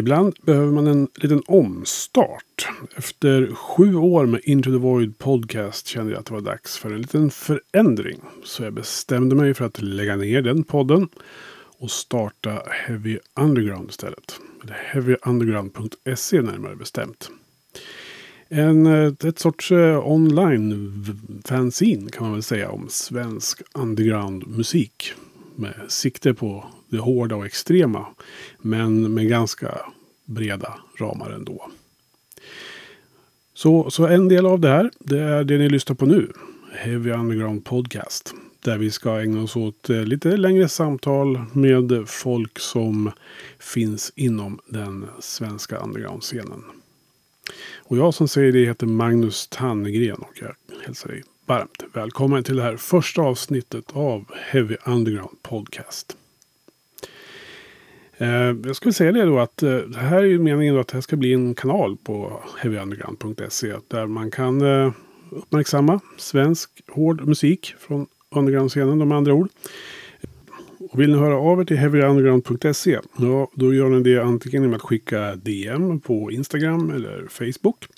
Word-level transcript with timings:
Ibland 0.00 0.34
behöver 0.42 0.72
man 0.72 0.86
en 0.86 1.08
liten 1.14 1.42
omstart. 1.46 2.68
Efter 2.96 3.54
sju 3.54 3.94
år 3.94 4.26
med 4.26 4.40
Into 4.44 4.70
the 4.70 4.76
Void 4.76 5.18
Podcast 5.18 5.86
kände 5.86 6.12
jag 6.12 6.20
att 6.20 6.26
det 6.26 6.34
var 6.34 6.40
dags 6.40 6.78
för 6.78 6.90
en 6.90 7.00
liten 7.00 7.30
förändring. 7.30 8.20
Så 8.44 8.62
jag 8.62 8.72
bestämde 8.72 9.36
mig 9.36 9.54
för 9.54 9.64
att 9.64 9.82
lägga 9.82 10.16
ner 10.16 10.42
den 10.42 10.64
podden 10.64 11.08
och 11.78 11.90
starta 11.90 12.62
Heavy 12.70 13.18
Underground 13.40 13.90
istället. 13.90 14.40
Eller 14.64 14.74
heavyunderground.se 14.74 16.42
närmare 16.42 16.76
bestämt. 16.76 17.30
En, 18.48 18.86
eh, 18.86 19.12
ett 19.24 19.38
sorts 19.38 19.72
eh, 19.72 20.08
online-fanzine 20.08 22.10
kan 22.10 22.22
man 22.22 22.32
väl 22.32 22.42
säga 22.42 22.70
om 22.70 22.88
svensk 22.88 23.62
underground-musik. 23.74 25.12
Med 25.56 25.74
sikte 25.88 26.34
på 26.34 26.64
det 26.90 26.98
hårda 26.98 27.36
och 27.36 27.46
extrema. 27.46 28.06
Men 28.58 29.14
med 29.14 29.28
ganska 29.28 29.78
breda 30.24 30.74
ramar 30.98 31.30
ändå. 31.30 31.70
Så, 33.54 33.90
så 33.90 34.06
en 34.06 34.28
del 34.28 34.46
av 34.46 34.60
det 34.60 34.68
här, 34.68 34.90
det 34.98 35.18
är 35.18 35.44
det 35.44 35.58
ni 35.58 35.68
lyssnar 35.68 35.96
på 35.96 36.06
nu. 36.06 36.32
Heavy 36.72 37.10
Underground 37.10 37.64
Podcast. 37.64 38.34
Där 38.60 38.78
vi 38.78 38.90
ska 38.90 39.20
ägna 39.20 39.42
oss 39.42 39.56
åt 39.56 39.90
eh, 39.90 40.04
lite 40.04 40.36
längre 40.36 40.68
samtal 40.68 41.40
med 41.52 42.04
folk 42.06 42.58
som 42.58 43.10
finns 43.58 44.12
inom 44.16 44.60
den 44.68 45.06
svenska 45.20 45.78
underground-scenen. 45.78 46.64
Och 47.78 47.96
jag 47.96 48.14
som 48.14 48.28
säger 48.28 48.52
det 48.52 48.66
heter 48.66 48.86
Magnus 48.86 49.46
Tannegren 49.46 50.18
och 50.18 50.34
jag 50.40 50.54
hälsar 50.86 51.08
dig 51.08 51.22
varmt 51.46 51.82
välkommen 51.92 52.44
till 52.44 52.56
det 52.56 52.62
här 52.62 52.76
första 52.76 53.22
avsnittet 53.22 53.84
av 53.92 54.24
Heavy 54.34 54.76
Underground 54.86 55.42
Podcast. 55.42 56.16
Eh, 58.20 58.56
jag 58.64 58.76
skulle 58.76 58.92
säga 58.92 59.12
det 59.12 59.24
då 59.24 59.38
att 59.38 59.62
eh, 59.62 59.76
det 59.76 59.98
här 59.98 60.18
är 60.18 60.26
ju 60.26 60.38
meningen 60.38 60.74
då 60.74 60.80
att 60.80 60.88
det 60.88 60.94
här 60.94 61.00
ska 61.00 61.16
bli 61.16 61.32
en 61.32 61.54
kanal 61.54 61.96
på 61.96 62.40
heavyunderground.se 62.62 63.74
där 63.88 64.06
man 64.06 64.30
kan 64.30 64.60
eh, 64.60 64.92
uppmärksamma 65.30 66.00
svensk 66.16 66.70
hård 66.88 67.26
musik 67.28 67.74
från 67.78 68.06
underground-scenen 68.30 69.08
med 69.08 69.16
andra 69.16 69.34
ord. 69.34 69.48
Och 70.90 71.00
vill 71.00 71.10
ni 71.10 71.18
höra 71.18 71.36
av 71.36 71.60
er 71.60 71.64
till 71.64 71.76
heavyunderground.se 71.76 72.98
ja, 73.18 73.50
då 73.54 73.74
gör 73.74 73.88
ni 73.88 74.02
det 74.02 74.22
antingen 74.22 74.62
genom 74.62 74.76
att 74.76 74.82
skicka 74.82 75.36
DM 75.36 76.00
på 76.00 76.30
Instagram 76.30 76.90
eller 76.90 77.26
Facebook. 77.28 77.88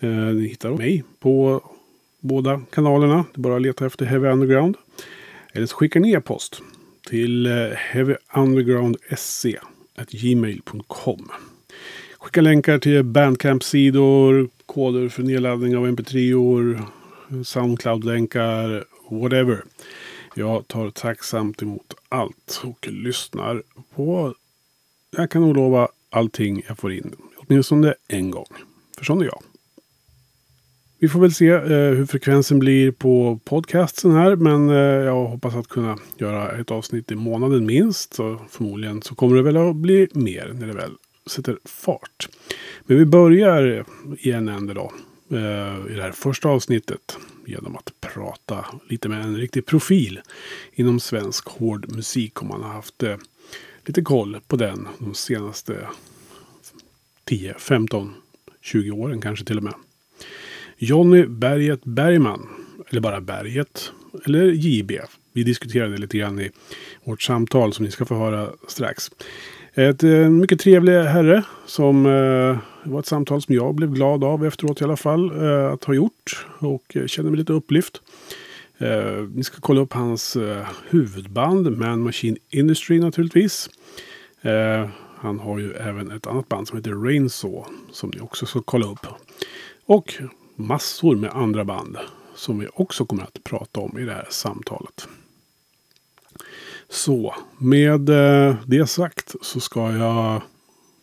Eh, 0.00 0.08
ni 0.10 0.48
hittar 0.48 0.70
mig 0.70 1.04
på 1.20 1.60
båda 2.20 2.60
kanalerna. 2.70 3.24
Det 3.34 3.38
är 3.38 3.42
bara 3.42 3.56
att 3.56 3.62
leta 3.62 3.86
efter 3.86 4.06
Heavy 4.06 4.28
Underground. 4.28 4.76
Eller 5.52 5.66
så 5.66 5.76
skickar 5.76 6.00
ni 6.00 6.12
e-post 6.12 6.62
till 7.06 7.46
eh, 7.46 7.68
heavyunderground.se 7.76 9.58
gmail.com. 10.10 11.30
Skicka 12.18 12.40
länkar 12.40 12.78
till 12.78 13.02
Bandcamp-sidor, 13.02 14.48
koder 14.66 15.08
för 15.08 15.22
nedladdning 15.22 15.76
av 15.76 15.86
mp3-or, 15.86 16.82
Soundcloud-länkar, 17.44 18.84
whatever. 19.10 19.64
Jag 20.34 20.68
tar 20.68 20.90
tacksamt 20.90 21.62
emot 21.62 21.94
allt 22.08 22.60
och 22.64 22.88
lyssnar 22.88 23.62
på, 23.94 24.34
jag 25.16 25.30
kan 25.30 25.42
nog 25.42 25.56
lova, 25.56 25.88
allting 26.10 26.62
jag 26.68 26.78
får 26.78 26.92
in. 26.92 27.16
Åtminstone 27.36 27.94
en 28.08 28.30
gång. 28.30 28.46
För 28.98 29.04
sån 29.04 29.20
är 29.20 29.24
jag. 29.24 29.42
Vi 30.98 31.08
får 31.08 31.20
väl 31.20 31.34
se 31.34 31.48
eh, 31.48 31.60
hur 31.68 32.06
frekvensen 32.06 32.58
blir 32.58 32.90
på 32.90 33.40
podcasten 33.44 34.12
här. 34.12 34.36
Men 34.36 34.70
eh, 34.70 34.76
jag 34.76 35.24
hoppas 35.24 35.54
att 35.54 35.68
kunna 35.68 35.98
göra 36.18 36.58
ett 36.58 36.70
avsnitt 36.70 37.10
i 37.10 37.14
månaden 37.14 37.66
minst. 37.66 38.14
Så 38.14 38.40
förmodligen 38.50 39.02
så 39.02 39.14
kommer 39.14 39.36
det 39.36 39.42
väl 39.42 39.56
att 39.56 39.76
bli 39.76 40.08
mer 40.12 40.52
när 40.54 40.66
det 40.66 40.72
väl 40.72 40.92
sätter 41.26 41.58
fart. 41.64 42.28
Men 42.86 42.98
vi 42.98 43.04
börjar 43.04 43.84
i 44.18 44.32
en 44.32 44.48
ände 44.48 44.74
då. 44.74 44.92
Eh, 45.30 45.92
I 45.92 45.94
det 45.94 46.02
här 46.02 46.12
första 46.12 46.48
avsnittet. 46.48 47.18
Genom 47.46 47.76
att 47.76 47.92
prata 48.00 48.64
lite 48.88 49.08
med 49.08 49.24
en 49.24 49.36
riktig 49.36 49.66
profil 49.66 50.20
inom 50.72 51.00
svensk 51.00 51.48
hård 51.48 51.92
musik. 51.92 52.42
Om 52.42 52.48
man 52.48 52.62
har 52.62 52.72
haft 52.72 53.02
eh, 53.02 53.16
lite 53.84 54.02
koll 54.02 54.40
på 54.46 54.56
den 54.56 54.88
de 54.98 55.14
senaste 55.14 55.88
10, 57.24 57.54
15, 57.58 58.14
20 58.60 58.90
åren 58.90 59.20
kanske 59.20 59.44
till 59.44 59.56
och 59.56 59.62
med. 59.62 59.74
Jonny 60.78 61.26
Berget 61.26 61.84
Bergman. 61.84 62.48
Eller 62.90 63.00
bara 63.00 63.20
Berget. 63.20 63.92
Eller 64.26 64.44
JB. 64.44 64.92
Vi 65.32 65.42
diskuterade 65.42 65.96
lite 65.96 66.18
grann 66.18 66.40
i 66.40 66.50
vårt 67.04 67.22
samtal 67.22 67.72
som 67.72 67.84
ni 67.84 67.90
ska 67.90 68.04
få 68.04 68.14
höra 68.14 68.48
strax. 68.68 69.10
Ett 69.74 70.02
eh, 70.02 70.10
mycket 70.10 70.60
trevlig 70.60 70.92
herre 70.92 71.44
som 71.66 72.06
eh, 72.06 72.58
var 72.90 73.00
ett 73.00 73.06
samtal 73.06 73.42
som 73.42 73.54
jag 73.54 73.74
blev 73.74 73.90
glad 73.92 74.24
av 74.24 74.46
efteråt 74.46 74.80
i 74.80 74.84
alla 74.84 74.96
fall 74.96 75.42
eh, 75.44 75.72
att 75.72 75.84
ha 75.84 75.94
gjort. 75.94 76.46
Och 76.58 76.96
eh, 76.96 77.06
känner 77.06 77.30
mig 77.30 77.38
lite 77.38 77.52
upplyft. 77.52 78.00
Eh, 78.78 79.28
ni 79.34 79.44
ska 79.44 79.56
kolla 79.60 79.80
upp 79.80 79.92
hans 79.92 80.36
eh, 80.36 80.66
huvudband 80.90 81.78
Man 81.78 82.00
Machine 82.00 82.36
Industry 82.50 83.00
naturligtvis. 83.00 83.70
Eh, 84.42 84.88
han 85.16 85.38
har 85.38 85.58
ju 85.58 85.72
även 85.72 86.10
ett 86.10 86.26
annat 86.26 86.48
band 86.48 86.68
som 86.68 86.78
heter 86.78 86.90
Rainsaw 86.90 87.64
som 87.92 88.10
ni 88.14 88.20
också 88.20 88.46
ska 88.46 88.62
kolla 88.62 88.86
upp. 88.86 89.06
Och 89.86 90.14
massor 90.56 91.16
med 91.16 91.30
andra 91.30 91.64
band 91.64 91.98
som 92.34 92.58
vi 92.58 92.68
också 92.74 93.04
kommer 93.04 93.22
att 93.22 93.44
prata 93.44 93.80
om 93.80 93.98
i 93.98 94.04
det 94.04 94.12
här 94.12 94.26
samtalet. 94.30 95.08
Så 96.88 97.34
med 97.58 98.08
eh, 98.08 98.56
det 98.66 98.86
sagt 98.86 99.34
så 99.42 99.60
ska 99.60 99.92
jag 99.92 100.42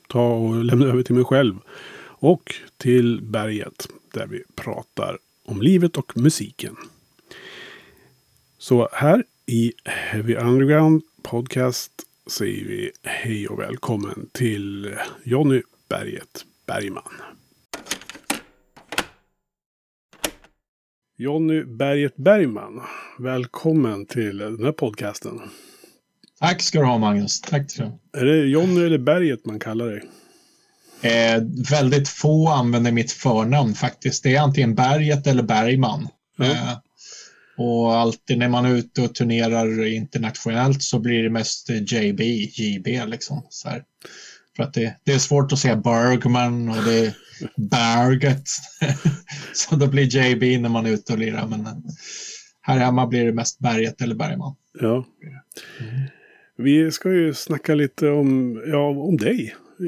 ta 0.08 0.34
och 0.34 0.64
lämna 0.64 0.86
över 0.86 1.04
till 1.04 1.16
mig 1.16 1.24
själv 1.24 1.56
och 2.04 2.56
till 2.78 3.22
berget 3.22 3.88
där 4.14 4.28
vi 4.28 4.44
pratar 4.56 5.18
om 5.46 5.62
livet 5.62 5.98
och 5.98 6.18
musiken. 6.18 6.76
Så 8.58 8.90
här 8.94 9.24
i 9.46 9.74
Heavy 9.84 10.36
Underground 10.36 11.02
Podcast 11.22 11.92
säger 12.28 12.66
vi 12.66 12.92
hej 13.04 13.48
och 13.48 13.60
välkommen 13.60 14.30
till 14.32 14.96
Jonny 15.24 15.62
Berget 15.90 16.46
Bergman. 16.66 17.14
Jonny 21.22 21.64
Berget 21.64 22.16
Bergman, 22.16 22.82
välkommen 23.20 24.06
till 24.06 24.38
den 24.38 24.64
här 24.64 24.72
podcasten. 24.72 25.40
Tack 26.40 26.62
ska 26.62 26.80
du 26.80 26.86
ha 26.86 26.98
Magnus. 26.98 27.42
Tack 27.42 27.72
så. 27.72 28.00
Är 28.18 28.26
det 28.26 28.48
Jonny 28.48 28.86
eller 28.86 28.98
Berget 28.98 29.46
man 29.46 29.60
kallar 29.60 29.86
dig? 29.86 30.04
Eh, 31.02 31.44
väldigt 31.72 32.10
få 32.10 32.50
använder 32.50 32.92
mitt 32.92 33.12
förnamn 33.12 33.74
faktiskt. 33.74 34.24
Det 34.24 34.36
är 34.36 34.42
antingen 34.42 34.76
Berget 34.76 35.28
eller 35.28 35.44
Bergman. 35.44 36.08
Mm. 36.40 36.52
Eh, 36.52 36.78
och 37.58 37.96
alltid 37.96 38.38
när 38.38 38.50
man 38.50 38.66
är 38.66 38.76
ute 38.76 39.02
och 39.02 39.16
turnerar 39.16 39.86
internationellt 39.86 40.84
så 40.84 41.00
blir 41.00 41.24
det 41.24 41.30
mest 41.30 41.70
JB, 41.70 42.22
JB 42.22 43.06
liksom. 43.06 43.48
Så 43.50 43.70
här. 43.70 43.84
För 44.56 44.64
att 44.64 44.74
det, 44.74 44.96
det, 45.04 45.14
är 45.14 45.20
svårt 45.20 45.52
att 45.52 45.60
säga 45.60 45.76
Bergman 45.76 46.70
och 46.70 46.84
det 46.86 47.06
är 47.06 47.14
Berget. 47.58 48.44
så 49.54 49.76
då 49.76 49.88
blir 49.88 50.16
JB 50.16 50.62
när 50.62 50.70
man 50.70 50.86
är 50.86 50.92
ute 50.92 51.14
och 51.14 51.20
lirar. 51.20 51.48
Men 51.48 51.68
här 52.62 52.78
hemma 52.78 53.08
blir 53.08 53.26
det 53.26 53.34
mest 53.34 53.60
Berget 53.60 54.02
eller 54.02 54.16
Bergman. 54.16 54.56
Ja. 54.80 55.06
Mm. 55.80 56.08
Vi 56.58 56.92
ska 56.92 57.12
ju 57.12 57.34
snacka 57.34 57.76
lite 57.76 58.10
om, 58.10 58.62
ja, 58.68 58.90
om 58.90 59.18
dig 59.18 59.56
i, 59.80 59.86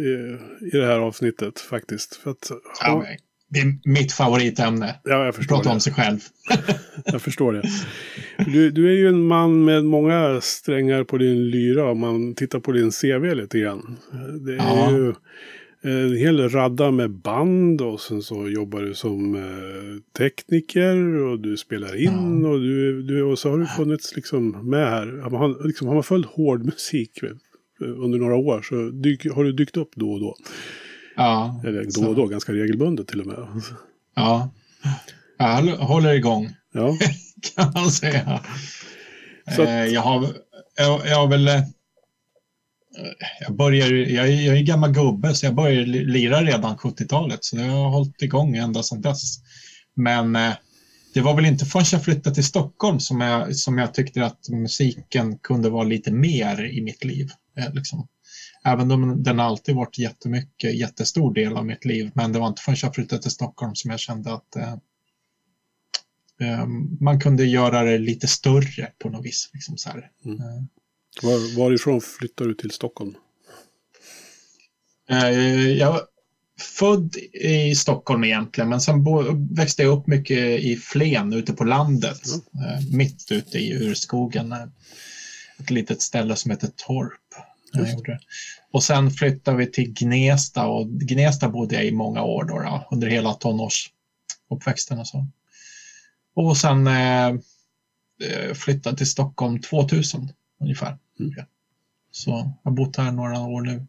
i 0.65 0.77
det 0.77 0.85
här 0.85 0.99
avsnittet 0.99 1.59
faktiskt. 1.59 2.15
För 2.15 2.31
att, 2.31 2.51
ja, 2.81 3.05
det 3.53 3.59
är 3.59 3.79
mitt 3.83 4.11
favoritämne. 4.11 4.95
Ja, 5.03 5.25
jag 5.25 5.35
förstår 5.35 5.55
Prata 5.55 5.69
det. 5.69 5.73
om 5.73 5.79
sig 5.79 5.93
själv. 5.93 6.19
jag 7.05 7.21
förstår 7.21 7.53
det. 7.53 7.63
Du, 8.45 8.71
du, 8.71 8.87
är 8.87 8.95
ju 8.97 9.07
en 9.07 9.27
man 9.27 9.65
med 9.65 9.85
många 9.85 10.41
strängar 10.41 11.03
på 11.03 11.17
din 11.17 11.49
lyra 11.49 11.91
om 11.91 11.99
man 11.99 12.35
tittar 12.35 12.59
på 12.59 12.71
din 12.71 12.91
CV 12.91 13.35
lite 13.35 13.59
grann. 13.59 13.97
Det 14.45 14.53
är 14.53 14.57
ja. 14.57 14.91
ju 14.91 15.13
en 15.81 16.17
hel 16.17 16.49
radda 16.49 16.91
med 16.91 17.11
band 17.11 17.81
och 17.81 18.01
sen 18.01 18.21
så 18.21 18.49
jobbar 18.49 18.81
du 18.81 18.93
som 18.93 19.35
eh, 19.35 19.41
tekniker 20.17 21.21
och 21.23 21.39
du 21.39 21.57
spelar 21.57 21.95
in 21.95 22.41
ja. 22.43 22.49
och, 22.49 22.59
du, 22.59 23.01
du, 23.01 23.23
och 23.23 23.39
så 23.39 23.49
har 23.49 23.57
du 23.57 23.65
funnits 23.65 24.15
liksom 24.15 24.69
med 24.69 24.89
här. 24.89 25.21
Har 25.21 25.29
man, 25.29 25.55
liksom, 25.63 25.87
har 25.87 25.93
man 25.93 26.03
följt 26.03 26.27
hård 26.27 26.65
musik 26.65 27.19
under 27.79 28.19
några 28.19 28.35
år 28.35 28.61
så 28.61 28.89
dyk, 28.89 29.33
har 29.33 29.43
du 29.43 29.51
dykt 29.51 29.77
upp 29.77 29.91
då 29.95 30.11
och 30.11 30.19
då. 30.19 30.35
Ja. 31.15 31.61
Eller 31.63 31.85
då 32.01 32.07
och 32.07 32.15
då, 32.15 32.27
ganska 32.27 32.51
regelbundet 32.51 33.07
till 33.07 33.21
och 33.21 33.27
med. 33.27 33.37
Ja, 34.15 34.49
jag 35.37 35.77
håller 35.77 36.13
igång. 36.13 36.49
Ja. 36.73 36.97
kan 37.55 37.71
man 37.73 37.91
säga. 37.91 38.41
Att... 39.45 39.59
Eh, 39.59 39.85
jag, 39.85 40.01
har, 40.01 40.27
jag, 40.77 41.07
jag 41.07 41.15
har 41.15 41.27
väl 41.27 41.47
eh, 41.47 41.61
jag, 43.39 43.55
börjar, 43.55 43.93
jag, 43.93 44.27
är, 44.27 44.41
jag 44.41 44.57
är 44.57 44.61
gammal 44.61 44.91
gubbe 44.91 45.35
så 45.35 45.45
jag 45.45 45.55
började 45.55 45.85
lira 45.85 46.41
redan 46.41 46.77
70-talet 46.77 47.43
så 47.43 47.57
jag 47.57 47.63
har 47.63 47.89
hållit 47.89 48.21
igång 48.21 48.55
ända 48.55 48.83
sedan 48.83 49.01
dess. 49.01 49.37
Men 49.95 50.35
eh, 50.35 50.53
det 51.13 51.21
var 51.21 51.35
väl 51.35 51.45
inte 51.45 51.65
förrän 51.65 51.85
jag 51.91 52.03
flyttade 52.03 52.35
till 52.35 52.45
Stockholm 52.45 52.99
som 52.99 53.21
jag, 53.21 53.55
som 53.55 53.77
jag 53.77 53.93
tyckte 53.93 54.25
att 54.25 54.49
musiken 54.49 55.37
kunde 55.37 55.69
vara 55.69 55.83
lite 55.83 56.11
mer 56.11 56.65
i 56.65 56.81
mitt 56.81 57.03
liv. 57.03 57.29
Liksom. 57.73 58.07
Även 58.65 58.91
om 58.91 59.23
den 59.23 59.39
alltid 59.39 59.75
varit 59.75 59.97
jättemycket, 59.97 60.75
jättestor 60.75 61.33
del 61.33 61.57
av 61.57 61.65
mitt 61.65 61.85
liv. 61.85 62.11
Men 62.13 62.31
det 62.31 62.39
var 62.39 62.47
inte 62.47 62.61
förrän 62.61 62.77
jag 62.81 62.95
flyttade 62.95 63.21
till 63.21 63.31
Stockholm 63.31 63.75
som 63.75 63.91
jag 63.91 63.99
kände 63.99 64.33
att 64.33 64.55
eh, 64.55 64.73
eh, 66.41 66.65
man 66.99 67.19
kunde 67.19 67.45
göra 67.45 67.83
det 67.83 67.97
lite 67.97 68.27
större 68.27 68.91
på 68.99 69.09
något 69.09 69.25
vis. 69.25 69.49
Liksom 69.53 69.77
så 69.77 69.89
här. 69.89 70.11
Mm. 70.25 70.39
Eh. 70.39 70.63
Var, 71.21 71.57
varifrån 71.57 72.01
flyttade 72.01 72.49
du 72.49 72.53
till 72.53 72.71
Stockholm? 72.71 73.15
Eh, 75.09 75.29
jag 75.69 75.91
var 75.91 76.01
född 76.59 77.15
i 77.33 77.75
Stockholm 77.75 78.23
egentligen, 78.23 78.69
men 78.69 78.81
sen 78.81 79.05
växte 79.55 79.83
jag 79.83 79.97
upp 79.97 80.07
mycket 80.07 80.37
i 80.37 80.75
Flen 80.75 81.33
ute 81.33 81.53
på 81.53 81.63
landet. 81.63 82.21
Mm. 82.25 82.97
Mitt 82.97 83.31
ute 83.31 83.57
i 83.57 83.73
urskogen. 83.73 84.55
Ett 85.59 85.69
litet 85.69 86.01
ställe 86.01 86.35
som 86.35 86.51
heter 86.51 86.69
Torp. 86.75 87.52
Och 88.71 88.83
sen 88.83 89.11
flyttade 89.11 89.57
vi 89.57 89.71
till 89.71 89.93
Gnesta 89.93 90.65
och 90.65 90.87
Gnesta 90.87 91.49
bodde 91.49 91.75
jag 91.75 91.85
i 91.85 91.91
många 91.91 92.23
år 92.23 92.43
då, 92.43 92.59
då 92.59 92.87
under 92.91 93.07
hela 93.07 93.33
tonårsuppväxten 93.33 94.99
och 94.99 95.07
så. 95.07 95.27
Och 96.35 96.57
sen 96.57 96.87
eh, 96.87 97.33
flyttade 98.53 98.97
till 98.97 99.09
Stockholm 99.09 99.61
2000 99.61 100.31
ungefär. 100.61 100.97
Mm. 101.19 101.33
Så 102.11 102.29
jag 102.29 102.53
har 102.63 102.71
bott 102.71 102.97
här 102.97 103.11
några 103.11 103.39
år 103.39 103.61
nu. 103.61 103.87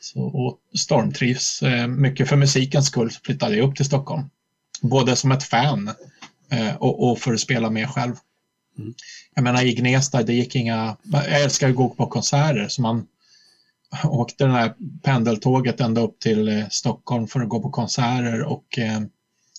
Så, 0.00 0.22
och 0.22 0.58
stormtrivs. 0.78 1.62
Eh, 1.62 1.86
mycket 1.86 2.28
för 2.28 2.36
musikens 2.36 2.86
skull 2.86 3.10
flyttade 3.10 3.56
jag 3.56 3.68
upp 3.68 3.76
till 3.76 3.84
Stockholm. 3.84 4.30
Både 4.82 5.16
som 5.16 5.32
ett 5.32 5.42
fan 5.42 5.90
eh, 6.50 6.76
och, 6.76 7.10
och, 7.10 7.18
för 7.18 7.32
att 7.32 7.40
spela 7.40 7.70
med 7.70 7.90
själv. 7.90 8.14
Mm. 8.78 8.94
Jag 9.34 9.44
menar 9.44 9.64
i 9.64 9.74
Gnesta, 9.74 10.22
det 10.22 10.32
gick 10.32 10.56
inga... 10.56 10.96
Jag 11.02 11.42
älskar 11.42 11.68
att 11.68 11.74
gå 11.74 11.88
på 11.88 12.06
konserter 12.06 12.68
så 12.68 12.82
man 12.82 13.06
åkte 14.04 14.44
det 14.44 14.52
här 14.52 14.74
pendeltåget 15.02 15.80
ända 15.80 16.00
upp 16.00 16.18
till 16.20 16.48
eh, 16.48 16.64
Stockholm 16.70 17.26
för 17.26 17.40
att 17.40 17.48
gå 17.48 17.60
på 17.60 17.70
konserter 17.70 18.42
och 18.42 18.78
eh, 18.78 19.00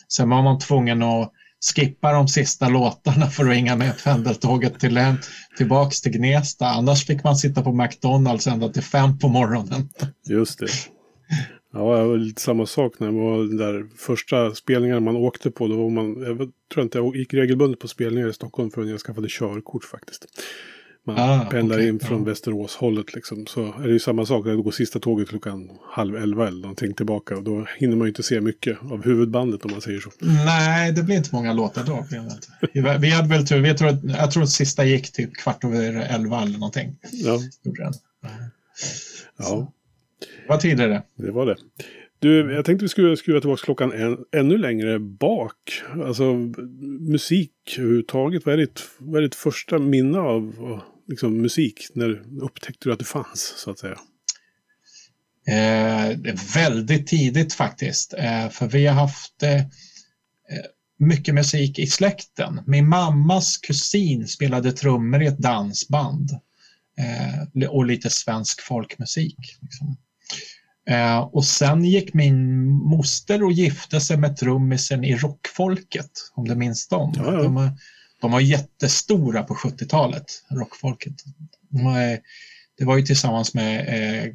sen 0.07 0.29
var 0.29 0.41
man 0.41 0.59
tvungen 0.59 1.03
att 1.03 1.31
skippa 1.75 2.11
de 2.11 2.27
sista 2.27 2.69
låtarna 2.69 3.27
för 3.27 3.47
att 3.47 3.53
hänga 3.53 3.75
med 3.75 4.03
pendeltåget 4.03 4.79
till, 4.79 4.99
tillbaks 5.57 6.01
till 6.01 6.11
Gnesta. 6.11 6.67
Annars 6.67 7.05
fick 7.05 7.23
man 7.23 7.35
sitta 7.35 7.61
på 7.61 7.71
McDonalds 7.71 8.47
ända 8.47 8.69
till 8.69 8.83
fem 8.83 9.19
på 9.19 9.27
morgonen. 9.27 9.89
Just 10.29 10.59
det. 10.59 10.67
Ja, 11.73 11.97
det 11.97 12.07
var 12.07 12.17
lite 12.17 12.41
samma 12.41 12.65
sak 12.65 12.99
när 12.99 13.07
det 13.07 13.13
var 13.13 13.37
den 13.37 13.57
där 13.57 13.85
första 13.97 14.55
spelningarna 14.55 14.99
man 14.99 15.15
åkte 15.15 15.51
på. 15.51 15.67
Då 15.67 15.77
var 15.77 15.89
man, 15.89 16.21
jag 16.21 16.51
tror 16.73 16.83
inte 16.83 16.97
jag 16.97 17.15
gick 17.15 17.33
regelbundet 17.33 17.79
på 17.79 17.87
spelningar 17.87 18.27
i 18.27 18.33
Stockholm 18.33 18.71
förrän 18.71 18.89
jag 18.89 18.99
skaffade 18.99 19.27
körkort 19.29 19.83
faktiskt. 19.83 20.25
Man 21.05 21.15
ah, 21.19 21.45
pendlar 21.51 21.75
okay, 21.75 21.87
in 21.87 21.99
från 21.99 22.17
ja. 22.17 22.25
Västerås-hållet 22.25 23.13
liksom. 23.15 23.45
Så 23.45 23.65
är 23.65 23.87
det 23.87 23.93
ju 23.93 23.99
samma 23.99 24.25
sak. 24.25 24.45
Då 24.45 24.61
går 24.61 24.71
sista 24.71 24.99
tåget 24.99 25.29
klockan 25.29 25.69
halv 25.91 26.15
elva 26.15 26.47
eller 26.47 26.61
någonting 26.61 26.93
tillbaka. 26.93 27.37
Och 27.37 27.43
då 27.43 27.67
hinner 27.77 27.95
man 27.95 28.05
ju 28.05 28.09
inte 28.09 28.23
se 28.23 28.41
mycket 28.41 28.77
av 28.91 29.03
huvudbandet 29.03 29.65
om 29.65 29.71
man 29.71 29.81
säger 29.81 29.99
så. 29.99 30.09
Nej, 30.19 30.91
det 30.91 31.03
blir 31.03 31.15
inte 31.15 31.29
många 31.31 31.53
låtar 31.53 31.83
då. 31.83 32.05
Vi 32.99 33.09
hade 33.09 33.29
väl 33.29 33.47
tur. 33.47 33.61
Vi 33.61 33.73
tror, 33.73 33.99
jag 34.03 34.31
tror 34.31 34.43
att 34.43 34.49
sista 34.49 34.85
gick 34.85 35.11
typ 35.11 35.33
kvart 35.33 35.63
över 35.63 36.15
elva 36.15 36.41
eller 36.41 36.57
någonting. 36.57 36.95
Ja. 37.11 37.39
Ja. 39.37 39.73
Det 40.43 40.49
var 40.49 40.57
tidigare. 40.57 41.03
Det 41.17 41.31
var 41.31 41.45
det. 41.45 41.55
Du, 42.19 42.53
jag 42.53 42.65
tänkte 42.65 42.85
vi 42.85 42.89
skulle 42.89 43.17
skruva 43.17 43.39
tillbaka 43.39 43.61
klockan 43.63 43.91
en, 43.91 44.17
ännu 44.35 44.57
längre 44.57 44.99
bak. 44.99 45.83
Alltså 46.05 46.33
musik 46.99 47.51
överhuvudtaget. 47.77 48.45
Vad 48.45 48.53
är 48.53 48.57
ditt, 48.57 48.81
vad 48.97 49.17
är 49.17 49.21
ditt 49.21 49.35
första 49.35 49.79
minne 49.79 50.17
av 50.17 50.55
liksom, 51.07 51.41
musik? 51.41 51.87
När 51.93 52.23
upptäckte 52.41 52.89
du 52.89 52.93
att 52.93 52.99
det 52.99 53.05
fanns, 53.05 53.53
så 53.57 53.71
att 53.71 53.79
säga? 53.79 53.97
Eh, 55.47 56.17
väldigt 56.55 57.07
tidigt 57.07 57.53
faktiskt. 57.53 58.13
Eh, 58.13 58.49
för 58.49 58.67
vi 58.67 58.85
har 58.85 58.95
haft 58.95 59.43
eh, 59.43 59.61
mycket 60.99 61.35
musik 61.35 61.79
i 61.79 61.87
släkten. 61.87 62.61
Min 62.67 62.89
mammas 62.89 63.57
kusin 63.57 64.27
spelade 64.27 64.71
trummor 64.71 65.23
i 65.23 65.27
ett 65.27 65.37
dansband. 65.37 66.31
Eh, 66.97 67.69
och 67.69 67.85
lite 67.85 68.09
svensk 68.09 68.61
folkmusik. 68.61 69.37
Liksom. 69.61 69.97
Eh, 70.89 71.19
och 71.19 71.45
sen 71.45 71.85
gick 71.85 72.13
min 72.13 72.69
moster 72.69 73.43
och 73.43 73.51
gifte 73.51 74.01
sig 74.01 74.17
med 74.17 74.37
trummisen 74.37 75.03
i 75.03 75.15
Rockfolket, 75.15 76.11
om 76.33 76.47
du 76.47 76.55
minns 76.55 76.87
dem. 76.87 77.13
Ja, 77.17 77.33
ja. 77.33 77.43
De, 77.43 77.77
de 78.21 78.31
var 78.31 78.39
jättestora 78.39 79.43
på 79.43 79.53
70-talet, 79.53 80.43
Rockfolket. 80.49 81.13
De 81.69 81.85
var, 81.85 82.19
det 82.77 82.85
var 82.85 82.97
ju 82.97 83.03
tillsammans 83.03 83.53
med 83.53 83.87
eh, 83.87 84.33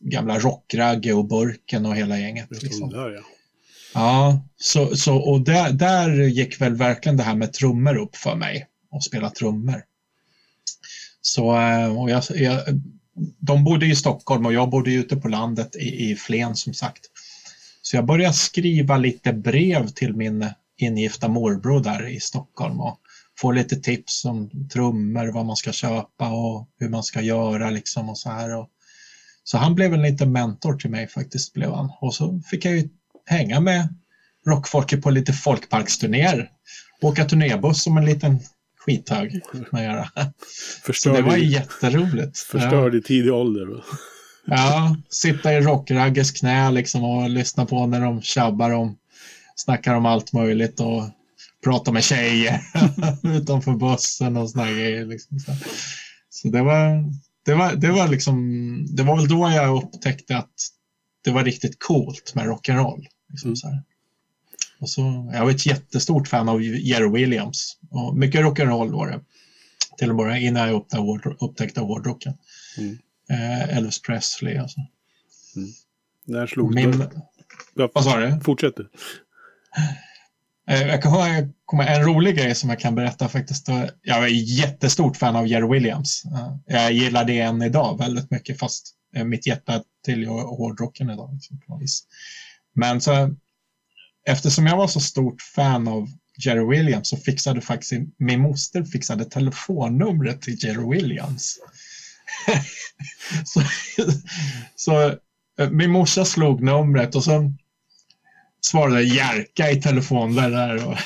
gamla 0.00 0.38
Rockragge 0.38 1.12
och 1.12 1.28
Burken 1.28 1.86
och 1.86 1.96
hela 1.96 2.18
gänget. 2.18 2.62
Liksom. 2.62 2.90
Där, 2.90 3.10
ja. 3.10 3.22
ja, 3.94 4.42
så, 4.56 4.96
så, 4.96 5.16
och 5.16 5.40
där, 5.40 5.72
där 5.72 6.10
gick 6.10 6.60
väl 6.60 6.74
verkligen 6.74 7.16
det 7.16 7.22
här 7.22 7.34
med 7.34 7.52
trummor 7.52 7.96
upp 7.96 8.16
för 8.16 8.36
mig, 8.36 8.66
att 8.92 9.02
spela 9.02 9.30
trummor. 9.30 9.84
Så 11.22 11.56
eh, 11.56 12.00
och 12.00 12.10
jag, 12.10 12.22
jag 12.34 12.62
de 13.38 13.64
bodde 13.64 13.86
i 13.86 13.96
Stockholm 13.96 14.46
och 14.46 14.52
jag 14.52 14.70
bodde 14.70 14.92
ute 14.92 15.16
på 15.16 15.28
landet 15.28 15.76
i, 15.76 16.10
i 16.10 16.16
Flen 16.16 16.56
som 16.56 16.74
sagt. 16.74 17.00
Så 17.82 17.96
jag 17.96 18.06
började 18.06 18.34
skriva 18.34 18.96
lite 18.96 19.32
brev 19.32 19.88
till 19.88 20.14
min 20.14 20.46
ingifta 20.78 21.28
morbror 21.28 21.82
där 21.82 22.08
i 22.08 22.20
Stockholm 22.20 22.80
och 22.80 23.00
få 23.38 23.52
lite 23.52 23.76
tips 23.76 24.24
om 24.24 24.68
trummor, 24.72 25.26
vad 25.26 25.46
man 25.46 25.56
ska 25.56 25.72
köpa 25.72 26.30
och 26.30 26.68
hur 26.78 26.88
man 26.88 27.02
ska 27.02 27.20
göra 27.20 27.70
liksom 27.70 28.08
och 28.08 28.18
så 28.18 28.30
här. 28.30 28.56
Och, 28.56 28.68
så 29.44 29.58
han 29.58 29.74
blev 29.74 29.94
en 29.94 30.02
liten 30.02 30.32
mentor 30.32 30.74
till 30.74 30.90
mig 30.90 31.08
faktiskt 31.08 31.52
blev 31.52 31.72
han. 31.72 31.92
Och 32.00 32.14
så 32.14 32.40
fick 32.50 32.64
jag 32.64 32.76
ju 32.76 32.88
hänga 33.26 33.60
med 33.60 33.94
rockfolket 34.46 35.02
på 35.02 35.10
lite 35.10 35.32
folkparksturnéer. 35.32 36.50
Åka 37.02 37.24
turnébuss 37.24 37.82
som 37.82 37.96
en 37.96 38.04
liten 38.04 38.40
skithög. 38.80 39.40
Man 39.72 39.82
göra. 39.82 40.08
så 40.94 41.12
det 41.12 41.22
var 41.22 41.36
i, 41.36 41.44
jätteroligt. 41.44 42.38
Förstörd 42.38 42.94
ja. 42.94 42.98
i 42.98 43.02
tidig 43.02 43.32
ålder. 43.32 43.84
ja, 44.44 44.96
sitta 45.08 45.52
i 45.52 45.60
rockragges 45.60 46.30
knä 46.30 46.70
liksom 46.70 47.04
och 47.04 47.30
lyssna 47.30 47.66
på 47.66 47.86
när 47.86 48.00
de 48.00 48.22
tjabbar 48.22 48.70
om, 48.70 48.96
snackar 49.56 49.94
om 49.94 50.06
allt 50.06 50.32
möjligt 50.32 50.80
och 50.80 51.04
prata 51.64 51.92
med 51.92 52.04
tjejer 52.04 52.60
utanför 53.36 53.72
bussen 53.72 54.36
och 54.36 54.50
sådana 54.50 54.70
grejer. 54.70 55.06
Liksom. 55.06 55.38
Så, 55.38 55.52
så 56.30 56.48
det 56.48 56.62
var, 56.62 57.04
det 57.44 57.54
var, 57.54 57.74
det 57.74 57.90
var 57.90 58.08
liksom, 58.08 58.36
det 58.96 59.02
var 59.02 59.16
väl 59.16 59.28
då 59.28 59.50
jag 59.50 59.76
upptäckte 59.76 60.36
att 60.36 60.54
det 61.24 61.30
var 61.30 61.44
riktigt 61.44 61.76
coolt 61.78 62.32
med 62.34 62.46
rock'n'roll. 62.46 63.06
Liksom, 63.30 63.48
mm. 63.48 63.82
Och 64.80 64.90
så, 64.90 65.30
jag 65.32 65.44
var 65.44 65.50
ett 65.50 65.66
jättestort 65.66 66.28
fan 66.28 66.48
av 66.48 66.62
Jerry 66.62 67.10
Williams. 67.10 67.78
Och 67.90 68.16
mycket 68.16 68.40
rock'n'roll 68.40 68.92
var 68.92 69.08
det. 69.10 69.20
Till 69.98 70.10
och 70.10 70.16
med 70.16 70.42
innan 70.42 70.68
jag 70.68 70.84
upptäckte 71.40 71.80
hårdrocken. 71.80 72.34
Mm. 72.78 72.98
Eh, 73.30 73.76
Elvis 73.76 74.02
Presley 74.02 74.56
alltså. 74.56 74.80
Mm. 75.56 75.70
När 76.26 76.46
slog 76.46 76.74
Min... 76.74 77.04
Ja, 77.74 77.88
Vad 77.94 78.04
sa 78.04 78.20
du? 78.20 78.40
Fortsätt 78.44 78.76
du. 78.76 78.90
Eh, 80.68 80.86
jag 80.86 81.02
kan 81.02 81.12
komma 81.64 81.86
en 81.86 82.04
rolig 82.04 82.36
grej 82.36 82.54
som 82.54 82.70
jag 82.70 82.80
kan 82.80 82.94
berätta 82.94 83.28
faktiskt. 83.28 83.68
Jag 84.02 84.24
är 84.24 84.58
jättestort 84.58 85.16
fan 85.16 85.36
av 85.36 85.46
Jerry 85.46 85.68
Williams. 85.68 86.22
Eh, 86.70 86.76
jag 86.76 86.92
gillar 86.92 87.24
det 87.24 87.40
än 87.40 87.62
idag 87.62 87.98
väldigt 87.98 88.30
mycket 88.30 88.58
fast 88.58 88.94
mitt 89.24 89.46
hjärta 89.46 89.82
till 90.04 90.26
hårdrocken 90.26 91.10
idag. 91.10 91.32
Liksom, 91.32 91.60
Men 92.74 93.00
så 93.00 93.34
eftersom 94.26 94.66
jag 94.66 94.76
var 94.76 94.88
så 94.88 95.00
stort 95.00 95.42
fan 95.42 95.88
av 95.88 96.08
Jerry 96.44 96.64
Williams 96.64 97.08
så 97.08 97.16
fixade 97.16 97.60
faktiskt 97.60 97.92
min 98.18 98.40
moster 98.40 98.84
fixade 98.84 99.24
telefonnumret 99.24 100.42
till 100.42 100.64
Jerry 100.64 100.90
Williams. 100.90 101.58
så, 103.44 103.62
så 104.76 105.08
eh, 105.60 105.70
min 105.70 105.90
morsa 105.90 106.24
slog 106.24 106.62
numret 106.62 107.14
och 107.14 107.24
så 107.24 107.52
svarade 108.60 109.02
Jerka 109.02 109.70
i 109.70 109.82
telefon 109.82 110.34
där. 110.34 110.86
Och, 110.86 110.96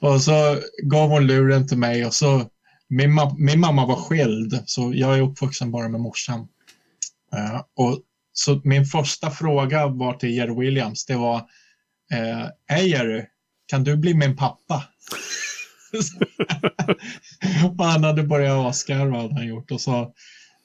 och 0.12 0.22
så 0.22 0.60
gav 0.82 1.08
hon 1.08 1.26
luren 1.26 1.68
till 1.68 1.78
mig 1.78 2.06
och 2.06 2.14
så 2.14 2.50
min, 2.88 3.12
ma 3.12 3.34
min 3.38 3.60
mamma 3.60 3.86
var 3.86 3.96
skild 3.96 4.62
så 4.66 4.92
jag 4.94 5.18
är 5.18 5.22
uppvuxen 5.22 5.70
bara 5.70 5.88
med 5.88 6.00
morsan. 6.00 6.40
Uh, 7.34 7.62
och 7.76 8.00
så 8.32 8.60
min 8.64 8.84
första 8.84 9.30
fråga 9.30 9.86
var 9.86 10.14
till 10.14 10.36
Jerry 10.36 10.60
Williams. 10.60 11.06
Det 11.06 11.16
var 11.16 11.42
eh, 12.14 12.48
Hej 12.66 13.28
kan 13.66 13.84
du 13.84 13.96
bli 13.96 14.14
min 14.14 14.36
pappa? 14.36 14.84
och 17.78 17.84
han 17.84 18.04
hade 18.04 18.22
börjat 18.22 18.66
asgarva 18.66 19.22
hade 19.22 19.34
han 19.34 19.46
gjort 19.46 19.70
och 19.70 19.80
så 19.80 20.14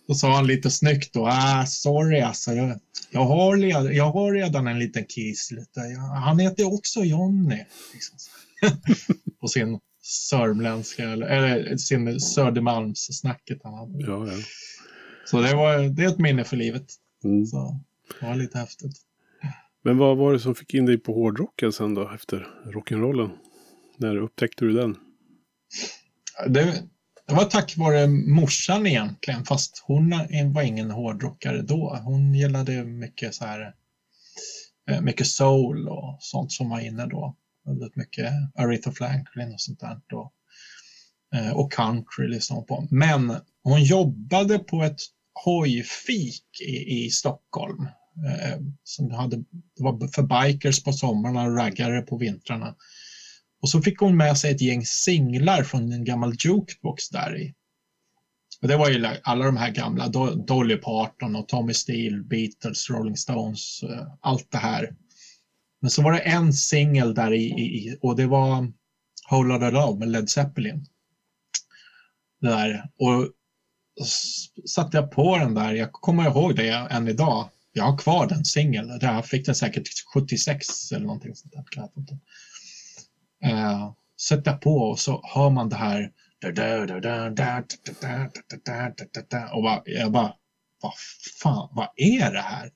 då 0.09 0.15
sa 0.15 0.35
han 0.35 0.47
lite 0.47 0.71
snyggt 0.71 1.13
då, 1.13 1.27
ah, 1.27 1.65
sorry 1.65 2.19
alltså, 2.19 2.53
jag, 2.53 2.79
jag, 3.11 3.25
har, 3.25 3.57
redan, 3.57 3.95
jag 3.95 4.11
har 4.11 4.33
redan 4.33 4.67
en 4.67 4.79
liten 4.79 5.05
kis. 5.05 5.51
Lite. 5.51 5.81
han 6.23 6.39
heter 6.39 6.73
också 6.73 6.99
Jonny. 6.99 7.65
Liksom. 7.93 8.17
På 9.41 9.47
sin 9.47 9.79
sörmländska, 10.01 11.03
eller, 11.03 11.27
eller 11.27 11.77
sin 11.77 12.19
Södermalmssnacket 12.19 13.59
han 13.63 13.73
hade. 13.73 14.05
Ja, 14.05 14.27
ja. 14.27 14.37
Så 15.25 15.41
det, 15.41 15.55
var, 15.55 15.77
det 15.77 16.03
är 16.03 16.07
ett 16.07 16.19
minne 16.19 16.43
för 16.43 16.57
livet. 16.57 16.85
Mm. 17.23 17.45
Så 17.45 17.79
det 18.19 18.25
var 18.25 18.35
lite 18.35 18.57
häftigt. 18.57 18.97
Men 19.83 19.97
vad 19.97 20.17
var 20.17 20.33
det 20.33 20.39
som 20.39 20.55
fick 20.55 20.73
in 20.73 20.85
dig 20.85 20.97
på 20.97 21.13
hårdrocken 21.13 21.71
sen 21.71 21.93
då, 21.93 22.11
efter 22.15 22.47
rock'n'rollen? 22.65 23.29
När 23.97 24.17
upptäckte 24.17 24.65
du 24.65 24.73
den? 24.73 24.97
Det, 26.47 26.83
det 27.27 27.33
var 27.33 27.43
tack 27.43 27.77
vare 27.77 28.07
morsan 28.07 28.87
egentligen, 28.87 29.45
fast 29.45 29.83
hon 29.85 30.09
var 30.53 30.61
ingen 30.61 30.91
hårdrockare 30.91 31.61
då. 31.61 31.99
Hon 32.03 32.33
gillade 32.33 32.83
mycket 32.83 33.35
så 33.35 33.45
här 33.45 33.73
eh, 34.91 35.01
mycket 35.01 35.27
soul 35.27 35.87
och 35.87 36.17
sånt 36.19 36.51
som 36.51 36.69
var 36.69 36.79
inne 36.79 37.05
då. 37.05 37.35
Väldigt 37.65 37.95
mycket 37.95 38.31
Aretha 38.55 38.91
Franklin 38.91 39.53
och 39.53 39.61
sånt 39.61 39.79
där. 39.79 39.99
Då. 40.07 40.31
Eh, 41.35 41.51
och 41.51 41.71
country 41.71 42.27
lyssnade 42.27 42.65
på. 42.65 42.87
Men 42.91 43.35
hon 43.63 43.83
jobbade 43.83 44.59
på 44.59 44.83
ett 44.83 44.99
hojfik 45.45 46.61
i, 46.61 47.05
i 47.05 47.09
Stockholm. 47.09 47.87
Eh, 48.25 48.59
som 48.83 49.11
hade, 49.11 49.37
det 49.37 49.83
var 49.83 50.07
för 50.07 50.23
bikers 50.23 50.83
på 50.83 50.93
sommarna 50.93 51.43
och 51.43 51.55
raggare 51.55 52.01
på 52.01 52.17
vintrarna. 52.17 52.75
Och 53.61 53.69
så 53.69 53.81
fick 53.81 53.99
hon 53.99 54.17
med 54.17 54.37
sig 54.37 54.51
ett 54.51 54.61
gäng 54.61 54.85
singlar 54.85 55.63
från 55.63 55.91
en 55.91 56.03
gammal 56.03 56.35
jukebox 56.39 57.09
där 57.09 57.37
i. 57.41 57.53
Och 58.61 58.67
det 58.67 58.77
var 58.77 58.89
ju 58.89 59.07
alla 59.23 59.45
de 59.45 59.57
här 59.57 59.71
gamla, 59.71 60.07
Dolly 60.47 60.75
Parton 60.75 61.35
och 61.35 61.47
Tommy 61.47 61.73
Steele, 61.73 62.23
Beatles, 62.23 62.89
Rolling 62.89 63.17
Stones, 63.17 63.83
eh, 63.83 64.07
allt 64.21 64.51
det 64.51 64.57
här. 64.57 64.95
Men 65.81 65.91
så 65.91 66.01
var 66.01 66.11
det 66.11 66.19
en 66.19 66.53
singel 66.53 67.13
där 67.13 67.33
i, 67.33 67.43
i, 67.45 67.97
och 68.01 68.15
det 68.15 68.25
var 68.25 68.73
Whole 69.31 69.53
Lotta 69.53 69.69
Love 69.69 69.99
med 69.99 70.09
Led 70.09 70.29
Zeppelin. 70.29 70.85
där. 72.41 72.89
Och 72.99 73.29
satte 74.65 74.97
jag 74.97 75.11
på 75.11 75.37
den 75.37 75.53
där, 75.53 75.73
jag 75.73 75.91
kommer 75.91 76.23
ihåg 76.23 76.55
det 76.55 76.69
än 76.69 77.07
idag. 77.07 77.49
Jag 77.71 77.83
har 77.83 77.97
kvar 77.97 78.27
den 78.27 78.45
singeln, 78.45 78.99
jag 79.01 79.25
fick 79.25 79.45
den 79.45 79.55
säkert 79.55 79.87
76 80.13 80.91
eller 80.91 81.05
någonting 81.05 81.35
sånt 81.35 81.53
där. 81.53 82.19
Uh, 83.51 83.91
sätta 84.21 84.53
på 84.53 84.77
och 84.77 84.99
så 84.99 85.21
hör 85.33 85.49
man 85.49 85.69
det 85.69 85.75
här 85.75 86.11
och 89.53 89.63
bara, 89.63 89.81
jag 89.85 90.11
bara, 90.11 90.33
vad 90.81 90.93
fan, 91.41 91.69
vad 91.71 91.87
är 91.95 92.31
det 92.31 92.41
här? 92.41 92.71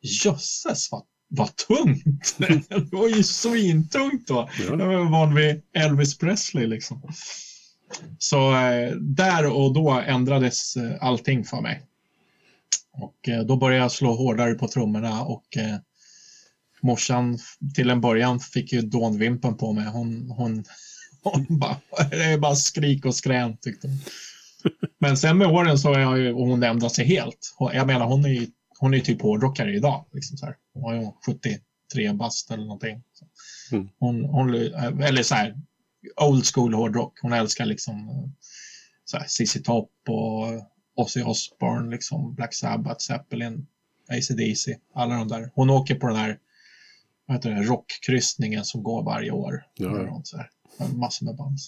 Jösses 0.00 0.92
vad, 0.92 1.02
vad 1.28 1.56
tungt! 1.56 2.36
det 2.68 2.92
var 2.92 3.08
ju 3.08 3.22
svintungt 3.22 4.28
då. 4.28 4.50
Jag 4.58 4.76
var 4.76 5.10
van 5.10 5.34
vid 5.34 5.62
Elvis 5.72 6.18
Presley 6.18 6.66
liksom. 6.66 7.12
Så 8.18 8.56
eh, 8.56 8.90
där 8.96 9.46
och 9.46 9.74
då 9.74 9.90
ändrades 9.90 10.76
eh, 10.76 10.96
allting 11.00 11.44
för 11.44 11.60
mig. 11.60 11.82
Och 12.98 13.28
eh, 13.28 13.40
då 13.40 13.56
började 13.56 13.82
jag 13.82 13.92
slå 13.92 14.14
hårdare 14.14 14.54
på 14.54 14.68
trummorna 14.68 15.24
och 15.24 15.56
eh, 15.56 15.76
morsan 16.82 17.38
till 17.74 17.90
en 17.90 18.00
början 18.00 18.40
fick 18.40 18.72
ju 18.72 18.80
dånvimpen 18.80 19.56
på 19.56 19.72
mig. 19.72 19.86
Hon, 19.86 20.30
hon, 20.30 20.64
hon 21.22 21.46
bara, 21.58 21.76
det 22.10 22.24
är 22.24 22.38
bara 22.38 22.54
skrik 22.54 23.04
och 23.04 23.14
skrän 23.14 23.56
tyckte 23.56 23.88
hon. 23.88 23.98
Men 24.98 25.16
sen 25.16 25.38
med 25.38 25.48
åren 25.48 25.78
så 25.78 25.94
har 25.94 26.16
ju 26.16 26.32
hon 26.32 26.62
ändrat 26.62 26.92
sig 26.94 27.06
helt. 27.06 27.54
Jag 27.72 27.86
menar 27.86 28.06
hon 28.06 28.24
är 28.24 28.28
ju 28.28 28.46
hon 28.78 28.94
är 28.94 29.00
typ 29.00 29.22
hårdrockare 29.22 29.76
idag. 29.76 30.04
Liksom 30.12 30.36
så 30.36 30.46
här. 30.46 30.56
Hon 30.74 31.00
ju 31.00 31.10
73 31.26 32.12
bast 32.12 32.50
eller 32.50 32.64
någonting. 32.64 33.02
Mm. 33.72 33.88
Hon, 33.98 34.24
hon, 34.24 34.54
eller 35.02 35.22
så 35.22 35.34
här, 35.34 35.54
old 36.20 36.46
school 36.46 36.74
hårdrock. 36.74 37.18
Hon 37.22 37.32
älskar 37.32 37.66
liksom 37.66 38.10
så 39.04 39.16
här, 39.18 39.26
ZZ 39.26 39.62
Top 39.64 39.90
och 40.08 40.46
Ozzy 40.96 41.22
Osbourne, 41.22 41.90
liksom 41.90 42.34
Black 42.34 42.54
Sabbath, 42.54 43.00
Zeppelin, 43.00 43.66
ACDC, 44.08 44.78
alla 44.94 45.14
de 45.14 45.28
där. 45.28 45.50
Hon 45.54 45.70
åker 45.70 45.94
på 45.94 46.06
den 46.06 46.16
här 46.16 46.38
vad 47.26 47.36
heter 47.36 47.50
det, 47.50 47.62
rockkryssningen 47.62 48.64
som 48.64 48.82
går 48.82 49.02
varje 49.02 49.30
år. 49.30 49.64
Ja. 49.74 50.20
Så 50.24 50.36
här, 50.36 50.48
massor 50.94 51.26
med 51.26 51.36
band. 51.36 51.58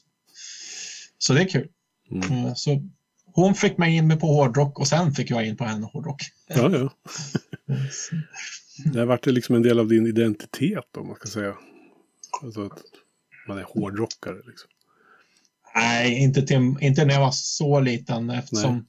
Så 1.18 1.32
det 1.32 1.40
är 1.40 1.48
kul. 1.48 1.68
Mm. 2.10 2.46
Eh, 2.46 2.54
så 2.54 2.88
hon 3.34 3.54
fick 3.54 3.78
mig 3.78 3.96
in 3.96 4.18
på 4.18 4.26
hårdrock 4.26 4.78
och 4.78 4.88
sen 4.88 5.12
fick 5.12 5.30
jag 5.30 5.46
in 5.46 5.56
på 5.56 5.64
henne 5.64 5.86
hårdrock. 5.86 6.22
Ja, 6.46 6.70
ja. 6.70 6.90
det 8.92 8.98
har 8.98 9.06
varit 9.06 9.26
liksom 9.26 9.54
en 9.54 9.62
del 9.62 9.78
av 9.78 9.88
din 9.88 10.06
identitet 10.06 10.96
om 10.96 11.06
man 11.06 11.16
ska 11.16 11.28
säga. 11.28 11.54
Alltså 12.42 12.66
att 12.66 12.82
man 13.48 13.58
är 13.58 13.62
hårdrockare 13.62 14.36
liksom. 14.46 14.70
Nej, 15.74 16.18
inte, 16.18 16.42
till, 16.42 16.74
inte 16.80 17.04
när 17.04 17.14
jag 17.14 17.20
var 17.20 17.30
så 17.32 17.80
liten 17.80 18.30
eftersom 18.30 18.74
Nej. 18.74 18.84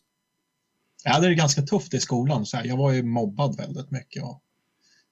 Jag 1.03 1.11
hade 1.11 1.27
det 1.27 1.35
ganska 1.35 1.61
tufft 1.61 1.93
i 1.93 1.99
skolan. 1.99 2.45
Så 2.45 2.57
här, 2.57 2.65
jag 2.65 2.77
var 2.77 2.91
ju 2.91 3.03
mobbad 3.03 3.57
väldigt 3.57 3.91
mycket 3.91 4.23
och 4.23 4.41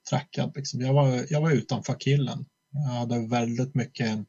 trackad. 0.10 0.52
Liksom. 0.56 0.82
Jag, 0.82 0.94
var, 0.94 1.26
jag 1.30 1.42
var 1.42 1.52
utanför 1.52 2.00
killen. 2.00 2.46
Jag 2.72 2.82
hade 2.82 3.28
väldigt 3.28 3.76
mycket 3.76 4.20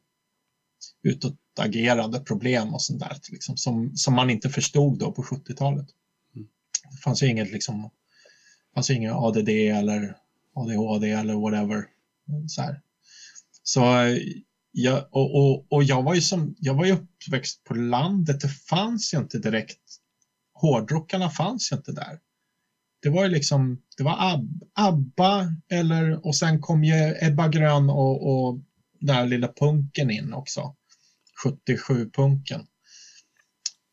utåtagerande 1.03 2.19
problem 2.19 2.73
och 2.73 2.81
sånt 2.81 2.99
där 2.99 3.17
liksom, 3.31 3.57
som, 3.57 3.95
som 3.95 4.13
man 4.13 4.29
inte 4.29 4.49
förstod 4.49 4.99
då 4.99 5.11
på 5.11 5.23
70-talet. 5.23 5.87
Mm. 6.35 6.47
Det 6.91 6.97
fanns 7.03 7.23
ju 7.23 7.27
inget 7.27 7.51
liksom, 7.51 7.89
fanns 8.75 8.89
inget 8.89 9.13
ADD 9.13 9.49
eller 9.49 10.17
ADHD 10.53 11.11
eller 11.11 11.33
whatever. 11.33 11.85
Så, 12.47 12.61
här. 12.61 12.81
så 13.63 13.81
jag, 14.71 15.07
och, 15.11 15.35
och, 15.35 15.65
och 15.69 15.83
jag 15.83 16.03
var 16.03 16.15
ju 16.15 16.21
som, 16.21 16.55
jag 16.59 16.73
var 16.73 16.85
ju 16.85 16.91
uppväxt 16.91 17.63
på 17.63 17.73
landet. 17.73 18.41
Det 18.41 18.49
fanns 18.49 19.13
ju 19.13 19.17
inte 19.17 19.39
direkt, 19.39 19.81
hårdrockarna 20.61 21.29
fanns 21.29 21.71
ju 21.71 21.75
inte 21.75 21.91
där. 21.91 22.19
Det 23.01 23.09
var 23.09 23.23
ju 23.23 23.29
liksom, 23.29 23.81
det 23.97 24.03
var 24.03 24.15
Ab, 24.19 24.63
ABBA 24.73 25.53
eller, 25.69 26.25
och 26.25 26.35
sen 26.35 26.61
kom 26.61 26.83
ju 26.83 27.15
Ebba 27.21 27.47
Grön 27.47 27.89
och, 27.89 28.29
och 28.29 28.59
den 28.99 29.15
här 29.15 29.25
lilla 29.25 29.47
punken 29.47 30.11
in 30.11 30.33
också. 30.33 30.75
77-punken. 31.45 32.59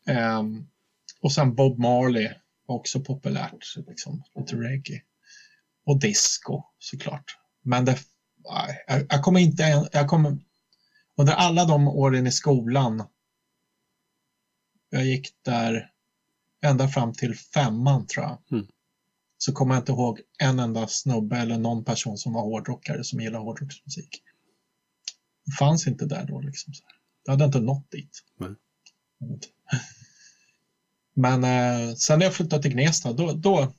Um, 0.07 0.15
ehm, 0.15 0.67
och 1.21 1.31
sen 1.31 1.55
Bob 1.55 1.79
Marley, 1.79 2.29
var 2.65 2.75
också 2.75 2.99
populärt, 2.99 3.75
liksom, 3.87 4.23
lite 4.35 4.55
reggae. 4.55 5.01
Och 5.85 5.99
disco 5.99 6.63
såklart. 6.79 7.37
Men 7.63 7.85
det, 7.85 7.97
jag, 8.87 9.05
jag 9.09 9.23
kommer 9.23 9.39
inte, 9.39 9.89
jag 9.91 10.07
kommer, 10.07 10.37
under 11.17 11.33
alla 11.33 11.65
de 11.65 11.87
åren 11.87 12.27
i 12.27 12.31
skolan, 12.31 13.03
jag 14.89 15.05
gick 15.05 15.29
där 15.41 15.91
ända 16.61 16.87
fram 16.87 17.13
till 17.13 17.35
femman 17.35 18.07
tror 18.07 18.25
jag, 18.25 18.37
mm. 18.51 18.67
så 19.37 19.51
kommer 19.53 19.75
jag 19.75 19.81
inte 19.81 19.91
ihåg 19.91 20.21
en 20.39 20.59
enda 20.59 20.87
snubbe 20.87 21.37
eller 21.37 21.57
någon 21.57 21.83
person 21.83 22.17
som 22.17 22.33
var 22.33 22.41
hårdrockare 22.41 23.03
som 23.03 23.19
gillade 23.19 23.43
hårdrocksmusik. 23.43 24.21
Det 25.45 25.51
fanns 25.51 25.87
inte 25.87 26.05
där 26.05 26.25
då 26.25 26.41
liksom. 26.41 26.73
Det 27.25 27.31
hade 27.31 27.45
inte 27.45 27.59
nått 27.59 27.91
dit. 27.91 28.23
Mm. 28.39 28.55
Men 31.13 31.43
eh, 31.43 31.95
sen 31.95 32.19
när 32.19 32.25
jag 32.25 32.33
flyttade 32.33 32.61
till 32.61 32.71
Gnesta, 32.71 33.13
då, 33.13 33.33
då 33.33 33.73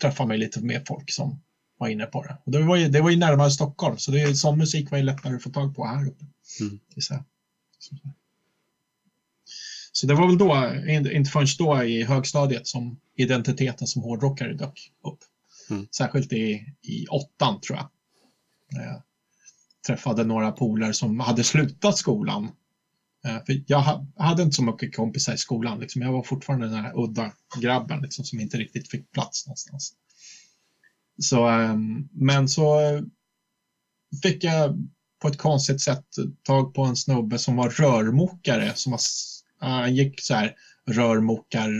träffade 0.00 0.28
man 0.28 0.38
lite 0.38 0.60
mer 0.60 0.82
folk 0.86 1.10
som 1.10 1.42
var 1.78 1.88
inne 1.88 2.06
på 2.06 2.22
det. 2.22 2.38
Och 2.44 2.52
det, 2.52 2.62
var 2.62 2.76
ju, 2.76 2.88
det 2.88 3.00
var 3.00 3.10
ju 3.10 3.16
närmare 3.16 3.50
Stockholm, 3.50 3.98
så 3.98 4.10
det, 4.10 4.34
sån 4.34 4.58
musik 4.58 4.90
var 4.90 4.98
ju 4.98 5.04
lättare 5.04 5.36
att 5.36 5.42
få 5.42 5.50
tag 5.50 5.76
på 5.76 5.86
här 5.86 6.08
uppe. 6.08 6.24
Mm. 6.60 6.80
Så 6.98 7.24
det 10.02 10.14
var 10.14 10.26
väl 10.26 10.38
då, 10.38 10.72
inte 11.12 11.30
förrän 11.30 11.46
då 11.58 11.84
i 11.84 12.04
högstadiet 12.04 12.66
som 12.66 13.00
identiteten 13.16 13.86
som 13.86 14.02
hårdrockare 14.02 14.54
dök 14.54 14.92
upp. 15.06 15.18
Mm. 15.70 15.86
Särskilt 15.96 16.32
i, 16.32 16.74
i 16.82 17.06
åttan 17.06 17.60
tror 17.60 17.78
jag. 17.78 17.88
jag 18.84 19.02
träffade 19.86 20.24
några 20.24 20.52
polare 20.52 20.94
som 20.94 21.20
hade 21.20 21.44
slutat 21.44 21.96
skolan. 21.96 22.50
Eh, 23.24 23.44
för 23.44 23.62
jag 23.66 24.06
hade 24.16 24.42
inte 24.42 24.56
så 24.56 24.62
mycket 24.62 24.96
kompisar 24.96 25.34
i 25.34 25.38
skolan. 25.38 25.80
Liksom. 25.80 26.02
Jag 26.02 26.12
var 26.12 26.22
fortfarande 26.22 26.66
den 26.66 26.84
här 26.84 27.04
udda 27.04 27.32
grabben 27.60 28.02
liksom, 28.02 28.24
som 28.24 28.40
inte 28.40 28.56
riktigt 28.56 28.90
fick 28.90 29.12
plats 29.12 29.46
någonstans. 29.46 29.94
Så, 31.18 31.48
ehm, 31.48 32.08
men 32.12 32.48
så 32.48 32.80
fick 34.22 34.44
jag 34.44 34.88
på 35.22 35.28
ett 35.28 35.38
konstigt 35.38 35.80
sätt 35.80 36.04
tag 36.42 36.74
på 36.74 36.82
en 36.82 36.96
snubbe 36.96 37.38
som 37.38 37.56
var 37.56 37.70
rörmokare. 37.70 38.72
Som 38.74 38.90
var, 38.90 39.00
han 39.70 39.94
gick 39.94 40.20
så 40.20 40.34
här 40.34 40.54
rörmokar, 40.86 41.70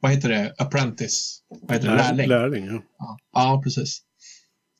vad 0.00 0.12
heter 0.12 0.28
det, 0.28 0.54
apprentice, 0.58 1.42
vad 1.48 1.76
heter 1.76 1.88
det, 1.88 1.96
lärling. 1.96 2.28
lärling 2.28 2.66
ja. 2.66 2.82
ja. 2.98 3.18
Ja, 3.32 3.60
precis. 3.64 4.02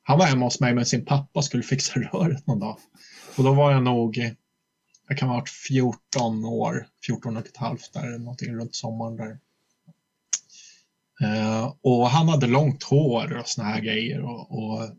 Han 0.03 0.19
var 0.19 0.27
hemma 0.27 0.47
hos 0.47 0.61
mig 0.61 0.75
med 0.75 0.89
sin 0.89 1.05
pappa 1.05 1.39
och 1.39 1.45
skulle 1.45 1.63
fixa 1.63 2.01
röret 2.01 2.47
någon 2.47 2.61
dag. 2.61 2.79
Och 3.37 3.45
då 3.45 3.55
var 3.55 3.73
jag 3.73 3.83
nog, 3.83 4.17
jag 5.09 5.19
kan 5.19 5.29
ha 5.29 5.37
varit 5.37 5.49
14 5.49 6.45
år, 6.45 6.87
14 7.07 7.37
och 7.37 7.47
ett 7.47 7.57
halvt 7.57 7.93
där, 7.93 8.19
någonting 8.19 8.55
runt 8.55 8.75
sommaren 8.75 9.17
där. 9.17 9.39
Uh, 11.23 11.75
och 11.81 12.09
han 12.09 12.29
hade 12.29 12.47
långt 12.47 12.83
hår 12.83 13.37
och 13.37 13.49
såna 13.49 13.69
här 13.69 13.81
grejer 13.81 14.21
och, 14.21 14.59
och 14.59 14.91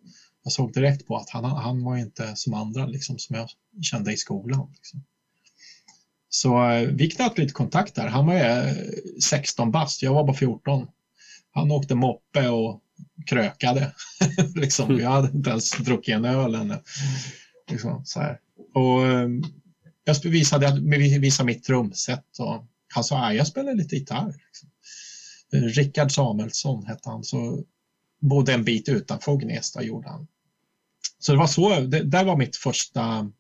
jag 0.44 0.54
såg 0.54 0.74
direkt 0.74 1.08
på 1.08 1.18
att 1.18 1.30
han, 1.30 1.46
han 1.46 1.84
var 1.84 1.98
inte 1.98 2.36
som 2.36 2.54
andra 2.54 2.86
liksom, 2.86 3.20
som 3.20 3.36
jag 3.36 3.50
kände 3.82 4.14
i 4.14 4.18
skolan. 4.18 4.72
Liksom. 4.74 5.04
Så 6.30 6.70
eh, 6.70 6.82
vi 6.82 7.10
knöt 7.10 7.38
lite 7.38 7.54
kontakt 7.54 7.96
där. 7.96 8.08
Han 8.08 8.26
var 8.26 8.74
16 9.22 9.68
eh, 9.68 9.72
bast, 9.72 10.02
jag 10.02 10.14
var 10.14 10.24
bara 10.24 10.38
14. 10.38 10.88
han 11.52 11.72
åkte 11.72 11.96
moppe 11.96 12.50
och 12.50 12.82
krökade. 13.26 13.94
liksom. 14.56 15.00
Jag 15.00 15.10
hade 15.10 15.38
inte 15.38 15.50
ens 15.50 15.72
druckit 15.72 16.16
en 16.16 16.26
öl 16.26 16.56
ännu. 16.56 16.78
Liksom, 17.72 18.06
så 18.06 18.20
här. 18.20 18.40
Och, 18.74 19.08
ehm, 19.08 19.44
jag 20.04 20.16
visade, 20.24 20.80
visade 21.20 21.48
mitt 21.48 21.64
trumset 21.64 22.40
och 22.40 22.66
han 22.94 23.04
sa 23.04 23.28
att 23.28 23.36
jag 23.36 23.48
spelar 23.48 23.74
lite 23.74 23.96
gitarr. 23.96 24.36
Liksom. 24.48 24.70
Rickard 25.82 26.12
Samuelsson 26.12 26.86
hette 26.86 27.10
han, 27.10 27.24
så 27.24 27.64
bodde 28.20 28.54
en 28.54 28.64
bit 28.64 28.90
utanför 28.90 29.38
Gnesta 29.38 29.84
gjorde 29.84 30.10
han. 30.10 30.28
Så 31.20 31.32
det 31.32 31.38
var 31.38 31.48
så, 31.48 31.80
det 31.80 32.04
där 32.04 32.24
var 32.24 32.38
mitt 32.38 32.56
första, 32.56 33.32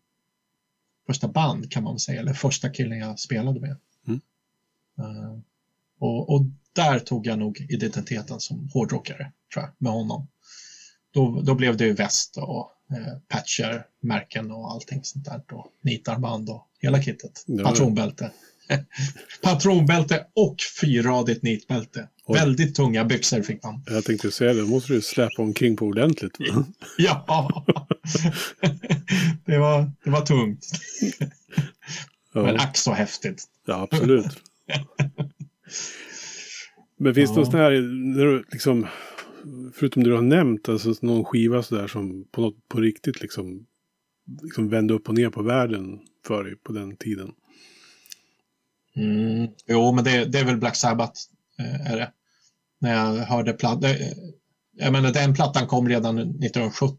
första 1.08 1.28
band 1.28 1.72
kan 1.72 1.84
man 1.84 2.00
säga, 2.00 2.20
eller 2.20 2.34
första 2.34 2.70
killen 2.70 2.98
jag 2.98 3.20
spelade 3.20 3.60
med. 3.60 3.78
Mm. 4.08 4.22
Uh, 5.00 5.40
och, 6.00 6.30
och, 6.30 6.46
där 6.74 7.00
tog 7.00 7.28
jag 7.28 7.40
nog 7.40 7.66
identiteten 7.70 8.40
som 8.40 8.70
hårdrockare, 8.74 9.32
tror 9.54 9.66
jag, 9.66 9.74
med 9.78 9.92
honom. 9.92 10.28
Då, 11.12 11.42
då 11.42 11.56
blev 11.56 11.78
det 11.78 11.86
ju 11.86 11.94
väst 11.94 12.38
och 12.38 12.72
eh, 12.92 13.18
patcher, 13.28 13.86
märken 14.00 14.52
och 14.52 14.72
allting 14.72 15.04
sånt 15.04 15.26
där. 15.26 15.42
Och 15.52 15.68
nitarband 15.82 16.50
och 16.50 16.68
hela 16.80 17.02
kittet. 17.02 17.44
Ja. 17.46 17.64
Patronbälte. 17.64 18.32
Patronbälte 19.44 20.26
och 20.34 20.56
fyrradigt 20.82 21.44
nitbälte. 21.44 22.08
Oj. 22.26 22.40
Väldigt 22.40 22.76
tunga 22.76 23.06
byxor 23.06 23.42
fick 23.42 23.64
man. 23.64 23.84
Jag 23.86 24.06
tänkte 24.06 24.32
säga 24.32 24.54
det, 24.54 24.64
måste 24.64 24.94
du 24.94 25.02
släppa 25.02 25.42
omkring 25.42 25.76
på 25.76 25.86
ordentligt. 25.86 26.38
ja, 26.98 27.66
det, 29.48 29.58
var, 29.58 29.92
det 30.04 30.10
var 30.10 30.22
tungt. 30.22 30.66
Ja. 32.34 32.44
Men 32.44 32.56
ack 32.56 32.78
så 32.78 32.94
häftigt. 32.94 33.44
Ja, 33.66 33.88
absolut. 33.92 34.26
Men 36.98 37.16
finns 37.16 37.34
det 37.34 37.40
ja. 37.40 37.46
något 37.46 37.54
här, 37.54 37.72
när 38.16 38.26
du 38.26 38.44
liksom, 38.52 38.88
förutom 39.74 40.04
det 40.04 40.10
du 40.10 40.16
har 40.16 40.22
nämnt, 40.22 40.70
alltså 40.70 40.94
någon 41.02 41.26
skiva 41.26 41.64
sådär 41.64 41.88
som 41.88 42.28
på, 42.32 42.42
något, 42.42 42.68
på 42.68 42.80
riktigt 42.80 43.22
liksom, 43.22 43.66
liksom 44.42 44.70
vände 44.70 44.94
upp 44.94 45.10
och 45.10 45.16
ner 45.16 45.30
på 45.30 45.44
världen 45.44 46.00
för 46.28 46.44
dig 46.44 46.56
på 46.56 46.72
den 46.72 46.98
tiden? 46.98 47.32
Mm, 48.96 49.48
jo, 49.68 49.92
men 49.92 50.04
det, 50.04 50.26
det, 50.26 50.40
är 50.40 50.46
väl 50.46 50.58
Black 50.58 50.76
Sabbath. 50.76 51.22
Eh, 51.60 51.92
är 51.92 51.98
det. 51.98 52.12
När 52.80 52.94
jag 52.94 53.26
hörde 53.26 53.54
plattan. 53.54 53.96
Jag 54.80 54.94
menar, 54.94 55.12
den 55.12 55.34
plattan 55.34 55.68
kom 55.68 55.90
redan 55.90 56.18
1970. 56.18 56.98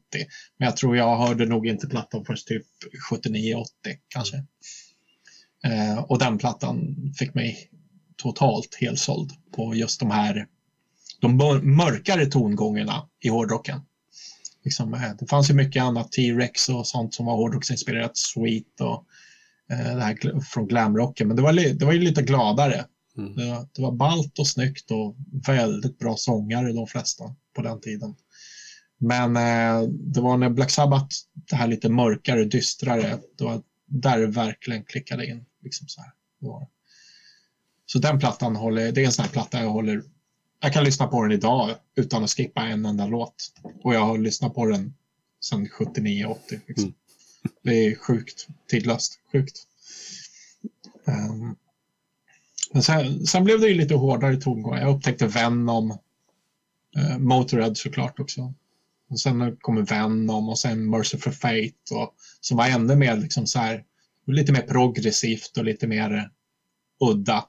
Men 0.58 0.66
jag 0.66 0.76
tror 0.76 0.97
jag 0.97 1.16
hörde 1.16 1.47
nog 1.47 1.66
inte 1.66 1.87
plattan 1.87 2.25
först 2.25 2.49
typ 2.49 2.66
79-80 3.11 3.64
kanske. 4.08 4.37
Eh, 5.64 5.99
och 5.99 6.18
den 6.18 6.38
plattan 6.38 6.97
fick 7.18 7.35
mig 7.35 7.70
totalt 8.16 8.76
helsåld 8.80 9.32
på 9.56 9.75
just 9.75 10.00
de 10.00 10.11
här 10.11 10.47
de 11.20 11.37
mörkare 11.76 12.26
tongångarna 12.26 13.08
i 13.20 13.28
hårdrocken. 13.28 13.80
Liksom, 14.64 14.94
eh, 14.94 15.11
det 15.18 15.26
fanns 15.26 15.50
ju 15.50 15.54
mycket 15.54 15.82
annat, 15.82 16.12
T-Rex 16.12 16.68
och 16.68 16.87
sånt 16.87 17.14
som 17.14 17.26
var 17.26 17.37
hårdrocksinspirerat, 17.37 18.16
Sweet 18.16 18.80
och 18.80 19.04
eh, 19.70 19.97
det 19.97 20.02
här 20.02 20.40
från 20.40 20.66
glamrocken, 20.66 21.28
men 21.28 21.37
det 21.37 21.42
var, 21.42 21.52
det 21.52 21.85
var 21.85 21.92
ju 21.92 22.00
lite 22.00 22.23
gladare. 22.23 22.85
Mm. 23.18 23.34
Det, 23.34 23.50
var, 23.50 23.68
det 23.72 23.82
var 23.82 23.92
balt 23.92 24.38
och 24.38 24.48
snyggt 24.48 24.90
och 24.90 25.16
väldigt 25.46 25.98
bra 25.98 26.16
sångare 26.16 26.72
de 26.72 26.87
flesta 26.87 27.25
på 27.54 27.62
den 27.62 27.80
tiden. 27.80 28.14
Men 28.98 29.37
eh, 29.37 29.88
det 29.90 30.20
var 30.20 30.37
när 30.37 30.50
Black 30.50 30.70
Sabbath, 30.70 31.16
det 31.34 31.56
här 31.56 31.68
lite 31.68 31.88
mörkare, 31.88 32.44
dystrare, 32.44 33.18
det 33.38 33.44
var 33.44 33.62
där 33.87 34.18
det 34.18 34.26
verkligen 34.26 34.84
klickade 34.84 35.26
in. 35.26 35.44
Liksom 35.62 35.88
så, 35.88 36.00
här. 36.00 36.12
så 37.87 37.98
den 37.98 38.18
plattan 38.18 38.56
håller, 38.56 38.92
det 38.92 39.02
är 39.02 39.06
en 39.06 39.12
sån 39.12 39.25
här 39.25 39.32
platta 39.32 39.60
jag 39.60 39.70
håller 39.70 40.02
jag 40.60 40.72
kan 40.72 40.84
lyssna 40.84 41.06
på 41.06 41.22
den 41.22 41.32
idag 41.32 41.75
utan 41.94 42.25
att 42.25 42.30
skippa 42.30 42.62
en 42.62 42.87
enda 42.87 43.06
låt. 43.06 43.52
Och 43.82 43.94
jag 43.94 44.00
har 44.00 44.18
lyssnat 44.18 44.54
på 44.54 44.66
den 44.66 44.94
sedan 45.40 45.66
79-80. 45.66 46.37
Liksom. 46.66 46.84
Mm. 46.84 46.94
Det 47.62 47.86
är 47.86 47.95
sjukt 47.95 48.47
tidlöst. 48.71 49.19
Sjukt. 49.32 49.66
Um, 51.04 51.56
sen, 52.83 53.26
sen, 53.26 53.45
blev 53.45 53.61
det 53.61 53.69
ju 53.69 53.75
lite 53.75 53.95
hårdare 53.95 54.37
tongångar. 54.37 54.81
Jag 54.81 54.97
upptäckte 54.97 55.26
Venom. 55.26 55.99
Uh, 56.99 57.19
Motörhead 57.19 57.75
såklart 57.75 58.21
också. 58.21 58.54
Och 59.11 59.21
sen 59.21 59.57
kommer 59.57 59.83
Venom 59.83 60.49
och 60.49 60.59
sen 60.59 60.91
Merciful 60.91 61.33
Fate. 61.33 61.95
Och, 61.95 62.15
som 62.41 62.57
var 62.57 62.67
ännu 62.67 62.97
mer 62.97 63.17
liksom 63.17 63.47
så 63.47 63.59
här, 63.59 63.85
lite 64.26 64.52
mer 64.52 64.63
progressivt 64.63 65.57
och 65.57 65.65
lite 65.65 65.87
mer 65.87 66.31
udda. 67.00 67.45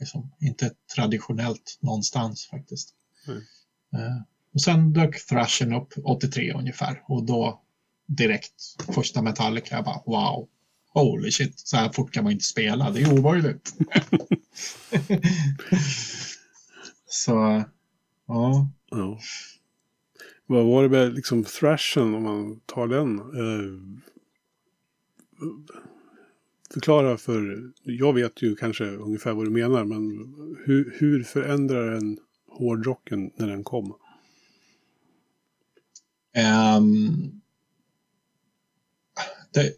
Liksom, 0.00 0.32
inte 0.40 0.70
traditionellt 0.94 1.78
någonstans 1.80 2.46
faktiskt. 2.46 2.94
Mm. 3.26 3.38
Uh, 3.94 4.22
och 4.54 4.60
sen 4.60 4.92
dök 4.92 5.26
thrashen 5.26 5.72
upp 5.72 5.92
83 6.04 6.52
ungefär 6.52 7.02
och 7.06 7.24
då 7.24 7.60
direkt 8.06 8.62
första 8.94 9.22
Metallica, 9.22 9.74
jag 9.74 9.84
bara 9.84 10.02
wow, 10.06 10.48
holy 10.94 11.30
shit, 11.30 11.58
så 11.58 11.76
här 11.76 11.92
fort 11.92 12.12
kan 12.12 12.24
man 12.24 12.32
inte 12.32 12.44
spela, 12.44 12.90
det 12.90 13.00
är 13.00 13.18
omöjligt. 13.18 13.74
så, 17.06 17.64
ja. 18.26 18.68
ja. 18.90 19.20
Vad 20.46 20.66
var 20.66 20.82
det 20.82 20.88
med 20.88 21.14
liksom 21.14 21.44
thrashen 21.44 22.14
om 22.14 22.22
man 22.22 22.60
tar 22.66 22.88
den? 22.88 23.20
Uh, 23.20 23.80
förklara 26.74 27.16
för, 27.16 27.70
jag 27.82 28.12
vet 28.12 28.42
ju 28.42 28.56
kanske 28.56 28.84
ungefär 28.84 29.32
vad 29.32 29.46
du 29.46 29.50
menar, 29.50 29.84
men 29.84 30.10
hur, 30.64 30.94
hur 30.98 31.22
förändrar 31.22 31.90
den 31.90 32.18
hårdrocken 32.48 33.30
när 33.36 33.48
den 33.48 33.64
kom? 33.64 33.94
Um, 36.76 37.40
det, 39.52 39.72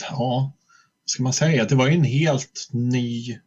ja, 0.00 0.52
vad 1.02 1.10
ska 1.10 1.22
man 1.22 1.32
säga? 1.32 1.64
Det 1.64 1.74
var 1.74 1.88
en 1.88 2.04
helt 2.04 2.68
ny, 2.72 3.38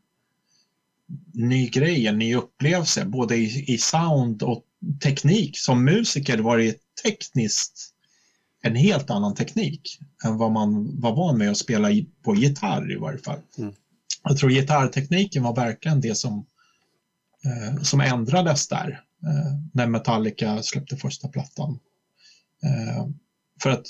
ny 1.34 1.70
grej, 1.70 2.08
en 2.08 2.20
ny 2.20 2.36
upplevelse, 2.36 3.06
både 3.06 3.36
i, 3.36 3.74
i 3.74 3.78
sound 3.78 4.44
och 4.44 4.64
teknik. 5.04 5.58
Som 5.58 5.86
musiker 5.86 6.38
var 6.38 6.58
det 6.58 6.78
tekniskt 7.04 7.94
en 8.62 8.76
helt 8.76 9.10
annan 9.10 9.36
teknik 9.36 10.00
än 10.26 10.38
vad 10.38 10.52
man 10.52 11.00
var 11.02 11.16
van 11.16 11.38
med 11.38 11.52
att 11.52 11.58
spela 11.58 11.90
på 12.24 12.36
gitarr 12.36 12.92
i 12.92 12.96
varje 12.96 13.18
fall. 13.18 13.40
Mm. 13.58 13.74
Jag 14.24 14.38
tror 14.38 14.50
gitarrtekniken 14.50 15.44
var 15.44 15.56
verkligen 15.56 16.02
det 16.02 16.16
som, 16.16 16.46
eh, 17.46 17.82
som 17.82 18.02
ändrades 18.02 18.68
där 18.68 19.04
eh, 19.24 19.54
när 19.74 19.88
Metallica 19.88 20.64
släppte 20.64 20.98
första 20.98 21.28
plattan. 21.28 21.80
Eh, 22.64 23.08
för 23.64 23.70
att 23.70 23.86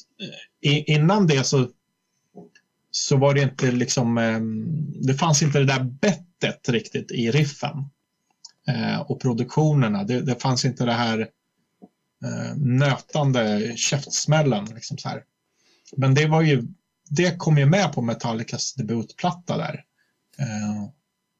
eh, 0.61 0.83
innan 0.95 1.27
det 1.27 1.43
så, 1.43 1.69
så 2.91 3.17
var 3.17 3.33
det 3.33 3.41
inte 3.41 3.71
liksom, 3.71 4.17
eh, 4.17 4.39
det 5.07 5.13
fanns 5.13 5.41
inte 5.41 5.59
det 5.59 5.65
där 5.65 5.83
bettet 5.83 6.69
riktigt 6.69 7.11
i 7.11 7.31
riffen 7.31 7.77
eh, 8.67 9.01
och 9.01 9.21
produktionerna. 9.21 10.03
Det, 10.03 10.21
det 10.21 10.41
fanns 10.41 10.65
inte 10.65 10.85
det 10.85 10.93
här 10.93 11.19
eh, 12.23 12.55
nötande 12.57 13.73
käftsmällen. 13.75 14.65
Liksom 14.65 14.97
så 14.97 15.09
här. 15.09 15.23
Men 15.97 16.13
det 16.13 16.27
var 16.27 16.41
ju, 16.41 16.63
det 17.09 17.37
kom 17.37 17.57
ju 17.57 17.65
med 17.65 17.93
på 17.93 18.01
Metallicas 18.01 18.73
debutplatta 18.73 19.57
där. 19.57 19.83
Eh, 20.39 20.89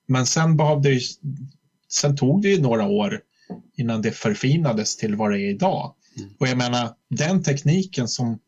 men 0.07 0.25
sen 0.25 0.57
behövde 0.57 0.89
ju, 0.89 0.99
sen 1.89 2.17
tog 2.17 2.41
det 2.41 2.49
ju 2.49 2.61
några 2.61 2.85
år 2.85 3.21
innan 3.77 4.01
det 4.01 4.11
förfinades 4.11 4.97
till 4.97 5.15
vad 5.15 5.31
det 5.31 5.39
är 5.39 5.49
idag. 5.49 5.95
Mm. 6.17 6.29
Och 6.39 6.47
jag 6.47 6.57
menar, 6.57 6.89
den 7.09 7.43
tekniken 7.43 8.07
som 8.07 8.39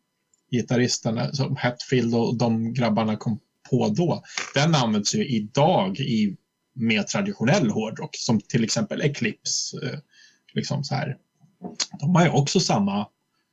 gitarristerna, 0.56 1.32
som 1.32 1.56
Hetfield 1.56 2.14
och 2.14 2.36
de 2.36 2.72
grabbarna 2.72 3.16
kom 3.16 3.40
på 3.70 3.88
då, 3.88 4.22
den 4.54 4.74
används 4.74 5.14
ju 5.14 5.28
idag 5.28 6.00
i 6.00 6.36
mer 6.74 7.02
traditionell 7.02 7.70
hårdrock, 7.70 8.16
som 8.16 8.40
till 8.40 8.64
exempel 8.64 9.00
Eclipse. 9.00 9.86
Eh, 9.86 9.98
liksom 10.54 10.84
så 10.84 10.94
här 10.94 11.16
de 12.00 12.14
har 12.14 12.24
ju 12.24 12.30
också 12.30 12.60
samma 12.60 13.08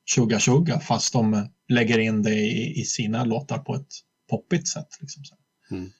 Suga 0.09 0.39
Suga 0.39 0.79
fast 0.79 1.13
de 1.13 1.49
lägger 1.67 1.99
in 1.99 2.23
det 2.23 2.35
i, 2.35 2.79
i 2.79 2.85
sina 2.85 3.25
låtar 3.25 3.57
på 3.57 3.75
ett 3.75 3.93
poppigt 4.29 4.67
sätt. 4.67 4.87
Liksom 4.99 5.23
så 5.23 5.35
mm. 5.71 5.91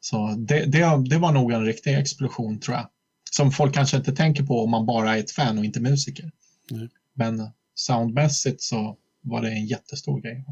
så 0.00 0.34
det, 0.38 0.64
det, 0.64 1.04
det, 1.08 1.18
var 1.18 1.32
nog 1.32 1.52
en 1.52 1.64
riktig 1.64 1.98
explosion 1.98 2.60
tror 2.60 2.76
jag. 2.76 2.88
Som 3.30 3.52
folk 3.52 3.74
kanske 3.74 3.96
inte 3.96 4.12
tänker 4.12 4.42
på 4.42 4.64
om 4.64 4.70
man 4.70 4.86
bara 4.86 5.16
är 5.16 5.20
ett 5.20 5.30
fan 5.30 5.58
och 5.58 5.64
inte 5.64 5.80
musiker. 5.80 6.30
Mm. 6.70 6.88
Men 7.14 7.50
soundmässigt 7.74 8.62
så 8.62 8.96
var 9.22 9.42
det 9.42 9.50
en 9.50 9.66
jättestor 9.66 10.20
grej. 10.20 10.44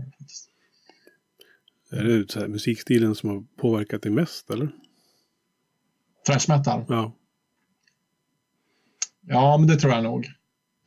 Är 1.93 2.05
det 2.05 2.31
så 2.31 2.41
här, 2.41 2.49
musikstilen 2.49 3.15
som 3.15 3.29
har 3.29 3.45
påverkat 3.57 4.03
dig 4.03 4.13
mest 4.13 4.51
eller? 4.51 4.71
Thrash 6.27 6.49
metal? 6.49 6.85
Ja. 6.89 7.17
Ja, 9.27 9.59
men 9.59 9.69
det 9.69 9.77
tror 9.77 9.93
jag 9.93 10.03
nog. 10.03 10.27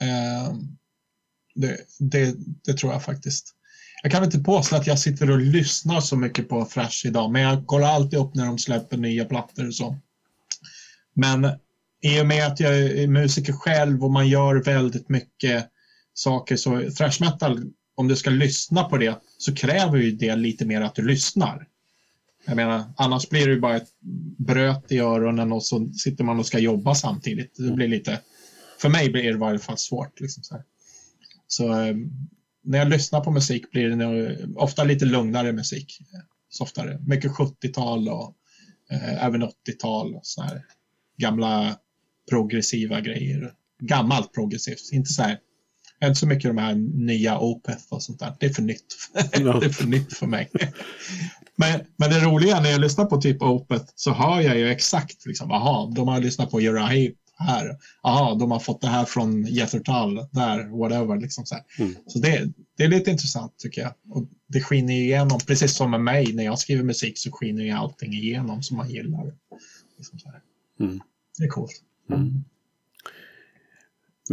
Eh, 0.02 0.56
det, 1.56 1.78
det, 2.00 2.36
det, 2.64 2.74
tror 2.74 2.94
jag 2.94 3.04
faktiskt. 3.04 3.56
Jag 4.04 4.12
kan 4.12 4.24
inte 4.24 4.40
påstå 4.40 4.76
att 4.76 4.88
jag 4.88 5.00
sitter 5.00 5.32
och 5.32 5.40
lyssnar 5.40 6.02
så 6.02 6.18
mycket 6.18 6.50
på 6.50 6.66
Thrash 6.66 7.06
idag, 7.06 7.32
men 7.32 7.42
jag 7.42 7.68
kollar 7.68 7.88
alltid 7.88 8.20
upp 8.20 8.36
när 8.36 8.46
de 8.46 8.58
släpper 8.58 8.98
nya 8.98 9.26
plattor 9.26 9.68
och 9.68 9.76
så. 9.76 9.98
Men 11.14 11.46
i 12.02 12.22
och 12.22 12.28
med 12.28 12.48
att 12.48 12.60
jag 12.60 12.80
är 12.80 13.08
musiker 13.08 13.54
själv 13.54 14.04
och 14.04 14.12
man 14.12 14.28
gör 14.28 14.64
väldigt 14.64 15.10
mycket 15.10 15.70
saker 16.14 16.56
så 16.56 16.92
thrash 16.92 17.22
metal, 17.22 17.62
om 17.96 18.08
du 18.08 18.16
ska 18.16 18.30
lyssna 18.30 18.84
på 18.84 18.98
det 18.98 19.22
så 19.38 19.56
kräver 19.56 19.98
ju 19.98 20.12
det 20.12 20.36
lite 20.36 20.66
mer 20.66 20.82
att 20.82 20.96
du 20.96 21.08
lyssnar. 21.08 21.68
Jag 22.46 22.56
menar, 22.56 22.84
annars 22.98 23.30
blir 23.30 23.46
det 23.48 23.54
ju 23.54 23.60
bara 23.60 23.78
ett 23.78 23.90
bröt 24.38 24.92
i 24.92 25.00
öronen 25.00 25.52
och 25.52 25.64
så 25.64 25.92
sitter 25.94 26.24
man 26.24 26.40
och 26.40 26.46
ska 26.46 26.60
jobba 26.60 26.96
samtidigt. 26.96 27.56
Det 27.58 27.72
blir 27.72 27.88
lite, 27.88 28.20
för 28.82 28.90
mig 28.90 29.10
blir 29.10 29.24
det 29.24 29.30
i 29.30 29.34
varje 29.34 29.60
fall 29.60 29.78
svårt. 29.78 30.20
Liksom 30.20 30.44
så, 30.44 30.62
så 31.48 31.82
eh, 31.82 31.96
när 32.64 32.78
jag 32.78 32.90
lyssnar 32.90 33.22
på 33.22 33.32
musik 33.32 33.72
blir 33.72 33.90
det 33.90 33.96
nog, 33.96 34.38
ofta 34.56 34.84
lite 34.84 35.06
lugnare 35.06 35.52
musik. 35.52 36.02
Softare. 36.50 37.00
Mycket 37.08 37.32
70-tal 37.32 38.10
och 38.10 38.36
eh, 38.92 39.26
även 39.26 39.44
80-tal. 39.44 40.16
Och 40.16 40.26
så 40.26 40.42
här 40.42 40.66
gamla 41.18 41.78
progressiva 42.30 43.02
grejer. 43.02 43.54
Gammalt 43.80 44.34
progressivt, 44.34 44.92
inte 44.92 45.14
så 45.14 45.22
här 45.24 45.40
inte 46.08 46.20
så 46.20 46.28
mycket 46.28 46.50
de 46.50 46.58
här 46.58 46.76
nya 47.06 47.40
Opeth 47.40 47.84
och 47.90 48.04
sånt 48.04 48.20
där. 48.20 48.34
Det 48.40 48.46
är 48.46 48.54
för 48.54 48.62
nytt. 48.62 48.96
Ja. 49.14 49.20
det 49.60 49.66
är 49.66 49.70
för 49.70 49.88
nytt 49.88 50.14
för 50.14 50.28
mig. 50.28 50.50
men, 51.56 51.80
men 51.98 52.10
det 52.10 52.20
roliga 52.20 52.60
när 52.60 52.70
jag 52.70 52.82
lyssnar 52.82 53.06
på 53.06 53.22
typ 53.22 53.42
Opeth 53.42 53.86
så 53.96 54.12
hör 54.12 54.42
jag 54.42 54.58
ju 54.58 54.70
exakt, 54.70 55.26
liksom, 55.26 55.52
aha, 55.52 55.92
de 55.96 56.08
har 56.08 56.20
lyssnat 56.20 56.52
på 56.52 56.60
Uriah 56.60 57.14
här. 57.38 57.78
Aha, 58.02 58.36
de 58.36 58.52
har 58.52 58.60
fått 58.60 58.82
det 58.82 58.88
här 58.88 59.06
från 59.06 59.46
Jethro 59.46 59.80
där, 60.32 60.80
whatever. 60.80 61.20
Liksom 61.20 61.46
så 61.46 61.56
mm. 61.80 61.96
så 62.08 62.20
det, 62.20 62.52
det 62.78 62.84
är 62.84 62.88
lite 62.88 63.12
intressant 63.12 63.58
tycker 63.58 63.82
jag. 63.82 63.94
Och 64.10 64.28
det 64.48 64.62
skiner 64.62 64.94
igenom, 64.94 65.40
precis 65.48 65.76
som 65.76 65.92
med 65.92 66.02
mig, 66.02 66.34
när 66.34 66.44
jag 66.44 66.60
skriver 66.60 66.84
musik 66.84 67.18
så 67.18 67.32
skiner 67.32 67.64
ju 67.64 67.72
allting 67.72 68.14
igenom 68.14 68.64
som 68.64 68.78
man 68.78 68.90
gillar. 68.90 69.34
Liksom 69.98 70.20
mm. 70.80 71.02
Det 71.38 71.44
är 71.44 71.50
coolt. 71.50 71.82
Mm. 72.12 72.44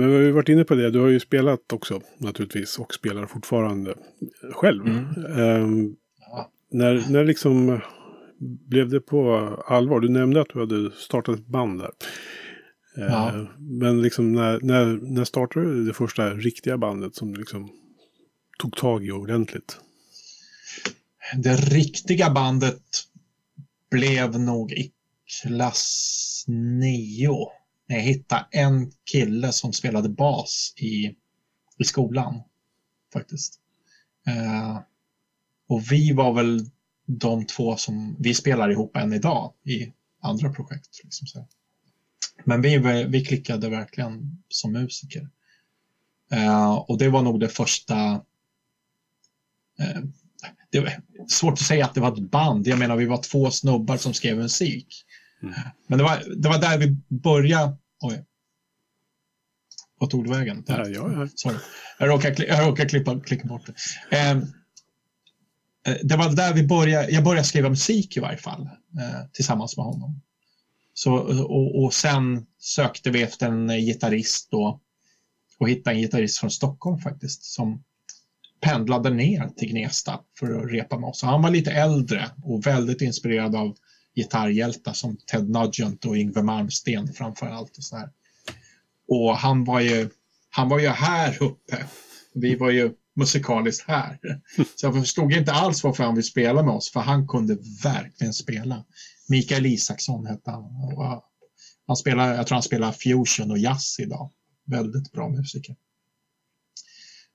Men 0.00 0.08
vi 0.08 0.14
har 0.14 0.22
ju 0.22 0.30
varit 0.30 0.48
inne 0.48 0.64
på 0.64 0.74
det, 0.74 0.90
du 0.90 0.98
har 0.98 1.08
ju 1.08 1.20
spelat 1.20 1.72
också 1.72 2.00
naturligtvis 2.18 2.78
och 2.78 2.94
spelar 2.94 3.26
fortfarande 3.26 3.94
själv. 4.52 4.86
Mm. 4.86 5.04
Um, 5.40 5.96
ja. 6.20 6.50
när, 6.70 7.10
när 7.10 7.24
liksom 7.24 7.80
blev 8.68 8.88
det 8.88 9.00
på 9.00 9.36
allvar? 9.66 10.00
Du 10.00 10.08
nämnde 10.08 10.40
att 10.40 10.48
du 10.52 10.60
hade 10.60 10.90
startat 10.90 11.38
ett 11.38 11.46
band 11.46 11.80
där. 11.80 11.90
Ja. 12.96 13.32
Uh, 13.34 13.48
men 13.58 14.02
liksom 14.02 14.32
när, 14.32 14.60
när, 14.62 14.84
när 14.86 15.24
startade 15.24 15.66
du 15.66 15.84
det 15.84 15.94
första 15.94 16.30
riktiga 16.34 16.78
bandet 16.78 17.14
som 17.14 17.32
du 17.32 17.38
liksom 17.38 17.70
tog 18.58 18.76
tag 18.76 19.06
i 19.06 19.10
ordentligt? 19.10 19.76
Det 21.36 21.54
riktiga 21.54 22.30
bandet 22.30 22.82
blev 23.90 24.40
nog 24.40 24.72
i 24.72 24.92
klass 25.42 26.44
9 26.48 27.59
jag 27.94 28.00
hittade 28.00 28.46
en 28.50 28.92
kille 29.04 29.52
som 29.52 29.72
spelade 29.72 30.08
bas 30.08 30.74
i, 30.76 31.14
i 31.78 31.84
skolan. 31.84 32.42
Faktiskt. 33.12 33.60
Eh, 34.26 34.80
och 35.68 35.92
vi 35.92 36.12
var 36.12 36.32
väl 36.32 36.70
de 37.06 37.46
två 37.46 37.76
som 37.76 38.16
vi 38.18 38.34
spelar 38.34 38.70
ihop 38.70 38.96
än 38.96 39.12
idag 39.12 39.52
i 39.64 39.92
andra 40.20 40.52
projekt. 40.52 41.00
Liksom 41.04 41.26
så. 41.26 41.48
Men 42.44 42.62
vi, 42.62 42.78
vi 43.08 43.24
klickade 43.24 43.68
verkligen 43.68 44.42
som 44.48 44.72
musiker. 44.72 45.28
Eh, 46.32 46.74
och 46.74 46.98
det 46.98 47.08
var 47.08 47.22
nog 47.22 47.40
det 47.40 47.48
första 47.48 48.12
eh, 49.78 50.02
det 50.70 50.80
var 50.80 50.92
svårt 51.28 51.52
att 51.52 51.58
säga 51.58 51.84
att 51.84 51.94
det 51.94 52.00
var 52.00 52.12
ett 52.12 52.30
band. 52.30 52.66
Jag 52.66 52.78
menar, 52.78 52.96
vi 52.96 53.06
var 53.06 53.22
två 53.22 53.50
snubbar 53.50 53.96
som 53.96 54.14
skrev 54.14 54.36
musik. 54.36 55.04
Mm. 55.42 55.54
Men 55.86 55.98
det 55.98 56.04
var, 56.04 56.22
det 56.36 56.48
var 56.48 56.58
där 56.58 56.78
vi 56.78 56.96
började. 57.08 57.76
Oj. 58.00 58.24
Vad 59.98 60.10
tog 60.10 60.24
du 60.24 60.30
vägen? 60.30 60.64
Ja, 60.66 60.88
ja, 60.88 61.12
ja. 61.12 61.28
Sorry. 61.34 61.56
Jag 61.98 62.08
råkade, 62.08 62.46
jag 62.46 62.68
råkade 62.68 62.88
klippa, 62.88 63.20
klicka 63.20 63.48
bort 63.48 63.66
det. 63.66 64.16
Ehm, 64.16 64.38
eh, 65.86 65.96
det 66.02 66.16
var 66.16 66.36
där 66.36 66.54
vi 66.54 66.66
började, 66.66 67.10
jag 67.10 67.24
började 67.24 67.44
skriva 67.44 67.68
musik 67.68 68.16
i 68.16 68.20
varje 68.20 68.38
fall 68.38 68.62
eh, 69.00 69.26
tillsammans 69.32 69.76
med 69.76 69.86
honom. 69.86 70.20
Så, 70.94 71.14
och, 71.44 71.84
och 71.84 71.94
sen 71.94 72.46
sökte 72.58 73.10
vi 73.10 73.22
efter 73.22 73.46
en 73.46 73.68
gitarrist 73.68 74.50
då 74.50 74.80
och 75.58 75.68
hittade 75.68 75.96
en 75.96 76.02
gitarrist 76.02 76.38
från 76.38 76.50
Stockholm 76.50 76.98
faktiskt 76.98 77.44
som 77.44 77.82
pendlade 78.60 79.10
ner 79.10 79.48
till 79.56 79.68
Gnesta 79.68 80.20
för 80.38 80.60
att 80.60 80.72
repa 80.72 80.98
med 80.98 81.08
oss. 81.08 81.22
Han 81.22 81.42
var 81.42 81.50
lite 81.50 81.70
äldre 81.70 82.30
och 82.44 82.66
väldigt 82.66 83.00
inspirerad 83.00 83.56
av 83.56 83.76
gitarrhjältar 84.16 84.92
som 84.92 85.16
Ted 85.16 85.50
Nugent 85.50 86.04
och 86.04 86.16
Yngwie 86.16 86.42
Malmsteen 86.42 87.12
framför 87.12 87.46
allt. 87.46 87.78
Och, 87.78 87.84
så 87.84 87.96
här. 87.96 88.10
och 89.08 89.36
han 89.36 89.64
var 89.64 89.80
ju 89.80 90.08
han 90.50 90.68
var 90.68 90.78
ju 90.78 90.88
här 90.88 91.42
uppe. 91.42 91.84
Vi 92.34 92.56
var 92.56 92.70
ju 92.70 92.92
musikaliskt 93.16 93.88
här. 93.88 94.18
Så 94.76 94.86
jag 94.86 94.94
förstod 94.94 95.32
inte 95.32 95.52
alls 95.52 95.84
varför 95.84 96.04
han 96.04 96.14
ville 96.14 96.22
spela 96.22 96.62
med 96.62 96.74
oss, 96.74 96.90
för 96.90 97.00
han 97.00 97.28
kunde 97.28 97.58
verkligen 97.84 98.32
spela. 98.32 98.84
Mikael 99.28 99.66
Isaksson 99.66 100.26
hette 100.26 100.50
han. 100.50 100.64
Han 101.86 101.96
spelar, 101.96 102.34
jag 102.34 102.46
tror 102.46 102.56
han 102.56 102.62
spelar 102.62 102.92
fusion 102.92 103.50
och 103.50 103.58
jazz 103.58 104.00
idag. 104.00 104.30
Väldigt 104.66 105.12
bra 105.12 105.28
musiker. 105.28 105.76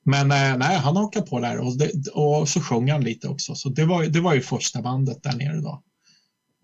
Men 0.05 0.31
eh, 0.31 0.57
nej, 0.57 0.77
han 0.77 0.95
hakade 0.95 1.25
på 1.25 1.39
där 1.39 1.57
och, 1.57 1.77
det, 1.77 2.07
och 2.07 2.49
så 2.49 2.61
sjöng 2.61 2.91
han 2.91 3.03
lite 3.03 3.27
också. 3.27 3.55
Så 3.55 3.69
det 3.69 3.85
var, 3.85 4.05
det 4.05 4.19
var 4.19 4.33
ju 4.33 4.41
första 4.41 4.81
bandet 4.81 5.23
där 5.23 5.35
nere 5.35 5.61
då. 5.61 5.83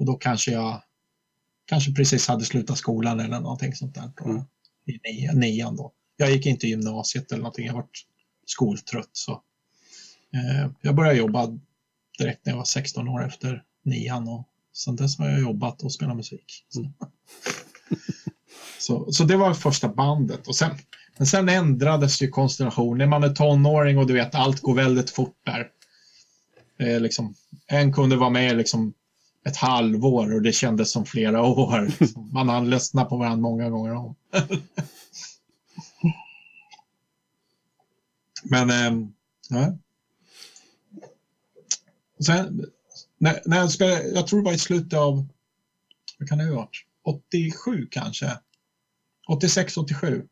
Och 0.02 0.08
då 0.08 0.14
kanske 0.14 0.52
jag 0.52 0.84
kanske 1.66 1.94
precis 1.94 2.28
hade 2.28 2.46
slutat 2.46 2.78
skolan 2.78 3.20
eller 3.20 3.40
någonting 3.40 3.76
sånt 3.76 3.96
där. 3.96 4.12
Då, 4.18 4.26
mm. 4.26 4.44
I 4.88 5.28
nian 5.34 5.76
då. 5.76 5.92
Jag 6.18 6.32
gick 6.32 6.46
inte 6.46 6.68
gymnasiet 6.68 7.32
eller 7.32 7.42
någonting. 7.42 7.66
Jag 7.66 7.74
var 7.74 7.86
skoltrött. 8.46 9.10
Så. 9.12 9.32
Eh, 10.34 10.72
jag 10.82 10.96
började 10.96 11.18
jobba 11.18 11.58
direkt 12.18 12.46
när 12.46 12.54
jag 12.54 12.58
var 12.58 12.66
16 12.66 13.08
år 13.08 13.26
efter 13.26 13.64
nian 13.84 14.28
och 14.28 14.48
sen 14.74 14.96
dess 14.96 15.18
har 15.18 15.30
jag 15.30 15.40
jobbat 15.40 15.84
och 15.84 15.94
spelat 15.94 16.16
musik. 16.16 16.66
Så. 16.70 16.80
Mm. 16.80 16.94
så, 18.80 19.12
så 19.12 19.24
det 19.24 19.38
var 19.38 19.54
första 19.54 19.90
bandet 19.90 20.48
och 20.48 20.56
sen, 20.56 20.72
men 21.18 21.28
sen 21.28 21.50
ändrades 21.50 22.22
ju 22.22 22.28
konstellationen. 22.28 23.10
Man 23.10 23.24
är 23.24 23.34
tonåring 23.34 23.98
och 23.98 24.08
du 24.08 24.14
vet 24.14 24.36
allt 24.36 24.62
går 24.62 24.76
väldigt 24.76 25.10
fort 25.10 25.38
där. 25.46 25.68
Eh, 26.80 27.00
liksom, 27.00 27.36
en 27.68 27.94
kunde 27.94 28.16
vara 28.16 28.30
med 28.30 28.58
liksom 28.58 28.94
ett 29.45 29.58
halvår 29.58 30.34
och 30.34 30.41
det 30.41 30.54
kändes 30.54 30.91
som 30.91 31.06
flera 31.06 31.43
år. 31.43 31.91
Man 32.34 32.49
har 32.49 32.62
lyssnat 32.62 33.10
på 33.10 33.17
varandra 33.17 33.41
många 33.41 33.69
gånger 33.69 33.95
om. 33.95 34.15
Men, 38.43 38.69
eh. 38.69 39.73
Sen, 42.25 42.65
när, 43.17 43.41
när 43.45 43.58
jag, 43.58 43.71
ska, 43.71 43.86
jag 43.86 44.27
tror 44.27 44.39
det 44.39 44.45
var 44.45 44.54
i 44.54 44.60
slutet 44.60 44.99
av, 44.99 45.27
vad 46.19 46.30
kan 46.30 46.38
det 46.38 46.45
ha 46.45 46.56
varit, 46.56 46.86
87 47.04 47.88
kanske. 47.91 48.38
86, 49.30 49.77
87. 49.77 50.27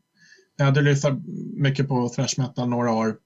Jag 0.56 0.66
hade 0.66 0.82
lyssnat 0.82 1.14
mycket 1.54 1.88
på 1.88 2.10
thrash 2.10 2.34
metal 2.38 2.70
några 2.70 2.92
år. 2.92 3.18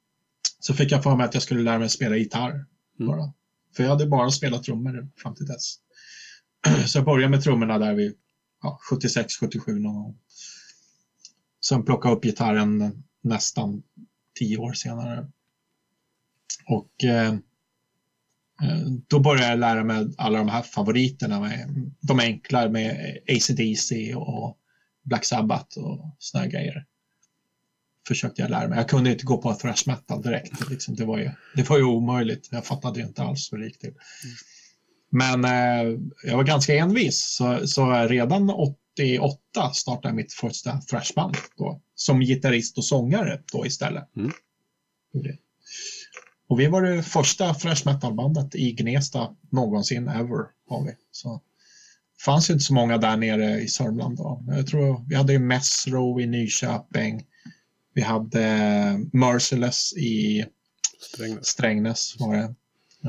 Så 0.59 0.73
fick 0.73 0.91
jag 0.91 1.03
för 1.03 1.15
mig 1.15 1.25
att 1.25 1.33
jag 1.33 1.43
skulle 1.43 1.61
lära 1.61 1.79
mig 1.79 1.89
spela 1.89 2.15
gitarr. 2.17 2.65
Mm. 2.99 3.31
För 3.75 3.83
jag 3.83 3.89
hade 3.89 4.05
bara 4.05 4.31
spelat 4.31 4.63
trummor 4.63 5.09
fram 5.15 5.35
till 5.35 5.45
dess. 5.45 5.75
Så 6.87 6.97
jag 6.97 7.05
började 7.05 7.31
med 7.31 7.43
trummorna 7.43 7.79
där 7.79 7.93
vid 7.93 8.15
ja, 8.61 8.79
76, 8.89 9.33
77 9.33 9.79
någon 9.79 9.95
gång. 9.95 10.17
Sen 11.65 11.85
plockade 11.85 12.11
jag 12.11 12.17
upp 12.17 12.23
gitarren 12.23 13.03
nästan 13.21 13.83
tio 14.39 14.57
år 14.57 14.73
senare. 14.73 15.27
Och 16.67 17.03
eh, 17.03 17.33
eh 18.63 18.85
då 19.07 19.19
började 19.19 19.47
jag 19.47 19.59
lära 19.59 19.83
mig 19.83 20.13
alla 20.17 20.37
de 20.37 20.49
här 20.49 20.61
favoriterna. 20.61 21.39
Med, 21.39 21.91
de 22.01 22.19
enkla 22.19 22.69
med 22.69 23.17
ACDC 23.27 24.15
och 24.15 24.57
Black 25.03 25.25
Sabbath 25.25 25.77
och 25.77 26.15
såna 26.19 26.47
grejer 26.47 26.85
försökte 28.07 28.41
jag 28.41 28.51
lära 28.51 28.67
mig. 28.67 28.77
Jag 28.77 28.89
kunde 28.89 29.11
inte 29.11 29.25
gå 29.25 29.37
på 29.37 29.53
thrash 29.53 29.83
metal 29.85 30.21
direkt. 30.21 30.69
Liksom, 30.69 30.95
det, 30.95 31.05
var 31.05 31.17
ju, 31.17 31.31
det 31.55 31.69
var 31.69 31.77
ju 31.77 31.83
omöjligt. 31.83 32.49
Jag 32.51 32.65
fattade 32.65 32.99
ju 32.99 33.05
inte 33.05 33.23
alls 33.23 33.53
hur 33.53 33.57
det 33.57 33.65
gick 33.65 33.79
till. 33.79 33.93
Men 35.09 35.45
eh, 35.45 35.99
jag 36.23 36.37
var 36.37 36.43
ganska 36.43 36.75
envis. 36.75 37.35
Så, 37.37 37.67
så 37.67 38.07
redan 38.07 38.49
88 38.49 39.73
startade 39.73 40.07
jag 40.07 40.15
mitt 40.15 40.33
första 40.33 40.81
thrashband 40.81 41.35
då, 41.57 41.81
som 41.95 42.19
gitarrist 42.19 42.77
och 42.77 42.85
sångare 42.85 43.41
då 43.51 43.65
istället. 43.65 44.15
Mm. 44.15 44.31
Och 46.47 46.59
vi 46.59 46.67
var 46.67 46.81
det 46.81 47.03
första 47.03 47.53
thrash 47.53 47.85
metal-bandet 47.85 48.55
i 48.55 48.71
Gnesta 48.71 49.35
någonsin 49.49 50.07
ever. 50.07 50.45
Har 50.69 50.85
vi. 50.85 50.91
Så 51.11 51.41
fanns 52.25 52.49
inte 52.49 52.63
så 52.63 52.73
många 52.73 52.97
där 52.97 53.17
nere 53.17 53.59
i 53.59 53.67
Sörmland. 53.67 54.17
Då. 54.17 54.43
Jag 54.47 54.67
tror 54.67 55.05
vi 55.09 55.15
hade 55.15 55.33
ju 55.33 55.39
Messro 55.39 56.21
i 56.21 56.25
Nyköping. 56.25 57.23
Vi 57.93 58.01
hade 58.01 58.45
Merciless 59.13 59.93
i 59.93 60.45
Strängnäs. 60.99 61.47
Strängnäs 61.47 62.15
var 62.19 62.35
det. 62.35 62.55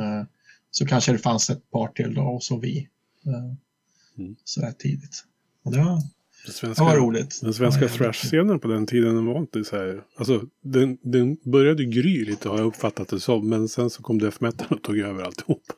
Eh, 0.00 0.22
så 0.70 0.86
kanske 0.86 1.12
det 1.12 1.18
fanns 1.18 1.50
ett 1.50 1.70
par 1.70 1.88
till 1.88 2.14
då 2.14 2.22
och 2.22 2.42
så 2.42 2.58
vi. 2.58 2.88
Eh, 3.26 4.22
mm. 4.24 4.36
Så 4.44 4.60
där 4.60 4.72
tidigt. 4.72 5.24
Och 5.62 5.72
det, 5.72 5.78
var, 5.78 6.02
Den 6.44 6.54
svenska, 6.54 6.84
Det 6.84 6.90
var 6.90 6.96
roligt. 6.96 7.40
Den 7.42 7.54
svenska 7.54 7.80
Det 7.80 7.88
thrash-scenen 7.88 8.58
på 8.58 8.68
den 8.68 8.86
tiden 8.86 9.14
den 9.14 9.26
var 9.26 9.38
inte 9.38 9.64
så 9.64 9.76
här. 9.76 10.02
Alltså 10.18 10.42
den, 10.62 10.98
den 11.02 11.36
började 11.44 11.84
gry 11.84 12.24
lite 12.24 12.48
har 12.48 12.58
jag 12.58 12.66
uppfattat 12.66 13.08
det 13.08 13.20
som. 13.20 13.48
Men 13.48 13.68
sen 13.68 13.90
så 13.90 14.02
kom 14.02 14.18
death 14.18 14.36
metal 14.40 14.66
och 14.70 14.82
tog 14.82 14.98
över 14.98 15.22
alltihopa. 15.22 15.74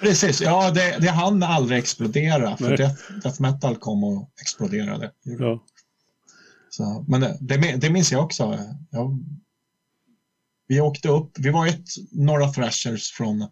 Precis, 0.00 0.40
ja 0.40 0.70
det, 0.70 0.96
det 1.00 1.08
hann 1.08 1.42
aldrig 1.42 1.78
explodera 1.78 2.56
för 2.56 2.76
death, 2.76 3.12
death 3.22 3.42
metal 3.42 3.76
kom 3.76 4.04
och 4.04 4.30
exploderade. 4.40 5.10
Ja. 5.22 5.64
Så, 6.76 7.04
men 7.08 7.20
det, 7.40 7.76
det, 7.76 7.90
minns 7.90 8.12
jag 8.12 8.24
också. 8.24 8.58
Jag, 8.90 9.18
vi 10.68 10.80
åkte 10.80 11.08
upp, 11.08 11.38
vi 11.38 11.50
var 11.50 11.66
ett 11.66 11.84
några 12.12 12.52
thrashers 12.52 13.12
från 13.12 13.48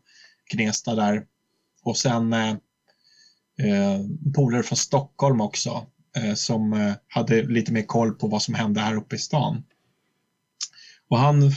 Gnesta 0.52 0.94
där 0.94 1.24
och 1.82 1.96
sen 1.96 2.32
eh, 2.32 2.50
eh, 3.58 4.00
polare 4.34 4.62
från 4.62 4.76
Stockholm 4.76 5.40
också 5.40 5.86
eh, 6.16 6.34
som 6.34 6.72
eh, 6.72 6.92
hade 7.08 7.42
lite 7.42 7.72
mer 7.72 7.82
koll 7.82 8.12
på 8.12 8.26
vad 8.26 8.42
som 8.42 8.54
hände 8.54 8.80
här 8.80 8.94
uppe 8.94 9.16
i 9.16 9.18
stan. 9.18 9.64
Och 11.08 11.18
han 11.18 11.52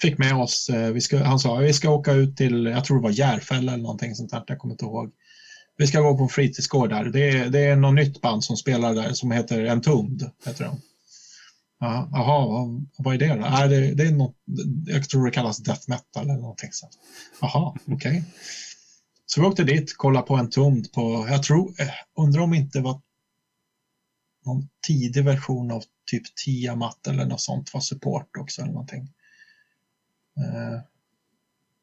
fick 0.00 0.18
med 0.18 0.34
oss, 0.34 0.68
eh, 0.68 0.92
vi 0.92 1.00
ska, 1.00 1.24
han 1.24 1.38
sa 1.38 1.56
vi 1.56 1.72
ska 1.72 1.90
åka 1.90 2.12
ut 2.12 2.36
till, 2.36 2.66
jag 2.66 2.84
tror 2.84 2.96
det 2.96 3.02
var 3.02 3.10
Järfälla 3.10 3.72
eller 3.72 3.82
någonting 3.82 4.14
sånt 4.14 4.30
där, 4.30 4.44
jag 4.46 4.58
kommer 4.58 4.74
inte 4.74 4.84
ihåg. 4.84 5.12
Vi 5.76 5.86
ska 5.86 6.00
gå 6.00 6.16
på 6.16 6.22
en 6.22 6.28
fritidsgård 6.28 6.90
där. 6.90 7.04
Det 7.04 7.30
är, 7.30 7.50
det 7.50 7.60
är 7.60 7.76
något 7.76 7.94
nytt 7.94 8.20
band 8.20 8.44
som 8.44 8.56
spelar 8.56 8.94
där 8.94 9.12
som 9.12 9.30
heter 9.30 9.64
Entombed. 9.64 10.30
Heter 10.46 10.64
de. 10.64 10.80
Jaha, 11.78 12.46
vad, 12.46 12.86
vad 12.98 13.14
är 13.14 13.18
det 13.18 13.28
då? 13.28 13.34
Nej, 13.34 13.68
det, 13.68 13.94
det 13.94 14.02
är 14.02 14.12
något, 14.12 14.36
jag 14.86 15.08
tror 15.08 15.24
det 15.24 15.30
kallas 15.30 15.58
death 15.58 15.88
metal 15.88 16.24
eller 16.24 16.40
någonting 16.40 16.72
sånt. 16.72 16.98
Jaha, 17.40 17.74
okej. 17.86 18.24
Så 19.26 19.40
vi 19.40 19.46
åkte 19.46 19.64
dit, 19.64 19.96
kollade 19.96 20.26
på 20.26 20.36
en 20.36 20.50
tomt 20.50 20.92
på, 20.92 21.26
jag 21.28 21.42
tror, 21.42 21.80
eh, 21.80 21.88
undrar 22.16 22.42
om 22.42 22.54
inte 22.54 22.80
var 22.80 23.00
någon 24.44 24.68
tidig 24.86 25.24
version 25.24 25.70
av 25.70 25.84
typ 26.10 26.34
Tiamat 26.34 27.06
eller 27.06 27.24
något 27.24 27.40
sånt 27.40 27.74
var 27.74 27.80
support 27.80 28.36
också 28.38 28.62
eller 28.62 28.72
någonting. 28.72 29.12
Eh, 30.36 30.80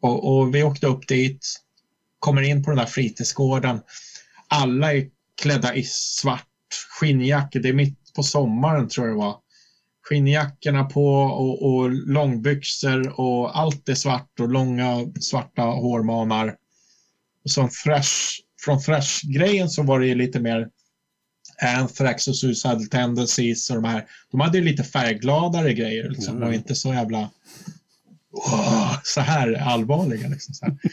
och, 0.02 0.38
och 0.38 0.56
vi 0.56 0.64
åkte 0.64 0.88
upp 0.88 1.08
dit, 1.08 1.46
kommer 2.20 2.42
in 2.42 2.64
på 2.64 2.72
den 2.72 2.78
där 2.78 2.86
fritidsgården. 2.86 3.82
Alla 4.48 4.94
är 4.94 5.10
klädda 5.42 5.76
i 5.76 5.84
svart 5.84 6.48
skinnjacka. 7.00 7.60
Det 7.60 7.70
är 7.70 7.74
mitt 7.74 8.14
på 8.16 8.24
sommaren 8.24 8.88
tror 8.90 9.08
jag 9.08 9.16
det 9.16 9.20
var. 9.20 9.43
Skinnjackorna 10.04 10.84
på 10.84 11.08
och, 11.16 11.74
och 11.74 11.92
långbyxor 11.92 13.20
och 13.20 13.60
allt 13.60 13.90
är 13.90 13.96
svart 13.96 14.40
och 14.40 14.50
långa 14.50 15.14
svarta 15.20 15.62
hårmanar. 15.62 16.56
Och 17.44 17.52
som 17.52 17.70
thrash, 17.70 18.40
från 18.66 18.82
Thrash-grejen 18.82 19.70
så 19.70 19.84
var 19.84 20.00
det 20.00 20.08
ju 20.08 20.16
lite 20.16 20.40
mer 20.40 20.70
Anthrax 21.62 22.28
och 22.28 22.36
Suicidal 22.36 22.88
Tendencies 22.88 23.70
och 23.70 23.76
de 23.76 23.86
här. 23.86 24.06
De 24.32 24.40
hade 24.40 24.58
ju 24.58 24.64
lite 24.64 24.84
färggladare 24.84 25.74
grejer 25.74 26.10
liksom. 26.10 26.36
Mm. 26.38 26.48
och 26.48 26.54
inte 26.54 26.76
så 26.76 26.94
jävla 26.94 27.30
så 29.04 29.22
här 29.22 29.54
allvarliga. 29.54 30.28
Liksom, 30.28 30.54
så, 30.54 30.66
här. 30.66 30.78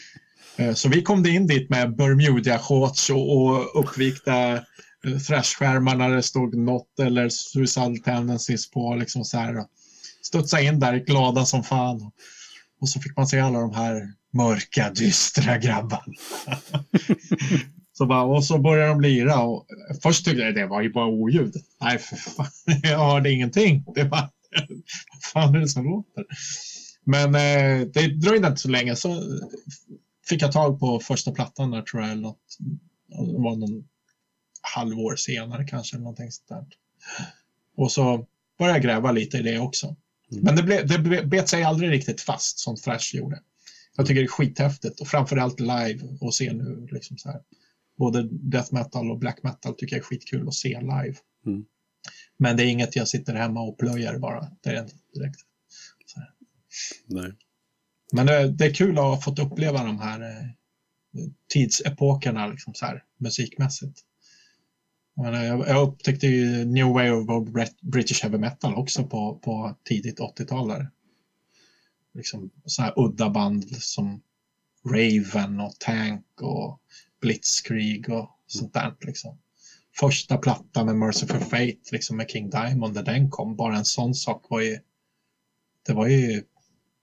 Eh, 0.57 0.75
så 0.75 0.89
vi 0.89 1.03
kom 1.03 1.27
in 1.27 1.47
dit 1.47 1.71
med 1.71 1.97
Bermuda-shorts 1.97 3.11
och, 3.11 3.37
och 3.37 3.81
uppvikta 3.81 4.65
eh, 5.07 5.19
thrashskärmar 5.19 5.97
där 5.97 6.17
det 6.17 6.23
stod 6.23 6.57
något 6.57 7.01
eller 7.01 7.29
Suicidal 7.29 7.99
Tendencies 7.99 8.71
på. 8.71 8.95
Liksom 8.95 9.25
så 9.25 9.39
här. 9.39 9.65
Studsa 10.23 10.61
in 10.61 10.81
där 10.81 10.97
glada 10.97 11.45
som 11.45 11.65
fan. 11.65 12.11
Och 12.81 12.89
så 12.89 13.01
fick 13.01 13.17
man 13.17 13.27
se 13.27 13.41
alla 13.41 13.61
de 13.61 13.75
här 13.75 14.13
mörka, 14.33 14.91
dystra 14.91 15.59
grabbarna. 15.59 16.15
så 17.93 18.07
bara, 18.07 18.23
och 18.23 18.45
så 18.45 18.59
började 18.59 18.89
de 18.89 19.01
lira 19.01 19.43
och 19.43 19.67
först 20.03 20.25
tyckte 20.25 20.43
jag 20.43 20.55
det 20.55 20.67
var 20.67 20.83
ju 20.83 20.93
bara 20.93 21.07
oljud. 21.07 21.55
Nej, 21.81 21.99
för 21.99 22.17
fan, 22.17 22.47
jag 22.83 22.99
hörde 22.99 23.33
ingenting. 23.33 23.85
Det 23.95 24.05
var, 24.05 24.21
vad 25.13 25.23
fan 25.33 25.55
är 25.55 25.59
det 25.61 25.69
som 25.69 25.85
låter? 25.85 26.25
Men 27.05 27.35
eh, 27.35 27.87
det 27.87 28.07
dröjde 28.07 28.49
inte 28.49 28.61
så 28.61 28.69
länge 28.69 28.97
så 28.97 29.23
fick 30.29 30.43
jag 30.43 30.53
tag 30.53 30.81
på 30.81 31.01
första 31.01 31.33
plattan 31.33 31.71
där 31.71 31.83
tror 31.83 32.03
jag. 32.03 32.13
Eller 32.13 32.23
något, 32.23 32.59
det 33.09 33.43
var 33.43 33.57
någon 33.57 33.85
halvår 34.61 35.17
senare 35.17 35.65
kanske. 35.65 35.99
Någonting 35.99 36.31
sånt. 36.33 36.75
Och 37.77 37.93
så 37.93 38.27
började 38.59 38.79
jag 38.79 38.85
gräva 38.85 39.13
lite 39.13 39.39
i 39.39 39.43
det 39.43 39.59
också. 39.59 39.97
Mm. 40.33 40.45
Men 40.45 40.57
det, 40.57 40.63
ble, 40.63 40.83
det 40.83 41.27
bet 41.27 41.49
sig 41.49 41.63
aldrig 41.63 41.91
riktigt 41.91 42.21
fast 42.21 42.59
som 42.59 42.77
Thrash 42.77 43.15
gjorde. 43.15 43.41
Jag 43.97 44.07
tycker 44.07 44.21
det 44.21 44.27
är 44.27 44.29
skithäftigt 44.29 45.01
och 45.01 45.09
framförallt 45.09 45.61
live 45.61 46.01
och 46.21 46.35
se 46.35 46.53
nu. 46.53 46.89
Liksom 46.91 47.19
så 47.19 47.29
här. 47.29 47.41
Både 47.99 48.29
death 48.31 48.75
metal 48.75 49.11
och 49.11 49.19
black 49.19 49.43
metal 49.43 49.75
tycker 49.75 49.97
jag 49.97 50.01
är 50.01 50.07
skitkul 50.07 50.49
att 50.49 50.55
se 50.55 50.81
live. 50.81 51.17
Mm. 51.47 51.65
Men 52.37 52.57
det 52.57 52.65
är 52.65 52.67
inget 52.67 52.97
jag 52.97 53.09
sitter 53.09 53.35
hemma 53.35 53.61
och 53.61 53.79
plöjer 53.79 54.19
bara. 54.19 54.51
Det 54.61 54.71
är 54.71 54.83
inte 54.83 54.95
direkt. 55.15 55.41
Nej. 57.07 57.33
Men 58.13 58.27
det, 58.27 58.49
det 58.49 58.65
är 58.65 58.75
kul 58.75 58.99
att 58.99 59.05
ha 59.05 59.21
fått 59.21 59.39
uppleva 59.39 59.85
de 59.85 60.01
här 60.01 60.21
eh, 60.21 60.47
tidsepokerna 61.53 62.47
liksom 62.47 62.75
så 62.75 62.87
här, 62.87 63.05
musikmässigt. 63.19 64.01
Jag, 65.15 65.69
jag, 65.69 65.89
upptäckte 65.89 66.27
ju 66.27 66.65
New 66.65 66.87
Wave 66.87 67.11
of 67.11 67.49
British 67.83 68.23
Heavy 68.23 68.39
Metal 68.39 68.75
också 68.75 69.05
på, 69.05 69.39
på 69.39 69.77
tidigt 69.85 70.21
80-tal. 70.21 70.69
där. 70.69 70.91
Liksom 72.15 72.51
så 72.65 72.83
här 72.83 72.93
udda 72.97 73.31
band 73.31 73.77
som 73.77 74.23
Raven 74.85 75.61
och 75.61 75.75
Tank 75.79 76.27
och 76.41 76.81
Blitzkrieg 77.21 78.11
och 78.11 78.39
sånt 78.47 78.75
där. 78.75 78.97
Liksom. 79.01 79.39
Första 80.01 80.37
plattan 80.37 80.87
med 80.87 80.97
Merciful 80.97 81.41
Fate 81.41 81.93
liksom 81.93 82.17
med 82.17 82.31
King 82.31 82.51
Diamond 82.51 82.95
när 82.95 83.03
den 83.03 83.31
kom, 83.31 83.57
bara 83.57 83.77
en 83.77 83.85
sån 83.85 84.15
sak 84.15 84.47
var 84.51 84.61
ju 84.61 84.79
det 85.87 85.93
var 85.93 86.07
ju 86.07 86.45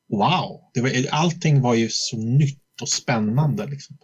wow. 0.10 0.72
Det 0.74 0.82
var, 0.82 0.92
allting 1.12 1.62
var 1.62 1.74
ju 1.74 1.90
så 1.90 2.18
nytt 2.18 2.82
och 2.82 2.90
spännande. 2.90 3.66
Liksom. 3.66 3.98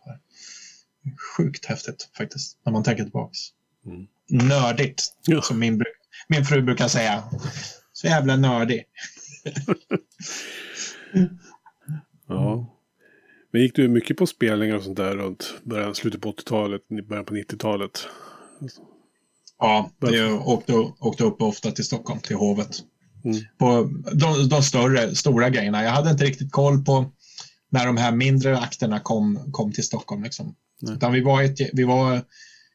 Sjukt 1.38 1.66
häftigt 1.66 2.10
faktiskt, 2.18 2.58
när 2.64 2.74
man 2.74 2.84
tänker 2.84 3.04
tillbaks. 3.04 3.40
Nördigt, 4.30 5.04
Ja. 5.28 5.42
som 5.42 5.60
min, 5.60 5.84
min 6.28 6.46
fru 6.46 6.62
brukar 6.62 6.88
säga. 6.88 7.24
Så 7.94 8.08
jävla 8.08 8.36
nördig. 8.36 8.84
Ja. 12.28 12.70
Men 13.52 13.62
gick 13.62 13.76
du 13.76 13.88
mycket 13.88 14.18
på 14.18 14.28
spelningar 14.28 14.76
och 14.76 14.84
sånt 14.84 14.98
där 14.98 15.16
runt 15.16 15.54
början, 15.64 15.96
slutet 15.96 16.22
på 16.22 16.32
80-talet, 16.32 16.82
början 17.10 17.26
på 17.26 17.36
90-talet? 17.36 18.08
Ja, 19.60 19.92
jag 20.00 20.48
åkte, 20.48 20.74
åkte 21.00 21.24
upp 21.24 21.42
ofta 21.42 21.72
till 21.72 21.86
Stockholm, 21.86 22.20
till 22.20 22.36
hovet. 22.36 22.70
Mm. 23.26 23.38
På 23.58 23.90
de, 24.14 24.50
de 24.50 24.64
större, 24.64 25.16
stora 25.16 25.50
grejerna. 25.50 25.84
Jag 25.84 25.92
hade 25.92 26.10
inte 26.12 26.26
riktigt 26.26 26.52
koll 26.52 26.84
på 26.86 27.12
när 27.70 27.86
de 27.86 27.98
här 27.98 28.12
mindre 28.12 28.58
akterna 28.58 29.00
kom, 29.00 29.52
kom 29.52 29.72
till 29.72 29.84
Stockholm. 29.84 30.24
Liksom. 30.24 30.56
Nej. 30.82 30.94
Utan 30.94 31.14
vi 31.14 31.22
var, 31.22 31.44
ett, 31.44 31.58
vi 31.74 31.84
var 31.84 32.22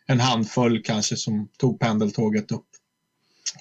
en 0.08 0.20
handfull 0.20 0.82
kanske 0.82 1.16
som 1.16 1.48
tog 1.58 1.80
pendeltåget 1.80 2.52
upp 2.52 2.66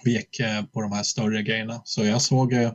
och 0.02 0.08
gick 0.08 0.40
eh, 0.40 0.64
på 0.64 0.82
de 0.82 0.92
här 0.92 1.04
större 1.04 1.44
grejerna. 1.44 1.82
Så 1.86 2.06
jag 2.06 2.22
såg, 2.22 2.54
eh, 2.54 2.74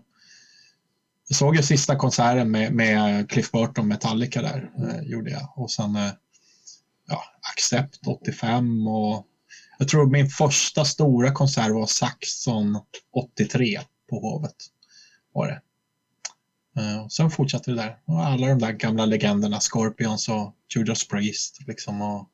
jag 1.29 1.37
såg 1.37 1.57
ju 1.57 1.63
sista 1.63 1.97
konserten 1.97 2.51
med, 2.51 2.73
med 2.73 3.31
Cliff 3.31 3.51
Burton 3.51 3.89
Metallica 3.89 4.43
där, 4.43 4.71
eh, 4.79 5.11
gjorde 5.11 5.31
jag. 5.31 5.53
Och 5.57 5.71
sen 5.71 5.97
eh, 5.97 6.11
ja, 7.09 7.25
Accept 7.53 8.07
85 8.07 8.87
och 8.89 9.27
jag 9.79 9.89
tror 9.89 10.11
min 10.11 10.29
första 10.29 10.85
stora 10.85 11.33
konsert 11.33 11.71
var 11.71 11.87
Saxon 11.87 12.81
83 13.13 13.81
på 14.11 14.21
Hovet. 14.21 14.57
Var 15.33 15.47
det. 15.47 15.61
Eh, 16.81 17.05
och 17.05 17.13
sen 17.13 17.31
fortsatte 17.31 17.71
det 17.71 17.77
där. 17.77 17.99
Och 18.05 18.27
alla 18.27 18.47
de 18.47 18.59
där 18.59 18.73
gamla 18.73 19.07
legenderna, 19.07 19.61
Scorpions 19.61 20.29
och 20.29 20.55
Judas 20.75 21.09
Priest 21.09 21.59
liksom, 21.67 22.03
och 22.03 22.29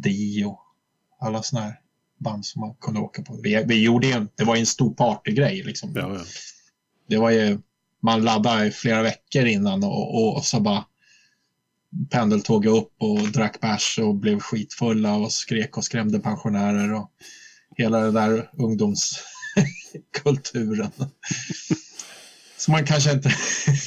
Dio. 0.00 0.58
Alla 1.20 1.42
sådana 1.42 1.66
här 1.66 1.80
band 2.18 2.46
som 2.46 2.60
man 2.60 2.74
kunde 2.80 3.00
åka 3.00 3.22
på. 3.22 3.40
Vi, 3.42 3.64
vi 3.66 3.82
gjorde 3.82 4.06
ju, 4.06 4.26
det 4.34 4.44
var 4.44 4.54
ju 4.54 4.60
en 4.60 4.66
stor 4.66 4.94
partygrej. 4.94 5.62
Liksom. 5.62 5.92
Ja, 5.94 6.14
ja. 6.14 6.20
Det 7.08 7.16
var 7.16 7.30
ju, 7.30 7.58
man 8.02 8.22
laddade 8.22 8.70
flera 8.70 9.02
veckor 9.02 9.44
innan 9.44 9.84
och, 9.84 10.14
och, 10.14 10.36
och 10.36 10.44
så 10.44 10.60
bara 10.60 10.84
pendeltåget 12.10 12.72
upp 12.72 12.92
och 12.98 13.32
drack 13.32 13.60
bärs 13.60 13.98
och 13.98 14.14
blev 14.14 14.40
skitfulla 14.40 15.14
och 15.14 15.32
skrek 15.32 15.76
och 15.76 15.84
skrämde 15.84 16.20
pensionärer 16.20 16.94
och 16.94 17.10
hela 17.76 18.00
det 18.00 18.10
där 18.10 18.50
ungdomskulturen. 18.52 20.90
Som 22.56 22.72
man 22.72 22.84
kanske 22.84 23.12
inte 23.12 23.30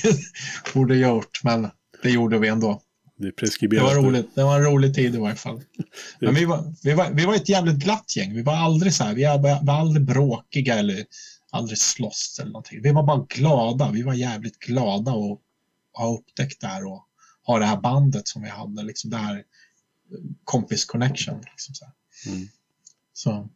borde 0.74 0.96
gjort, 0.96 1.44
men 1.44 1.70
det 2.04 2.10
gjorde 2.10 2.40
vi 2.40 2.48
ändå. 2.48 2.82
Det 3.24 3.28
är 3.28 3.32
Det 3.32 3.36
preskriberat. 3.36 3.84
var 3.84 4.02
nu. 4.02 4.08
roligt. 4.08 4.36
Det 4.36 4.44
var 4.44 4.56
en 4.60 4.64
rolig 4.64 4.96
tid 4.96 5.16
i 5.16 5.18
varje 5.18 5.36
fall. 5.36 5.62
Men 6.20 6.36
vi 6.36 6.46
var, 6.46 6.74
vi 6.84 6.94
var, 6.94 7.12
vi 7.12 7.26
var 7.26 7.36
ett 7.36 7.50
jävligt 7.50 7.76
glatt 7.76 8.16
gäng. 8.18 8.36
Vi 8.36 8.42
var 8.42 8.56
aldrig 8.56 8.94
så 8.94 9.04
här, 9.04 9.14
vi 9.14 9.24
var 9.24 9.66
var 9.66 9.74
aldrig 9.74 10.06
bråkiga 10.06 10.76
eller 10.80 11.06
aldrig 11.52 11.78
slåss 11.78 12.38
eller 12.42 12.52
någonting. 12.52 12.82
Vi 12.82 12.92
var 12.92 13.04
bara 13.04 13.26
glada. 13.30 13.92
Vi 13.92 14.02
var 14.02 14.14
jävligt 14.14 14.60
glada 14.60 15.12
att 15.12 15.40
ha 15.94 16.18
upptäckt 16.20 16.62
det 16.62 16.68
här 16.68 16.86
och 16.86 17.08
ha 17.46 17.60
det 17.60 17.66
här 17.66 17.78
bandet 17.82 18.28
som 18.28 18.42
vi 18.42 18.50
hade. 18.50 18.84
Liksom 18.84 19.10
det 19.10 19.18
här 19.18 19.44
kompis 20.44 20.86
connection. 20.86 21.42
Liksom 21.52 21.76
så. 21.76 21.86
Mm. 22.30 22.48
så 23.14 23.50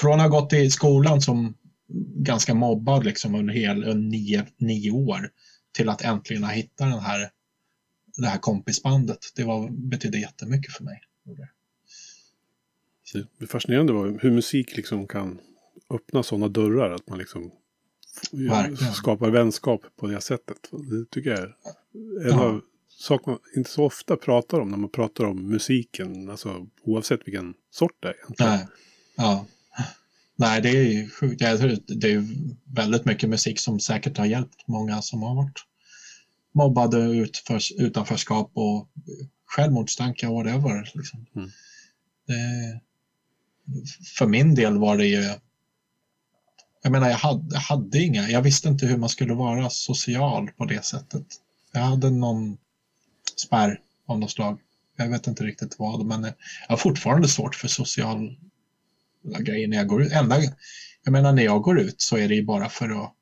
från 0.00 0.20
att 0.20 0.30
ha 0.30 0.40
gått 0.40 0.52
i 0.52 0.70
skolan 0.70 1.20
som 1.22 1.54
ganska 2.16 2.54
mobbad 2.54 3.04
liksom 3.04 3.34
under 3.34 3.54
hel, 3.54 3.96
nio, 3.96 4.46
nio 4.58 4.90
år 4.90 5.30
till 5.72 5.88
att 5.88 6.02
äntligen 6.02 6.44
ha 6.44 6.50
hittat 6.50 6.90
den 6.90 7.00
här, 7.00 7.30
det 8.22 8.28
här 8.28 8.38
kompisbandet. 8.38 9.32
Det 9.36 9.44
var, 9.44 9.70
betydde 9.70 10.18
jättemycket 10.18 10.72
för 10.72 10.84
mig. 10.84 11.00
Det 13.38 13.46
fascinerande 13.46 13.92
hur 14.20 14.30
musik 14.30 14.76
liksom 14.76 15.06
kan 15.06 15.38
öppna 15.90 16.22
sådana 16.22 16.48
dörrar. 16.48 16.90
Att 16.90 17.08
man 17.08 17.18
liksom 17.18 17.50
Verkligen. 18.32 18.92
skapar 18.92 19.30
vänskap 19.30 19.82
på 19.96 20.06
det 20.06 20.20
sättet. 20.20 20.56
Det 20.70 21.10
tycker 21.10 21.30
jag 21.30 21.38
är 21.38 21.54
en 22.24 22.30
ja. 22.30 22.44
av 22.44 22.60
saker 22.88 23.30
man 23.30 23.40
inte 23.56 23.70
så 23.70 23.84
ofta 23.84 24.16
pratar 24.16 24.60
om 24.60 24.68
när 24.68 24.76
man 24.76 24.90
pratar 24.90 25.24
om 25.24 25.48
musiken. 25.48 26.30
Alltså 26.30 26.66
oavsett 26.82 27.20
vilken 27.26 27.54
sort 27.70 27.96
det 28.00 28.08
är. 28.08 28.14
Egentligen. 28.14 28.52
Nej. 28.52 28.66
Ja. 29.16 29.46
Nej, 30.36 30.62
det 30.62 30.68
är 30.68 31.08
sjukt. 31.08 31.38
Det 31.86 32.12
är 32.12 32.24
väldigt 32.74 33.04
mycket 33.04 33.28
musik 33.28 33.60
som 33.60 33.80
säkert 33.80 34.18
har 34.18 34.26
hjälpt 34.26 34.68
många 34.68 35.02
som 35.02 35.22
har 35.22 35.34
varit 35.34 35.64
mobbade, 36.58 36.98
utför, 36.98 37.60
utanförskap 37.82 38.50
och 38.54 38.88
självmordstankar, 39.46 40.28
whatever. 40.28 40.90
Liksom. 40.94 41.26
Mm. 41.36 41.50
Det, 42.26 42.80
för 44.18 44.26
min 44.26 44.54
del 44.54 44.78
var 44.78 44.96
det 44.96 45.06
ju 45.06 45.34
jag 46.82 46.92
menar, 46.92 47.08
jag 47.08 47.16
hade, 47.16 47.54
jag 47.54 47.60
hade 47.60 47.98
inga, 48.02 48.28
jag 48.28 48.42
visste 48.42 48.68
inte 48.68 48.86
hur 48.86 48.96
man 48.96 49.08
skulle 49.08 49.34
vara 49.34 49.70
social 49.70 50.50
på 50.56 50.64
det 50.64 50.84
sättet. 50.84 51.26
Jag 51.72 51.80
hade 51.80 52.10
någon 52.10 52.56
spärr 53.36 53.80
av 54.06 54.18
något 54.18 54.30
slag. 54.30 54.60
Jag 54.96 55.08
vet 55.08 55.26
inte 55.26 55.44
riktigt 55.44 55.74
vad, 55.78 56.06
men 56.06 56.22
jag 56.22 56.32
har 56.68 56.76
fortfarande 56.76 57.28
svårt 57.28 57.54
för 57.54 57.68
sociala 57.68 58.30
grejer 59.38 59.68
när 59.68 59.76
jag 59.76 59.86
går 59.86 60.02
ut. 60.02 60.12
Enda, 60.12 60.42
jag 61.04 61.12
menar, 61.12 61.32
när 61.32 61.42
jag 61.42 61.62
går 61.62 61.80
ut 61.80 62.00
så 62.00 62.16
är 62.16 62.28
det 62.28 62.34
ju 62.34 62.44
bara 62.44 62.68
för 62.68 63.04
att 63.04 63.14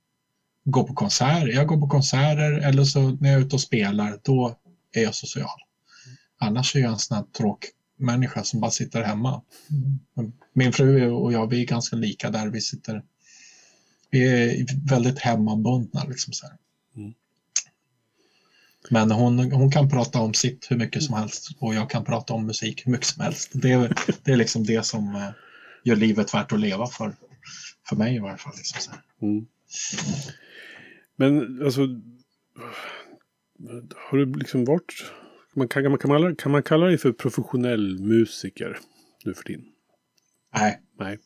gå 0.67 0.85
på 0.85 0.95
konserter. 0.95 1.47
Jag 1.47 1.67
går 1.67 1.81
på 1.81 1.89
konserter 1.89 2.53
eller 2.53 2.85
så 2.85 3.01
när 3.11 3.33
jag 3.33 3.41
är 3.41 3.45
ute 3.45 3.57
och 3.57 3.61
spelar, 3.61 4.19
då 4.23 4.57
är 4.93 5.03
jag 5.03 5.15
social. 5.15 5.61
Annars 6.39 6.77
är 6.77 6.81
jag 6.81 6.93
en 6.93 6.99
sån 6.99 7.17
här 7.17 7.25
tråkmänniska 7.25 8.45
som 8.45 8.61
bara 8.61 8.71
sitter 8.71 9.03
hemma. 9.03 9.43
Min 10.53 10.73
fru 10.73 11.11
och 11.11 11.33
jag, 11.33 11.51
vi 11.51 11.63
är 11.63 11.67
ganska 11.67 11.97
lika 11.97 12.31
där. 12.31 12.47
Vi 12.47 12.61
sitter 12.61 13.03
vi 14.11 14.29
är 14.29 14.67
väldigt 14.89 15.19
hemmabundna. 15.19 16.05
Liksom 16.05 16.33
så 16.33 16.47
mm. 16.97 17.15
Men 18.91 19.11
hon, 19.11 19.53
hon 19.53 19.71
kan 19.71 19.91
prata 19.91 20.19
om 20.19 20.35
sitt 20.35 20.67
hur 20.71 20.77
mycket 20.77 21.03
som 21.03 21.15
helst 21.15 21.51
och 21.59 21.75
jag 21.75 21.91
kan 21.91 22.05
prata 22.05 22.35
om 22.35 22.47
musik 22.47 22.87
hur 22.87 22.93
mycket 22.93 23.07
som 23.07 23.23
helst. 23.23 23.51
Det 23.53 23.73
är, 23.73 23.95
det 24.23 24.33
är 24.33 24.37
liksom 24.37 24.65
det 24.65 24.87
som 24.87 25.15
eh, 25.15 25.31
gör 25.85 25.97
livet 25.97 26.35
värt 26.35 26.53
att 26.53 26.61
leva 26.61 26.87
för, 26.87 27.17
för 27.89 27.97
mig 27.97 28.15
i 28.15 28.19
varje 28.19 28.37
fall. 28.37 28.53
Liksom 28.57 28.81
så 28.81 28.91
mm. 29.27 29.47
Men 31.17 31.63
alltså, 31.65 31.81
har 33.97 34.19
du 34.19 34.35
liksom 34.35 34.65
varit, 34.65 34.93
man, 35.55 35.69
kan, 35.69 35.91
man, 35.91 35.99
kan, 35.99 36.11
man, 36.11 36.37
kan 36.37 36.53
man 36.53 36.63
kalla 36.63 36.87
dig 36.87 36.99
för 36.99 37.13
professionell 37.13 37.99
musiker 37.99 38.79
nu 39.25 39.35
för 39.35 39.43
tiden? 39.45 39.65
Nej. 40.57 40.81
Nej. 40.99 41.19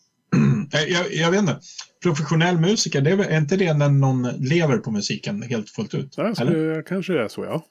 Jag, 0.89 1.13
jag, 1.13 1.31
vet 1.31 1.41
inte. 1.41 1.61
Professionell 2.03 2.59
musiker, 2.59 3.01
det 3.01 3.11
är, 3.11 3.19
är 3.19 3.39
inte 3.39 3.57
det 3.57 3.75
när 3.75 3.89
någon 3.89 4.23
lever 4.23 4.79
på 4.79 4.91
musiken 4.91 5.43
helt 5.43 5.71
fullt 5.71 5.95
ut? 5.95 6.15
Ja, 6.17 6.35
skulle, 6.35 6.51
eller? 6.51 6.83
Kanske 6.83 7.13
det 7.13 7.25
är 7.25 7.29
så, 7.29 7.45
ja. 7.45 7.67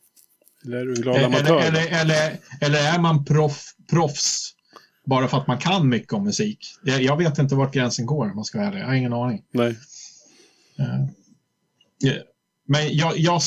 Eller 0.66 0.78
är 0.78 0.86
du 0.86 0.94
en 0.96 1.02
glad 1.02 1.16
eller, 1.16 1.26
amatör? 1.26 1.62
Eller, 1.62 2.02
eller, 2.02 2.38
eller, 2.62 2.94
är 2.96 3.00
man 3.00 3.26
proff, 3.26 3.76
proffs 3.90 4.54
bara 5.06 5.28
för 5.28 5.38
att 5.38 5.48
man 5.48 5.58
kan 5.58 5.90
mycket 5.90 6.14
om 6.14 6.24
musik? 6.24 6.60
Jag, 6.84 7.02
jag 7.02 7.18
vet 7.18 7.40
inte 7.40 7.56
vart 7.56 7.74
gränsen 7.74 8.06
går, 8.06 8.30
om 8.30 8.36
man 8.36 8.46
ska 8.46 8.58
vara 8.58 8.68
ärlig. 8.68 8.82
Jag 8.82 8.88
har 8.88 8.94
ingen 8.94 9.14
aning. 9.14 9.44
Nej. 9.52 9.68
Uh, 9.68 9.76
yeah. 10.86 11.06
Eh, 12.06 12.22
men 12.68 12.96
jag, 12.96 13.18
jag, 13.18 13.42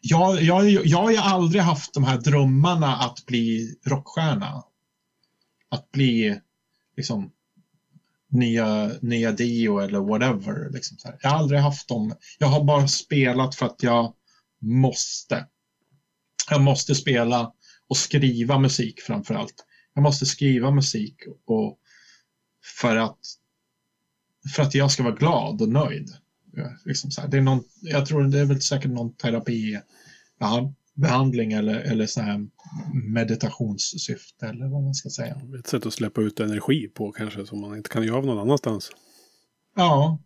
jag, 0.00 0.42
jag, 0.42 0.70
jag 0.70 0.98
har 0.98 1.10
ju 1.10 1.16
aldrig 1.16 1.62
haft 1.62 1.94
de 1.94 2.04
här 2.04 2.18
drömmarna 2.18 2.96
att 2.96 3.26
bli 3.26 3.74
rockstjärna. 3.86 4.64
Att 5.70 5.90
bli 5.90 6.40
liksom 6.96 7.32
nya, 8.30 8.90
nya 9.00 9.32
Dio 9.32 9.78
eller 9.78 10.00
whatever. 10.00 10.70
Liksom 10.70 10.98
jag 11.22 11.30
har 11.30 11.38
aldrig 11.38 11.60
haft 11.60 11.88
dem. 11.88 12.14
Jag 12.38 12.48
har 12.48 12.64
bara 12.64 12.88
spelat 12.88 13.54
för 13.54 13.66
att 13.66 13.82
jag 13.82 14.14
måste. 14.60 15.46
Jag 16.50 16.60
måste 16.60 16.94
spela 16.94 17.52
och 17.88 17.96
skriva 17.96 18.58
musik 18.58 19.00
framför 19.00 19.34
allt. 19.34 19.64
Jag 19.94 20.02
måste 20.02 20.26
skriva 20.26 20.70
musik 20.70 21.16
och 21.46 21.78
för 22.80 22.96
att, 22.96 23.18
för 24.54 24.62
att 24.62 24.74
jag 24.74 24.90
ska 24.90 25.02
vara 25.02 25.14
glad 25.14 25.62
och 25.62 25.68
nöjd. 25.68 26.10
Liksom 26.84 27.10
så 27.10 27.20
här. 27.20 27.28
Det 27.28 27.36
är 27.36 27.40
någon, 27.40 27.64
jag 27.80 28.06
tror 28.06 28.24
det 28.24 28.40
är 28.40 28.44
väl 28.44 28.62
säkert 28.62 28.90
någon 28.90 29.14
terapi 29.14 29.80
behandling 30.94 31.52
eller, 31.52 31.74
eller 31.74 32.06
så 32.06 32.20
här 32.20 32.46
meditationssyfte 32.92 34.46
eller 34.46 34.68
vad 34.68 34.82
man 34.82 34.94
ska 34.94 35.10
säga. 35.10 35.40
Ett 35.58 35.66
sätt 35.66 35.86
att 35.86 35.92
släppa 35.92 36.20
ut 36.20 36.40
energi 36.40 36.88
på 36.88 37.12
kanske 37.12 37.46
som 37.46 37.60
man 37.60 37.76
inte 37.76 37.90
kan 37.90 38.04
göra 38.04 38.20
någon 38.20 38.38
annanstans. 38.38 38.90
Ja, 39.76 40.18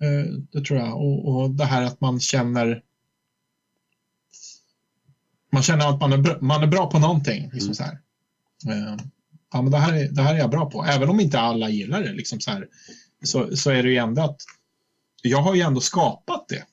eh, 0.00 0.32
det 0.52 0.64
tror 0.64 0.78
jag. 0.78 0.96
Och, 0.96 1.28
och 1.28 1.50
det 1.50 1.64
här 1.64 1.82
att 1.82 2.00
man 2.00 2.20
känner 2.20 2.82
man 5.52 5.62
känner 5.62 5.88
att 5.88 6.00
man 6.00 6.12
är, 6.12 6.18
bra, 6.18 6.38
man 6.40 6.62
är 6.62 6.66
bra 6.66 6.90
på 6.90 6.98
någonting. 6.98 7.50
Liksom 7.52 7.66
mm. 7.66 7.74
så 7.74 7.82
här. 7.82 8.00
Eh, 8.68 8.96
ja, 9.52 9.62
men 9.62 9.72
det, 9.72 9.78
här 9.78 9.92
är, 9.92 10.08
det 10.08 10.22
här 10.22 10.34
är 10.34 10.38
jag 10.38 10.50
bra 10.50 10.70
på. 10.70 10.84
Även 10.84 11.08
om 11.08 11.20
inte 11.20 11.40
alla 11.40 11.70
gillar 11.70 12.02
det 12.02 12.12
liksom 12.12 12.40
så, 12.40 12.50
här, 12.50 12.68
så, 13.24 13.56
så 13.56 13.70
är 13.70 13.82
det 13.82 13.90
ju 13.90 13.96
ändå 13.96 14.22
att 14.22 14.42
jag 15.22 15.42
har 15.42 15.54
ju 15.54 15.60
ändå 15.60 15.80
skapat 15.80 16.48
det. 16.48 16.64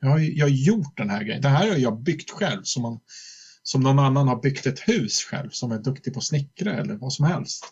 Jag 0.00 0.08
har, 0.08 0.18
jag 0.18 0.44
har 0.44 0.50
gjort 0.50 0.96
den 0.96 1.10
här 1.10 1.24
grejen. 1.24 1.42
Det 1.42 1.48
här 1.48 1.70
har 1.70 1.76
jag 1.76 2.02
byggt 2.02 2.30
själv 2.30 2.62
som, 2.62 2.82
man, 2.82 3.00
som 3.62 3.80
någon 3.80 3.98
annan 3.98 4.28
har 4.28 4.42
byggt 4.42 4.66
ett 4.66 4.80
hus 4.80 5.24
själv 5.24 5.50
som 5.50 5.72
är 5.72 5.78
duktig 5.78 6.12
på 6.12 6.18
att 6.18 6.24
snickra 6.24 6.72
eller 6.72 6.94
vad 6.94 7.12
som 7.12 7.24
helst. 7.24 7.64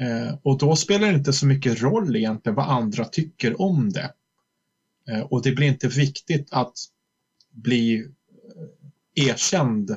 Eh, 0.00 0.38
och 0.42 0.58
då 0.58 0.76
spelar 0.76 1.08
det 1.08 1.18
inte 1.18 1.32
så 1.32 1.46
mycket 1.46 1.82
roll 1.82 2.16
egentligen 2.16 2.56
vad 2.56 2.68
andra 2.68 3.04
tycker 3.04 3.60
om 3.60 3.92
det. 3.92 4.12
Eh, 5.08 5.20
och 5.20 5.42
det 5.42 5.52
blir 5.52 5.66
inte 5.66 5.88
viktigt 5.88 6.48
att 6.50 6.78
bli 7.50 7.96
eh, 7.96 9.28
erkänd 9.28 9.96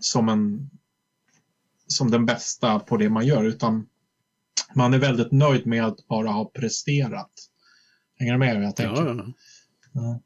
som, 0.00 0.28
en, 0.28 0.70
som 1.86 2.10
den 2.10 2.26
bästa 2.26 2.78
på 2.78 2.96
det 2.96 3.08
man 3.08 3.26
gör 3.26 3.44
utan 3.44 3.86
man 4.74 4.94
är 4.94 4.98
väldigt 4.98 5.32
nöjd 5.32 5.66
med 5.66 5.84
att 5.84 6.08
bara 6.08 6.28
ha 6.28 6.44
presterat. 6.44 7.30
Hänger 8.18 8.32
du 8.32 8.38
med 8.38 8.54
vad 8.56 8.64
jag 8.64 8.76
tänker? 8.76 9.04
Ja, 9.04 9.26
ja. 9.92 10.20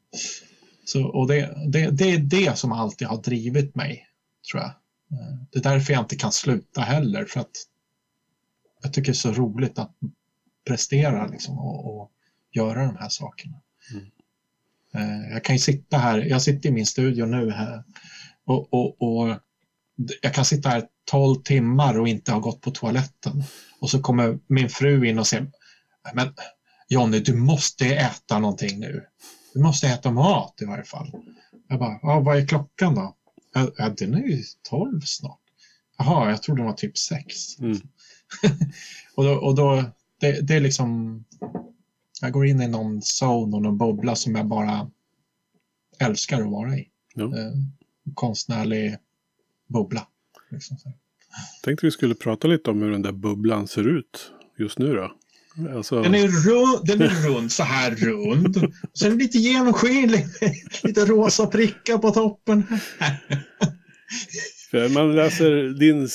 Så, 0.85 1.05
och 1.05 1.27
det, 1.27 1.57
det, 1.67 1.91
det 1.91 2.11
är 2.11 2.17
det 2.17 2.57
som 2.57 2.71
alltid 2.71 3.07
har 3.07 3.21
drivit 3.21 3.75
mig, 3.75 4.07
tror 4.51 4.61
jag. 4.61 4.69
Eh, 5.11 5.37
det 5.51 5.59
är 5.59 5.63
därför 5.63 5.93
jag 5.93 6.01
inte 6.01 6.15
kan 6.15 6.31
sluta 6.31 6.81
heller, 6.81 7.25
för 7.25 7.39
att 7.39 7.51
jag 8.83 8.93
tycker 8.93 9.11
det 9.11 9.11
är 9.11 9.13
så 9.13 9.31
roligt 9.31 9.79
att 9.79 9.91
prestera 10.67 11.27
liksom, 11.27 11.59
och, 11.59 11.95
och 11.95 12.11
göra 12.51 12.85
de 12.85 12.97
här 12.97 13.09
sakerna. 13.09 13.61
Mm. 13.91 14.05
Eh, 14.93 15.31
jag 15.31 15.43
kan 15.43 15.55
ju 15.55 15.59
sitta 15.59 15.97
här, 15.97 16.17
jag 16.19 16.41
sitter 16.41 16.69
i 16.69 16.71
min 16.71 16.85
studio 16.85 17.25
nu 17.25 17.51
här 17.51 17.83
och, 18.45 18.73
och, 18.73 19.01
och 19.01 19.37
jag 20.21 20.33
kan 20.33 20.45
sitta 20.45 20.69
här 20.69 20.87
12 21.05 21.35
timmar 21.35 21.99
och 21.99 22.07
inte 22.07 22.31
ha 22.31 22.39
gått 22.39 22.61
på 22.61 22.71
toaletten. 22.71 23.43
Och 23.79 23.89
så 23.89 24.01
kommer 24.01 24.39
min 24.47 24.69
fru 24.69 25.07
in 25.07 25.19
och 25.19 25.27
säger, 25.27 25.51
men 26.13 26.33
Jonny, 26.93 27.19
du 27.19 27.35
måste 27.35 27.85
äta 27.85 28.39
någonting 28.39 28.79
nu. 28.79 29.05
Du 29.53 29.59
måste 29.59 29.87
äta 29.87 30.11
mat 30.11 30.61
i 30.61 30.65
varje 30.65 30.83
fall. 30.83 31.11
Jag 31.67 31.79
bara, 31.79 31.99
ja, 32.01 32.19
vad 32.19 32.37
är 32.37 32.47
klockan 32.47 32.95
då? 32.95 33.15
Ja, 33.53 33.89
den 33.89 34.13
är 34.13 34.27
ju 34.27 34.43
tolv 34.69 35.01
snart. 35.01 35.39
Jaha, 35.97 36.29
jag 36.29 36.43
trodde 36.43 36.61
den 36.61 36.65
var 36.65 36.73
typ 36.73 36.97
sex. 36.97 37.59
Mm. 37.59 37.77
och 39.15 39.23
då, 39.23 39.31
och 39.33 39.55
då 39.55 39.83
det, 40.19 40.41
det, 40.41 40.53
är 40.53 40.59
liksom, 40.59 41.23
jag 42.21 42.31
går 42.31 42.45
in 42.45 42.61
i 42.61 42.67
någon 42.67 43.01
zone 43.21 43.55
och 43.55 43.61
någon 43.61 43.77
bubbla 43.77 44.15
som 44.15 44.35
jag 44.35 44.47
bara 44.47 44.91
älskar 45.99 46.41
att 46.41 46.51
vara 46.51 46.77
i. 46.77 46.87
Ja. 47.15 47.23
Eh, 47.23 47.53
konstnärlig 48.13 48.97
bubbla. 49.67 50.07
Liksom 50.51 50.77
Tänkte 51.63 51.85
vi 51.85 51.91
skulle 51.91 52.15
prata 52.15 52.47
lite 52.47 52.71
om 52.71 52.81
hur 52.81 52.91
den 52.91 53.01
där 53.01 53.11
bubblan 53.11 53.67
ser 53.67 53.97
ut 53.97 54.31
just 54.57 54.79
nu 54.79 54.93
då. 54.93 55.11
Alltså... 55.75 56.01
Den, 56.01 56.15
är 56.15 56.27
rund, 56.27 56.85
den 56.85 57.01
är 57.01 57.27
rund, 57.27 57.51
så 57.51 57.63
här 57.63 57.91
rund. 57.91 58.73
Sen 58.93 59.17
lite 59.17 59.37
genomskinlig, 59.37 60.25
lite 60.83 61.05
rosa 61.05 61.47
prickar 61.47 61.97
på 61.97 62.11
toppen. 62.11 62.63
Man 64.93 65.15
läser 65.15 65.79
din, 65.79 66.07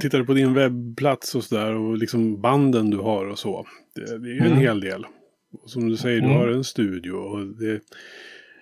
tittar 0.00 0.22
på 0.22 0.34
din 0.34 0.54
webbplats 0.54 1.34
och 1.34 1.44
sådär 1.44 1.74
och 1.74 1.98
liksom 1.98 2.40
banden 2.40 2.90
du 2.90 2.96
har 2.96 3.26
och 3.26 3.38
så. 3.38 3.66
Det, 3.94 4.18
det 4.18 4.28
är 4.28 4.34
ju 4.34 4.38
en 4.38 4.46
mm. 4.46 4.58
hel 4.58 4.80
del. 4.80 5.06
Och 5.62 5.70
som 5.70 5.88
du 5.88 5.96
säger, 5.96 6.18
mm. 6.18 6.30
du 6.30 6.36
har 6.36 6.48
en 6.48 6.64
studio 6.64 7.12
och 7.12 7.46
det 7.46 7.80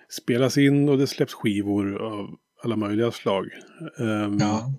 spelas 0.09 0.57
in 0.57 0.89
och 0.89 0.97
det 0.97 1.07
släpps 1.07 1.33
skivor 1.33 2.01
av 2.01 2.29
alla 2.63 2.75
möjliga 2.75 3.11
slag. 3.11 3.49
Um, 3.97 4.37
ja. 4.39 4.73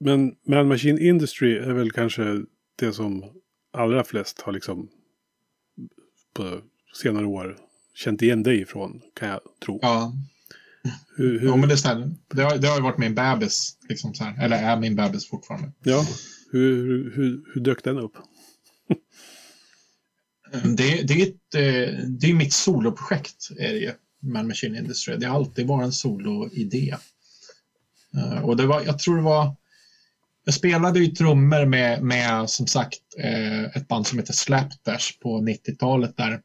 Men 0.00 0.32
Man 0.46 0.68
Machine 0.68 0.98
Industry 0.98 1.56
är 1.56 1.72
väl 1.72 1.90
kanske 1.90 2.42
det 2.78 2.92
som 2.92 3.24
allra 3.72 4.04
flest 4.04 4.40
har 4.40 4.52
liksom 4.52 4.88
på 6.34 6.60
senare 6.94 7.26
år 7.26 7.56
känt 7.94 8.22
igen 8.22 8.42
dig 8.42 8.60
ifrån, 8.60 9.00
kan 9.14 9.28
jag 9.28 9.40
tro. 9.64 9.78
Ja. 9.82 10.12
Hur, 11.16 11.40
hur... 11.40 11.48
Ja, 11.48 11.56
men 11.56 11.68
det 11.68 11.76
stämmer. 11.76 12.10
Det 12.34 12.42
har, 12.42 12.58
det 12.58 12.68
har 12.68 12.80
varit 12.80 12.98
min 12.98 13.14
bebis, 13.14 13.76
liksom 13.88 14.14
så 14.14 14.24
här. 14.24 14.44
eller 14.44 14.56
är 14.56 14.76
min 14.80 14.96
bebis 14.96 15.28
fortfarande. 15.28 15.72
Ja, 15.82 16.06
hur, 16.50 17.10
hur, 17.14 17.44
hur 17.54 17.60
dök 17.60 17.84
den 17.84 17.98
upp? 17.98 18.16
det, 20.76 21.02
det, 21.02 21.14
är 21.14 21.22
ett, 21.22 21.54
eh, 21.54 22.04
det 22.06 22.30
är 22.30 22.34
mitt 22.34 22.52
soloprojekt, 22.52 23.48
är 23.58 23.72
det 23.72 23.78
ju. 23.78 23.92
Man 24.22 24.48
Machine 24.48 24.76
Industry. 24.76 25.16
Det 25.16 25.26
har 25.26 25.36
alltid 25.36 25.66
varit 25.66 25.84
en 25.84 25.92
soloidé. 25.92 26.96
Eh, 28.16 28.44
och 28.44 28.56
det 28.56 28.66
var, 28.66 28.82
jag 28.82 28.98
tror 28.98 29.16
det 29.16 29.22
var 29.22 29.56
jag 30.50 30.54
spelade 30.54 30.98
ju 30.98 31.06
trummor 31.06 31.66
med, 31.66 32.02
med 32.02 32.50
som 32.50 32.66
sagt 32.66 33.00
eh, 33.18 33.64
ett 33.64 33.88
band 33.88 34.06
som 34.06 34.18
heter 34.18 34.32
Slapdash 34.32 35.18
på 35.22 35.40
90-talet 35.40 36.16
där. 36.16 36.40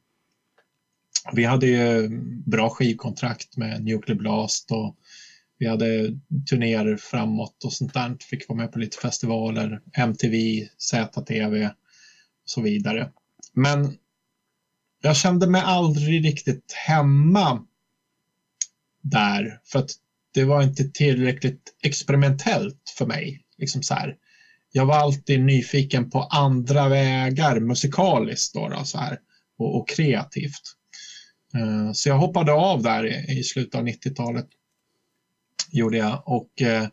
Vi 1.33 1.43
hade 1.43 1.67
ju 1.67 2.09
bra 2.45 2.69
skivkontrakt 2.69 3.57
med 3.57 3.83
Nuclear 3.83 4.17
Blast 4.17 4.71
och 4.71 4.95
vi 5.57 5.67
hade 5.67 6.19
turnéer 6.49 6.97
framåt 6.97 7.63
och 7.63 7.73
sånt 7.73 7.93
där. 7.93 8.17
Fick 8.29 8.49
vara 8.49 8.57
med 8.57 8.71
på 8.71 8.79
lite 8.79 8.97
festivaler, 8.97 9.81
MTV, 9.93 10.67
ZTV 10.77 11.65
och 11.65 11.71
så 12.45 12.61
vidare. 12.61 13.11
Men 13.53 13.97
jag 15.01 15.15
kände 15.15 15.47
mig 15.47 15.61
aldrig 15.61 16.25
riktigt 16.25 16.73
hemma 16.87 17.65
där 19.01 19.59
för 19.63 19.79
att 19.79 19.91
det 20.33 20.43
var 20.43 20.63
inte 20.63 20.83
tillräckligt 20.83 21.75
experimentellt 21.83 22.93
för 22.97 23.05
mig. 23.05 23.44
Liksom 23.57 23.83
så 23.83 23.93
här. 23.93 24.15
Jag 24.71 24.85
var 24.85 24.95
alltid 24.95 25.39
nyfiken 25.39 26.09
på 26.09 26.21
andra 26.21 26.89
vägar 26.89 27.59
musikaliskt 27.59 28.53
då, 28.53 28.69
då 28.69 28.83
så 28.83 28.97
här, 28.97 29.19
och, 29.57 29.77
och 29.77 29.89
kreativt. 29.89 30.61
Uh, 31.55 31.91
så 31.91 32.09
jag 32.09 32.17
hoppade 32.17 32.51
av 32.53 32.83
där 32.83 33.05
i, 33.05 33.39
i 33.39 33.43
slutet 33.43 33.75
av 33.75 33.87
90-talet. 33.87 34.47
Gjorde 35.71 35.97
jag 35.97 36.23
och 36.25 36.49
uh, 36.61 36.87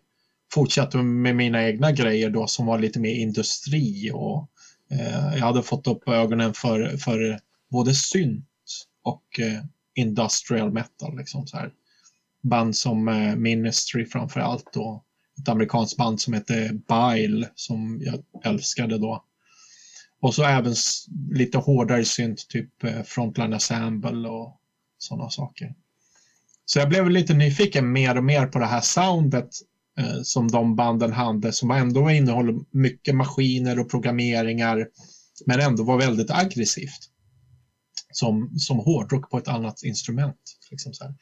fortsatte 0.55 0.97
med 0.97 1.37
mina 1.37 1.65
egna 1.65 1.93
grejer 1.93 2.31
då 2.31 2.47
som 2.47 2.67
var 2.67 2.79
lite 2.79 3.01
mer 3.01 3.15
industri 3.15 4.11
och 4.15 4.51
uh, 4.93 5.37
jag 5.37 5.47
hade 5.47 5.63
fått 5.63 5.87
upp 5.87 6.09
ögonen 6.09 6.55
för, 6.55 6.97
för 6.97 7.41
både 7.71 7.95
synt 7.95 8.49
och 9.05 9.41
industrial 9.95 10.73
metal. 10.73 11.19
Liksom 11.19 11.47
så 11.47 11.57
här. 11.57 11.73
Band 12.43 12.77
som 12.77 13.05
Ministry 13.37 14.07
framför 14.07 14.41
allt 14.41 14.77
och 14.77 15.05
ett 15.41 15.49
amerikanskt 15.49 15.97
band 15.97 16.21
som 16.21 16.33
hette 16.33 16.81
Bile 16.89 17.51
som 17.55 18.01
jag 18.03 18.25
älskade 18.53 18.99
då. 18.99 19.25
Och 20.21 20.35
så 20.35 20.45
även 20.45 20.75
lite 21.31 21.59
hårdare 21.59 22.05
synt, 22.05 22.49
typ 22.49 22.85
eh, 22.85 23.03
Frontline 23.03 23.53
Assemble 23.53 24.29
och 24.29 24.61
sådana 24.99 25.31
saker. 25.31 25.75
Så 26.65 26.79
jag 26.79 26.89
blev 26.89 27.11
lite 27.11 27.35
nyfiken 27.35 27.93
mer 27.93 28.17
och 28.17 28.25
mer 28.25 28.47
på 28.47 28.59
det 28.59 28.67
här 28.67 28.81
soundet 28.81 29.49
eh, 29.99 30.23
som 30.23 30.51
de 30.51 30.77
banden 30.77 31.13
hade 31.13 31.53
som 31.53 31.71
ändå 31.71 32.11
innehåller 32.11 32.55
mycket 32.71 33.15
maskiner 33.15 33.81
och 33.81 33.91
programmeringar 33.91 34.89
men 35.47 35.61
ändå 35.61 35.85
var 35.85 35.99
väldigt 35.99 36.31
aggressivt. 36.31 37.09
Som, 38.15 38.59
som 38.59 38.79
hårdrock 38.79 39.31
på 39.31 39.39
ett 39.39 39.49
annat 39.49 39.83
instrument. 39.83 40.59
Liksom 40.71 40.95
så, 40.95 41.15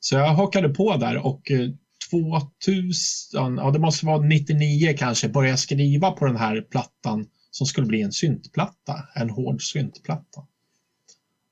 så, 0.00 0.14
jag 0.14 0.34
hakade 0.34 0.68
på 0.68 0.96
där 0.96 1.16
och 1.16 1.50
eh, 1.50 1.70
2000, 2.10 3.56
ja 3.56 3.70
det 3.70 3.78
måste 3.78 4.06
vara 4.06 4.22
99 4.22 4.94
kanske, 4.98 5.28
började 5.28 5.58
skriva 5.58 6.10
på 6.10 6.26
den 6.26 6.36
här 6.36 6.60
plattan 6.60 7.26
som 7.50 7.66
skulle 7.66 7.86
bli 7.86 8.02
en 8.02 8.12
syntplatta, 8.12 9.08
en 9.14 9.30
hård 9.30 9.62
syntplatta. 9.62 10.46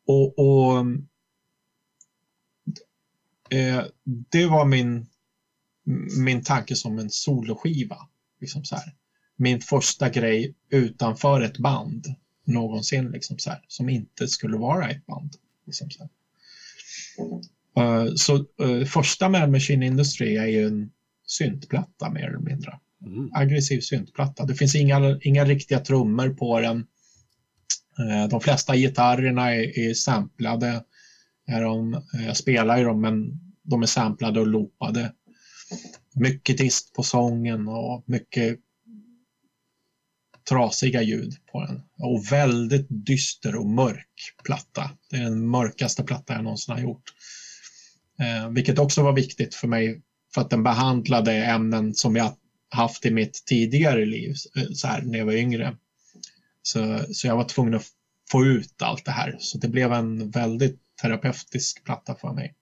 Och, 0.06 0.38
och 0.38 0.86
eh, 3.50 3.84
det 4.30 4.46
var 4.46 4.64
min, 4.64 5.06
min 6.24 6.44
tanke 6.44 6.76
som 6.76 6.98
en 6.98 7.10
soloskiva. 7.10 8.08
Liksom 8.40 8.64
så 8.64 8.76
här. 8.76 8.94
Min 9.36 9.60
första 9.60 10.08
grej 10.08 10.54
utanför 10.70 11.40
ett 11.40 11.58
band 11.58 12.06
någonsin, 12.44 13.10
liksom 13.10 13.38
så 13.38 13.50
här, 13.50 13.64
som 13.68 13.88
inte 13.88 14.28
skulle 14.28 14.56
vara 14.56 14.90
ett 14.90 15.06
band. 15.06 15.36
Liksom 15.66 15.90
så 15.90 16.02
här. 16.02 16.10
Uh, 17.78 18.14
så 18.14 18.36
uh, 18.36 18.84
första 18.84 19.28
med 19.28 19.50
Machine 19.50 19.82
Industry 19.82 20.36
är 20.36 20.46
ju 20.46 20.66
en 20.66 20.90
syntplatta 21.26 22.10
mer 22.10 22.28
eller 22.28 22.38
mindre. 22.38 22.78
Mm. 23.06 23.30
Aggressiv 23.32 23.80
syntplatta. 23.80 24.44
Det 24.44 24.54
finns 24.54 24.74
inga, 24.74 25.18
inga 25.22 25.44
riktiga 25.44 25.80
trummor 25.80 26.28
på 26.28 26.60
den. 26.60 26.76
Uh, 28.00 28.28
de 28.30 28.40
flesta 28.40 28.76
gitarrerna 28.76 29.54
är, 29.54 29.78
är 29.78 29.94
samplade. 29.94 30.84
Är 31.46 31.62
de, 31.62 32.02
jag 32.26 32.36
spelar 32.36 32.78
ju 32.78 32.84
dem 32.84 33.00
men 33.00 33.40
de 33.62 33.82
är 33.82 33.86
samplade 33.86 34.40
och 34.40 34.46
loopade. 34.46 35.12
Mycket 36.14 36.58
dist 36.58 36.94
på 36.94 37.02
sången 37.02 37.68
och 37.68 38.04
mycket 38.06 38.58
trasiga 40.48 41.02
ljud 41.02 41.34
på 41.52 41.64
den. 41.64 41.82
Och 41.98 42.32
väldigt 42.32 42.86
dyster 42.88 43.56
och 43.56 43.66
mörk 43.66 44.34
platta. 44.44 44.90
Det 45.10 45.16
är 45.16 45.22
den 45.22 45.48
mörkaste 45.48 46.02
platta 46.02 46.34
jag 46.34 46.44
någonsin 46.44 46.74
har 46.74 46.80
gjort. 46.80 47.12
Eh, 48.18 48.48
vilket 48.50 48.78
också 48.78 49.02
var 49.02 49.12
viktigt 49.12 49.54
för 49.54 49.68
mig 49.68 50.00
för 50.34 50.40
att 50.40 50.50
den 50.50 50.62
behandlade 50.62 51.32
ämnen 51.32 51.94
som 51.94 52.16
jag 52.16 52.32
haft 52.68 53.06
i 53.06 53.10
mitt 53.10 53.42
tidigare 53.46 54.04
liv, 54.04 54.34
eh, 54.56 54.66
så 54.72 54.86
här, 54.88 55.02
när 55.02 55.18
jag 55.18 55.26
var 55.26 55.32
yngre. 55.32 55.76
Så, 56.62 57.04
så 57.12 57.26
jag 57.26 57.36
var 57.36 57.44
tvungen 57.44 57.74
att 57.74 57.86
få 58.30 58.44
ut 58.44 58.82
allt 58.82 59.04
det 59.04 59.10
här. 59.10 59.36
Så 59.38 59.58
det 59.58 59.68
blev 59.68 59.92
en 59.92 60.30
väldigt 60.30 60.80
terapeutisk 61.02 61.84
platta 61.84 62.14
för 62.14 62.32
mig. 62.32 62.54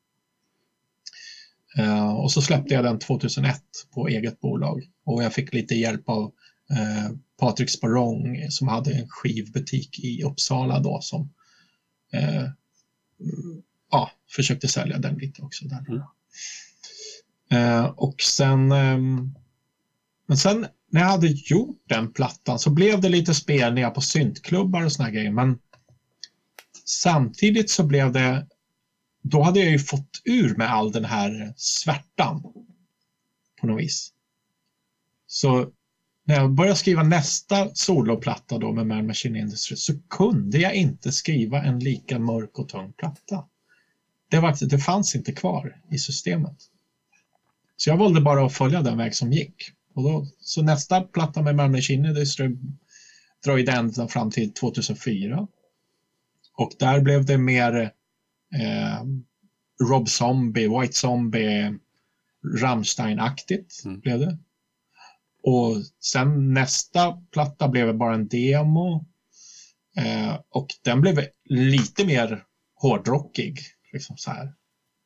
Uh, 1.79 2.15
och 2.15 2.33
så 2.33 2.43
släppte 2.43 2.75
jag 2.75 2.85
den 2.85 2.99
2001 2.99 3.63
på 3.95 4.09
eget 4.09 4.41
bolag 4.41 4.91
och 5.05 5.23
jag 5.23 5.33
fick 5.33 5.53
lite 5.53 5.75
hjälp 5.75 6.09
av 6.09 6.23
uh, 6.71 7.17
Patrik 7.39 7.71
Sparong 7.71 8.47
som 8.51 8.69
hade 8.69 8.93
en 8.93 9.09
skivbutik 9.09 9.99
i 10.05 10.23
Uppsala 10.23 10.81
då 10.81 11.01
som 11.01 11.23
uh, 12.15 12.49
ja, 13.95 14.11
försökte 14.31 14.69
sälja 14.69 14.99
den 14.99 15.15
lite 15.15 15.43
också. 15.43 15.65
Där. 15.65 15.85
Mm. 15.89 16.03
Eh, 17.51 17.85
och 17.85 18.21
sen, 18.21 18.73
eh, 18.73 18.99
men 20.27 20.37
sen 20.37 20.67
när 20.91 21.01
jag 21.01 21.09
hade 21.09 21.27
gjort 21.27 21.83
den 21.89 22.13
plattan 22.13 22.59
så 22.59 22.71
blev 22.71 23.01
det 23.01 23.09
lite 23.09 23.35
spelningar 23.35 23.91
på 23.91 24.01
syntklubbar 24.01 24.85
och 24.85 24.93
såna 24.93 25.11
grejer. 25.11 25.31
Men 25.31 25.59
samtidigt 26.85 27.71
så 27.71 27.85
blev 27.85 28.13
det, 28.13 28.47
då 29.23 29.43
hade 29.43 29.61
jag 29.61 29.71
ju 29.71 29.79
fått 29.79 30.23
ur 30.25 30.57
med 30.57 30.73
all 30.73 30.93
den 30.93 31.05
här 31.05 31.55
svärtan 31.57 32.43
på 33.61 33.67
något 33.67 33.81
vis. 33.81 34.13
Så 35.27 35.71
när 36.27 36.35
jag 36.35 36.53
började 36.53 36.77
skriva 36.77 37.03
nästa 37.03 37.75
soloplatta 37.75 38.59
då 38.59 38.73
med 38.73 38.87
Man 38.87 39.07
Machine 39.07 39.37
Industry 39.37 39.77
så 39.77 39.93
kunde 40.11 40.59
jag 40.59 40.75
inte 40.75 41.13
skriva 41.13 41.63
en 41.63 41.79
lika 41.79 42.19
mörk 42.19 42.59
och 42.59 42.69
tung 42.69 42.93
platta 42.93 43.45
det, 44.35 44.41
var, 44.41 44.67
det 44.69 44.79
fanns 44.79 45.15
inte 45.15 45.33
kvar 45.33 45.77
i 45.91 45.99
systemet. 45.99 46.57
Så 47.77 47.91
jag 47.91 47.97
valde 47.97 48.21
bara 48.21 48.47
att 48.47 48.53
följa 48.53 48.83
den 48.83 48.99
väg 48.99 49.15
som 49.15 49.33
gick. 49.33 49.55
Och 49.95 50.03
då, 50.03 50.27
så 50.41 50.63
nästa 50.63 51.01
platta 51.01 51.43
med 51.43 51.57
Malmö 51.57 51.81
Kinne 51.81 52.13
det 52.13 52.27
dröjde 53.45 53.73
ända 53.73 54.09
fram 54.09 54.31
till 54.31 54.53
2004. 54.53 55.47
Och 56.57 56.73
där 56.79 57.01
blev 57.01 57.25
det 57.25 57.39
mer 57.39 57.75
eh, 58.55 59.05
Rob 59.91 60.09
Zombie, 60.09 60.69
White 60.69 60.93
Zombie, 60.93 61.75
Rammstein-aktigt. 62.61 63.85
Mm. 63.85 64.01
Blev 64.01 64.19
det. 64.19 64.39
Och 65.43 65.77
sen 66.01 66.55
nästa 66.55 67.13
platta 67.13 67.69
blev 67.69 67.97
bara 67.97 68.15
en 68.15 68.29
demo. 68.29 69.05
Eh, 69.97 70.41
och 70.51 70.67
den 70.83 71.01
blev 71.01 71.25
lite 71.45 72.07
mer 72.07 72.45
hårdrockig. 72.75 73.74
Liksom 73.95 74.17
så 74.17 74.31
här. 74.31 74.55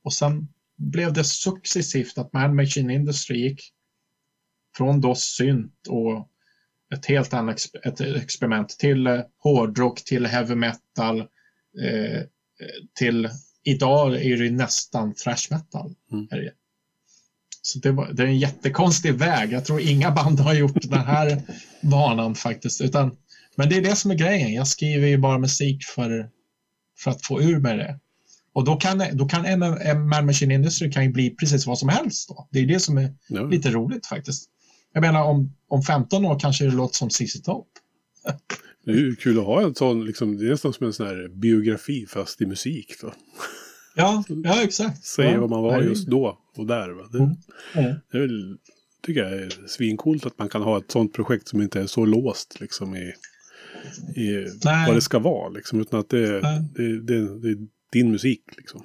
Och 0.05 0.13
sen 0.13 0.49
blev 0.77 1.13
det 1.13 1.25
successivt 1.25 2.19
att 2.19 2.33
Man 2.33 2.57
Machine 2.57 2.91
Industry 2.91 3.41
gick 3.41 3.73
från 4.77 5.01
då 5.01 5.15
synt 5.15 5.87
och 5.89 6.29
ett 6.95 7.07
helt 7.07 7.35
annat 7.35 7.61
ett 7.85 8.01
experiment 8.01 8.69
till 8.69 9.07
eh, 9.07 9.21
hårdrock, 9.39 10.05
till 10.05 10.27
heavy 10.27 10.55
metal, 10.55 11.21
eh, 11.21 12.23
till 12.99 13.29
idag 13.65 14.15
är 14.15 14.37
det 14.37 14.51
nästan 14.51 15.15
thrash 15.15 15.47
metal. 15.51 15.95
Mm. 16.13 16.29
Så 17.63 17.79
det, 17.79 17.93
var, 17.93 18.13
det, 18.13 18.23
är 18.23 18.27
en 18.27 18.39
jättekonstig 18.39 19.15
väg. 19.15 19.53
Jag 19.53 19.65
tror 19.65 19.81
inga 19.81 20.11
band 20.11 20.41
har 20.41 20.55
gjort 20.55 20.83
den 20.83 21.05
här 21.05 21.43
banan 21.81 22.35
faktiskt. 22.35 22.81
Utan, 22.81 23.17
men 23.57 23.69
det 23.69 23.77
är 23.77 23.83
det 23.83 23.97
som 23.97 24.11
är 24.11 24.15
grejen. 24.15 24.53
Jag 24.53 24.67
skriver 24.67 25.09
ju 25.09 25.19
bara 25.19 25.39
musik 25.39 25.85
för, 25.85 26.31
för 26.99 27.11
att 27.11 27.27
få 27.27 27.43
ur 27.43 27.59
mig 27.59 27.77
det. 27.77 27.99
Och 28.59 28.65
då 28.65 28.77
kan, 28.77 29.03
då 29.13 29.29
kan 29.29 29.59
Man 30.09 30.27
Machine 30.27 30.51
Industry 30.51 30.91
kan 30.93 31.05
ju 31.05 31.11
bli 31.11 31.31
precis 31.31 31.67
vad 31.67 31.79
som 31.79 31.89
helst. 31.89 32.29
Då. 32.29 32.49
Det 32.51 32.59
är 32.59 32.67
det 32.67 32.81
som 32.81 32.99
är 32.99 33.15
ja. 33.29 33.43
lite 33.43 33.71
roligt 33.71 34.07
faktiskt. 34.07 34.49
jag 34.93 35.01
menar 35.01 35.25
om, 35.25 35.53
om 35.69 35.83
15 35.83 36.25
år 36.25 36.39
kanske 36.39 36.65
det 36.65 36.71
låter 36.71 36.95
som 36.95 37.11
ZZ 37.11 37.43
Top. 37.43 37.67
Det 38.85 38.91
är 38.91 38.97
ju 38.97 39.17
kul 39.17 39.39
att 39.39 39.45
ha 39.45 39.63
en 39.63 39.75
sån, 39.75 40.05
liksom, 40.05 40.37
det 40.37 40.47
är 40.47 40.51
nästan 40.51 40.73
som 40.73 40.87
en 40.87 40.93
sån 40.93 41.07
här 41.07 41.29
biografi 41.29 42.07
fast 42.07 42.41
i 42.41 42.47
musik. 42.47 42.95
Då. 43.01 43.13
Ja, 43.97 44.25
ja 44.29 44.63
exakt. 44.63 45.05
Säger 45.05 45.33
ja, 45.33 45.41
vad 45.41 45.51
man 45.51 45.63
var 45.63 45.83
just 45.83 46.09
då 46.09 46.39
och 46.57 46.67
där. 46.67 46.91
Va? 46.91 47.09
Det, 47.13 47.19
Mm. 47.19 47.37
Mm. 47.75 47.97
det 48.13 48.19
är 48.19 48.21
väl, 48.21 48.57
tycker 49.07 49.21
jag 49.21 49.33
är 49.33 49.67
svincoolt 49.67 50.27
att 50.27 50.39
man 50.39 50.49
kan 50.49 50.63
ha 50.63 50.79
ett 50.79 50.91
sånt 50.91 51.13
projekt 51.13 51.49
som 51.49 51.63
inte 51.63 51.81
är 51.81 51.87
så 51.87 52.05
låst 52.05 52.61
liksom, 52.61 52.97
i, 52.97 53.13
i 54.17 54.47
vad 54.65 54.95
det 54.95 55.01
ska 55.01 55.19
vara. 55.19 55.49
Liksom, 55.49 55.81
utan 55.81 56.01
att 56.01 56.09
det, 56.09 56.41
det, 56.75 57.01
det, 57.01 57.41
det 57.41 57.69
din 57.93 58.11
musik. 58.11 58.43
Liksom. 58.57 58.83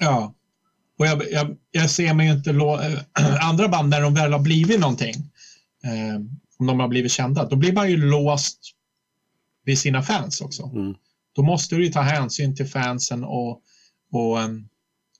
Ja. 0.00 0.34
Och 0.98 1.06
jag, 1.06 1.22
jag, 1.30 1.56
jag 1.70 1.90
ser 1.90 2.14
mig 2.14 2.26
ju 2.26 2.32
inte... 2.32 2.50
Andra 3.42 3.68
band, 3.68 3.88
när 3.88 4.00
de 4.00 4.14
väl 4.14 4.32
har 4.32 4.40
blivit 4.40 4.80
någonting, 4.80 5.14
eh, 5.84 6.16
om 6.58 6.66
de 6.66 6.80
har 6.80 6.88
blivit 6.88 7.12
kända, 7.12 7.48
då 7.48 7.56
blir 7.56 7.72
man 7.72 7.90
ju 7.90 7.96
låst 7.96 8.60
vid 9.64 9.78
sina 9.78 10.02
fans 10.02 10.40
också. 10.40 10.62
Mm. 10.74 10.94
Då 11.32 11.42
måste 11.42 11.76
du 11.76 11.84
ju 11.84 11.92
ta 11.92 12.00
hänsyn 12.00 12.56
till 12.56 12.66
fansen 12.66 13.24
och, 13.24 13.62
och 14.12 14.40
em, 14.40 14.68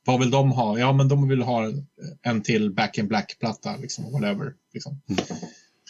vad 0.05 0.21
vill 0.21 0.31
de 0.31 0.53
ha? 0.53 0.79
Ja, 0.79 0.93
men 0.93 1.09
de 1.09 1.29
vill 1.29 1.43
ha 1.43 1.73
en 2.23 2.43
till 2.43 2.71
Back 2.71 2.99
in 2.99 3.09
Black-platta, 3.09 3.77
liksom, 3.77 4.13
whatever. 4.13 4.53
Liksom. 4.73 5.01
Mm. 5.09 5.25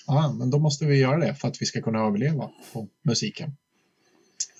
Ja, 0.07 0.33
men 0.33 0.51
då 0.51 0.59
måste 0.59 0.87
vi 0.87 0.99
göra 0.99 1.19
det 1.19 1.35
för 1.35 1.49
att 1.49 1.63
vi 1.63 1.67
ska 1.67 1.83
kunna 1.83 1.99
överleva 1.99 2.51
på 2.73 2.89
musiken. 3.03 3.57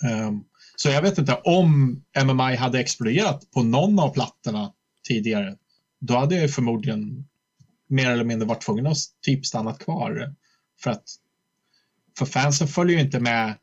Ehm, 0.05 0.45
så 0.77 0.89
jag 0.89 1.03
vet 1.03 1.19
inte, 1.19 1.35
om 1.35 2.03
MMI 2.25 2.57
hade 2.57 2.81
exploderat 2.81 3.51
på 3.51 3.63
någon 3.63 3.99
av 3.99 4.15
plattorna 4.15 4.73
tidigare, 5.09 5.57
då 6.01 6.17
hade 6.17 6.37
jag 6.37 6.55
förmodligen 6.55 7.29
mer 7.89 8.11
eller 8.11 8.25
mindre 8.25 8.49
varit 8.49 8.63
tvungen 8.63 8.87
att 8.87 8.97
typ 9.23 9.47
stannat 9.47 9.79
kvar. 9.79 10.35
För 10.81 10.91
att 10.91 11.05
för 12.19 12.27
fansen 12.27 12.69
följer 12.69 12.97
ju 12.97 13.05
inte 13.05 13.21
med. 13.21 13.55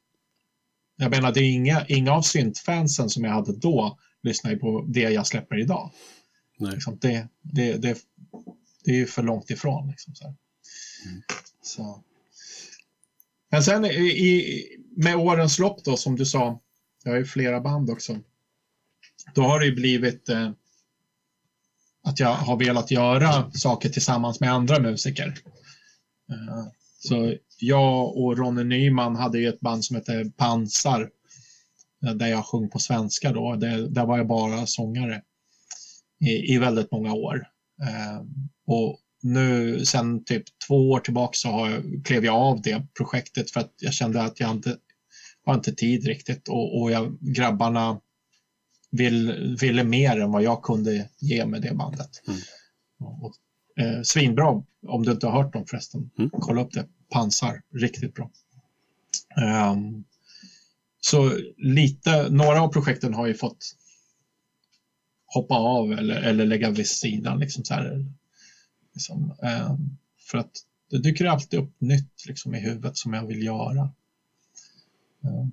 Jag 0.95 1.11
menar, 1.11 1.31
det 1.31 1.39
är 1.39 1.51
inga, 1.51 1.85
inga 1.87 2.11
av 2.11 2.21
syntfansen 2.21 3.09
som 3.09 3.23
jag 3.23 3.31
hade 3.31 3.55
då 3.55 3.99
lyssnar 4.23 4.51
ju 4.51 4.57
på 4.57 4.85
det 4.87 4.99
jag 4.99 5.27
släpper 5.27 5.59
idag. 5.59 5.91
Nej. 6.57 6.71
Liksom, 6.71 6.97
det, 7.01 7.27
det, 7.41 7.77
det, 7.77 7.97
det 8.83 8.91
är 8.91 8.95
ju 8.95 9.05
för 9.05 9.23
långt 9.23 9.49
ifrån. 9.49 9.87
Liksom, 9.87 10.15
så 10.15 10.23
här. 10.23 10.35
Så. 11.61 12.03
Men 13.51 13.63
sen 13.63 13.85
i, 13.85 14.65
med 14.97 15.15
årens 15.15 15.59
lopp 15.59 15.83
då, 15.83 15.97
som 15.97 16.15
du 16.15 16.25
sa, 16.25 16.59
jag 17.03 17.11
har 17.11 17.17
ju 17.17 17.25
flera 17.25 17.61
band 17.61 17.89
också. 17.89 18.19
Då 19.35 19.41
har 19.41 19.59
det 19.59 19.65
ju 19.65 19.75
blivit 19.75 20.29
eh, 20.29 20.51
att 22.03 22.19
jag 22.19 22.33
har 22.33 22.57
velat 22.57 22.91
göra 22.91 23.51
saker 23.51 23.89
tillsammans 23.89 24.39
med 24.39 24.53
andra 24.53 24.79
musiker. 24.79 25.27
Eh, 26.29 26.67
så 26.99 27.35
jag 27.59 28.17
och 28.17 28.37
Ronny 28.37 28.63
Nyman 28.63 29.15
hade 29.15 29.39
ju 29.39 29.47
ett 29.47 29.59
band 29.59 29.85
som 29.85 29.95
hette 29.95 30.31
Pansar 30.37 31.09
eh, 32.05 32.13
där 32.13 32.27
jag 32.27 32.45
sjöng 32.45 32.69
på 32.69 32.79
svenska 32.79 33.31
då. 33.31 33.55
Det, 33.55 33.89
där 33.89 34.05
var 34.05 34.17
jag 34.17 34.27
bara 34.27 34.65
sångare 34.65 35.21
i, 36.19 36.53
i 36.53 36.57
väldigt 36.57 36.91
många 36.91 37.13
år. 37.13 37.47
Eh, 37.81 38.21
och 38.67 38.99
nu 39.21 39.79
sen 39.85 40.23
typ 40.23 40.43
två 40.67 40.91
år 40.91 40.99
tillbaka 40.99 41.33
så 41.33 41.49
har 41.49 41.69
jag, 41.69 42.05
klev 42.05 42.25
jag 42.25 42.35
av 42.35 42.61
det 42.61 42.87
projektet 42.97 43.51
för 43.51 43.59
att 43.59 43.73
jag 43.77 43.93
kände 43.93 44.23
att 44.23 44.39
jag 44.39 44.51
inte 44.51 44.77
har 45.45 45.53
inte 45.53 45.75
tid 45.75 46.05
riktigt 46.05 46.47
och, 46.47 46.81
och 46.81 46.91
jag, 46.91 47.17
grabbarna 47.21 48.01
vill, 48.91 49.57
ville 49.61 49.83
mer 49.83 50.19
än 50.19 50.31
vad 50.31 50.43
jag 50.43 50.63
kunde 50.63 51.09
ge 51.19 51.45
med 51.45 51.61
det 51.61 51.73
bandet. 51.73 52.21
Mm. 52.27 52.39
Och, 52.99 53.33
eh, 53.83 54.01
svinbra, 54.01 54.63
om 54.87 55.03
du 55.03 55.11
inte 55.11 55.27
har 55.27 55.43
hört 55.43 55.53
dem 55.53 55.65
förresten. 55.65 56.09
Mm. 56.17 56.29
Kolla 56.33 56.61
upp 56.61 56.71
det. 56.71 56.87
Pansar, 57.09 57.61
riktigt 57.73 58.13
bra. 58.13 58.31
Ehm, 59.41 60.03
så 60.99 61.39
lite, 61.57 62.29
några 62.29 62.61
av 62.61 62.67
projekten 62.67 63.13
har 63.13 63.27
ju 63.27 63.33
fått 63.33 63.75
hoppa 65.25 65.55
av 65.55 65.91
eller, 65.91 66.15
eller 66.15 66.45
lägga 66.45 66.69
vid 66.69 66.87
sidan. 66.87 67.39
Liksom 67.39 67.65
så 67.65 67.73
här, 67.73 68.05
liksom, 68.93 69.35
ehm, 69.43 69.97
för 70.19 70.37
att 70.37 70.51
det 70.89 70.97
dyker 70.97 71.25
alltid 71.25 71.59
upp 71.59 71.81
nytt 71.81 72.25
liksom, 72.27 72.55
i 72.55 72.59
huvudet 72.59 72.97
som 72.97 73.13
jag 73.13 73.27
vill 73.27 73.43
göra. 73.43 73.93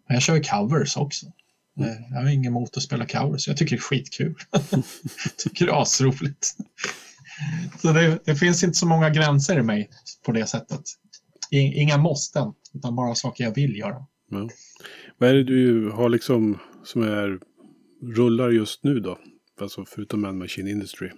Jag 0.08 0.22
kör 0.22 0.42
covers 0.42 0.96
också. 0.96 1.26
Eh, 1.80 1.86
Jag 2.10 2.16
har 2.22 2.28
ingen 2.28 2.52
emot 2.52 2.76
att 2.76 2.82
spela 2.82 3.06
covers. 3.06 3.48
Jag 3.48 3.56
tycker 3.56 3.76
det 3.76 3.80
är 3.80 3.82
skitkul. 3.82 4.34
tycker 5.36 5.66
det 5.66 5.72
är 5.72 5.82
asroligt. 5.82 6.56
Så 7.82 7.92
det, 7.92 8.18
det 8.24 8.34
finns 8.34 8.64
inte 8.64 8.78
så 8.78 8.86
många 8.86 9.10
gränser 9.10 9.58
i 9.58 9.62
mig 9.62 9.90
på 10.26 10.32
det 10.32 10.46
sättet. 10.46 10.80
Inga 11.50 11.98
måsten, 11.98 12.52
utan 12.74 12.96
bara 12.96 13.14
saker 13.14 13.44
jag 13.44 13.54
vill 13.54 13.76
göra. 13.76 14.06
Ja. 14.30 14.48
Vad 15.18 15.28
är 15.30 15.34
det 15.34 15.44
du 15.44 15.90
har 15.90 16.08
liksom 16.08 16.58
som 16.84 17.02
är 17.02 17.38
rullar 18.16 18.50
just 18.50 18.84
nu 18.84 19.00
då? 19.00 19.18
Alltså 19.60 19.84
förutom 19.88 20.20
Man 20.20 20.38
Machine 20.38 20.68
Industry. 20.68 21.10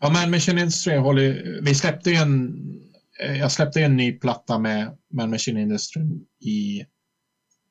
Ja, 0.00 0.10
Man 0.10 0.30
Machine 0.30 0.58
Industry 0.58 0.96
håller, 0.96 1.58
vi 1.62 1.74
släppte 1.74 2.10
ju 2.10 2.16
en, 2.16 2.56
jag 3.26 3.52
släppte 3.52 3.80
en 3.82 3.96
ny 3.96 4.12
platta 4.12 4.58
med 4.58 4.96
Man 5.12 5.30
Machine 5.30 5.60
Industry 5.60 6.02
i 6.40 6.84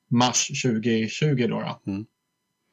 mars 0.10 0.48
2020 0.64 1.48
då. 1.50 1.60
då. 1.60 1.92
Mm. 1.92 2.06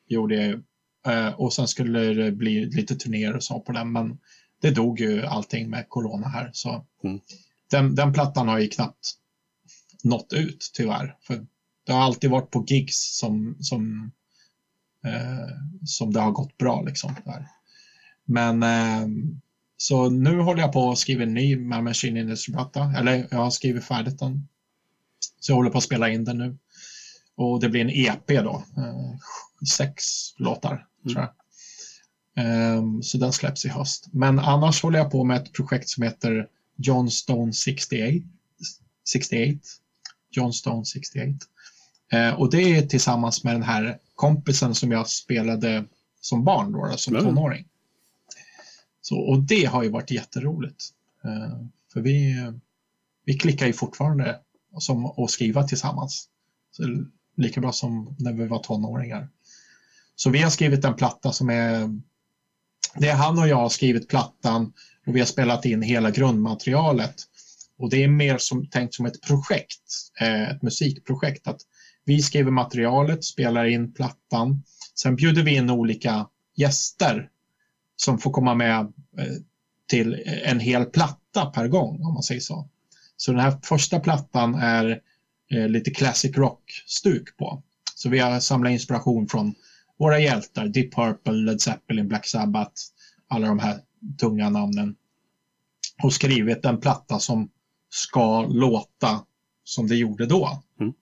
Gjorde 0.08 0.34
jag. 0.34 0.62
Eh, 1.06 1.34
Och 1.34 1.52
sen 1.52 1.68
skulle 1.68 2.00
det 2.00 2.32
bli 2.32 2.66
lite 2.66 2.96
turnéer 2.96 3.36
och 3.36 3.44
så 3.44 3.60
på 3.60 3.72
den, 3.72 3.92
men 3.92 4.18
det 4.60 4.70
dog 4.70 5.00
ju 5.00 5.22
allting 5.26 5.70
med 5.70 5.86
corona 5.88 6.28
här. 6.28 6.50
Så 6.52 6.86
Mm. 7.04 7.20
den, 7.70 7.94
den 7.94 8.12
plattan 8.12 8.48
har 8.48 8.58
ju 8.58 8.68
knappt 8.68 9.12
nått 10.02 10.32
ut 10.32 10.70
tyvärr. 10.74 11.16
För 11.20 11.46
det 11.86 11.92
har 11.92 12.00
alltid 12.02 12.30
varit 12.30 12.50
på 12.50 12.64
gigs 12.68 13.18
som, 13.18 13.56
som, 13.60 14.12
eh, 15.06 15.48
som 15.84 16.12
det 16.12 16.20
har 16.20 16.30
gått 16.30 16.56
bra. 16.58 16.82
Liksom, 16.82 17.14
där. 17.24 17.46
Men 18.24 18.62
eh, 18.62 19.06
så 19.76 20.10
nu 20.10 20.40
håller 20.40 20.60
jag 20.60 20.72
på 20.72 20.90
att 20.90 20.98
skriva 20.98 21.22
en 21.22 21.34
ny 21.34 21.56
Man 21.56 21.84
Machine 21.84 22.16
Industry-platta. 22.16 22.92
Eller 22.98 23.28
jag 23.30 23.38
har 23.38 23.50
skrivit 23.50 23.84
färdigt 23.84 24.18
den. 24.18 24.48
Så 25.40 25.52
jag 25.52 25.56
håller 25.56 25.70
på 25.70 25.78
att 25.78 25.84
spela 25.84 26.08
in 26.10 26.24
den 26.24 26.38
nu. 26.38 26.58
Och 27.36 27.60
det 27.60 27.68
blir 27.68 27.80
en 27.80 27.90
EP 27.90 28.26
då. 28.26 28.64
Eh, 28.76 29.16
sex 29.76 30.04
låtar, 30.38 30.86
tror 31.12 31.20
jag. 31.20 31.30
Ehm, 32.38 33.02
så 33.02 33.18
den 33.18 33.32
släpps 33.32 33.64
i 33.64 33.68
höst. 33.68 34.06
Men 34.12 34.38
annars 34.38 34.82
håller 34.82 34.98
jag 34.98 35.10
på 35.10 35.24
med 35.24 35.36
ett 35.42 35.52
projekt 35.52 35.88
som 35.88 36.02
heter 36.02 36.46
John 36.76 37.10
Stone 37.10 37.52
68. 37.52 38.26
68. 39.12 39.60
John 40.30 40.52
Stone 40.52 40.84
68. 40.84 41.38
Eh, 42.12 42.34
och 42.34 42.50
det 42.50 42.76
är 42.76 42.82
tillsammans 42.82 43.44
med 43.44 43.54
den 43.54 43.62
här 43.62 43.98
kompisen 44.14 44.74
som 44.74 44.90
jag 44.92 45.08
spelade 45.08 45.84
som 46.20 46.44
barn 46.44 46.72
då, 46.72 46.96
som 46.96 47.14
Ja. 47.14 47.20
tonåring. 47.20 47.66
Så, 49.08 49.18
och 49.18 49.42
det 49.42 49.64
har 49.64 49.82
ju 49.82 49.88
varit 49.88 50.10
jätteroligt. 50.10 50.84
Eh, 51.24 51.66
för 51.92 52.00
vi, 52.00 52.34
vi 53.24 53.34
klickar 53.34 53.66
ju 53.66 53.72
fortfarande 53.72 54.40
som 54.78 55.06
att 55.06 55.30
skriva 55.30 55.62
tillsammans. 55.62 56.28
Så 56.70 56.82
lika 57.36 57.60
bra 57.60 57.72
som 57.72 58.16
när 58.18 58.32
vi 58.32 58.46
var 58.46 58.58
tonåringar. 58.58 59.28
Så 60.16 60.30
vi 60.30 60.42
har 60.42 60.50
skrivit 60.50 60.84
en 60.84 60.94
platta 60.94 61.32
som 61.32 61.50
är... 61.50 62.00
Det 62.94 63.08
är 63.08 63.14
han 63.14 63.38
och 63.38 63.48
jag 63.48 63.56
har 63.56 63.68
skrivit 63.68 64.08
plattan 64.08 64.72
och 65.06 65.16
vi 65.16 65.20
har 65.20 65.26
spelat 65.26 65.64
in 65.64 65.82
hela 65.82 66.10
grundmaterialet. 66.10 67.14
Och 67.78 67.90
det 67.90 68.04
är 68.04 68.08
mer 68.08 68.38
som, 68.38 68.66
tänkt 68.66 68.94
som 68.94 69.06
ett 69.06 69.22
projekt, 69.22 70.10
eh, 70.20 70.50
ett 70.50 70.62
musikprojekt. 70.62 71.46
Att 71.46 71.60
vi 72.04 72.22
skriver 72.22 72.50
materialet, 72.50 73.24
spelar 73.24 73.64
in 73.64 73.94
plattan. 73.94 74.62
Sen 74.94 75.16
bjuder 75.16 75.42
vi 75.42 75.56
in 75.56 75.70
olika 75.70 76.26
gäster 76.56 77.30
som 77.96 78.18
får 78.18 78.30
komma 78.30 78.54
med 78.54 78.80
eh, 79.18 79.34
till 79.88 80.22
en 80.44 80.60
hel 80.60 80.84
platta 80.84 81.46
per 81.46 81.68
gång, 81.68 82.04
om 82.04 82.14
man 82.14 82.22
säger 82.22 82.40
så. 82.40 82.68
Så 83.16 83.32
den 83.32 83.40
här 83.40 83.58
första 83.62 84.00
plattan 84.00 84.54
är 84.54 85.00
eh, 85.50 85.68
lite 85.68 85.90
classic 85.90 86.36
rock-stuk 86.36 87.36
på. 87.36 87.62
Så 87.94 88.08
vi 88.08 88.18
har 88.18 88.40
samlat 88.40 88.72
inspiration 88.72 89.28
från 89.28 89.54
våra 89.98 90.20
hjältar, 90.20 90.68
Deep 90.68 90.94
Purple, 90.94 91.32
Led 91.32 91.60
Zeppelin, 91.60 92.08
Black 92.08 92.26
Sabbath, 92.26 92.82
alla 93.28 93.48
de 93.48 93.58
här 93.58 93.80
tunga 94.20 94.50
namnen. 94.50 94.96
Och 96.02 96.12
skrivit 96.12 96.64
en 96.64 96.80
platta 96.80 97.18
som 97.18 97.50
ska 97.90 98.42
låta 98.42 99.22
som 99.64 99.88
det 99.88 99.96
gjorde 99.96 100.26
då. 100.26 100.62
Mm. 100.80 100.92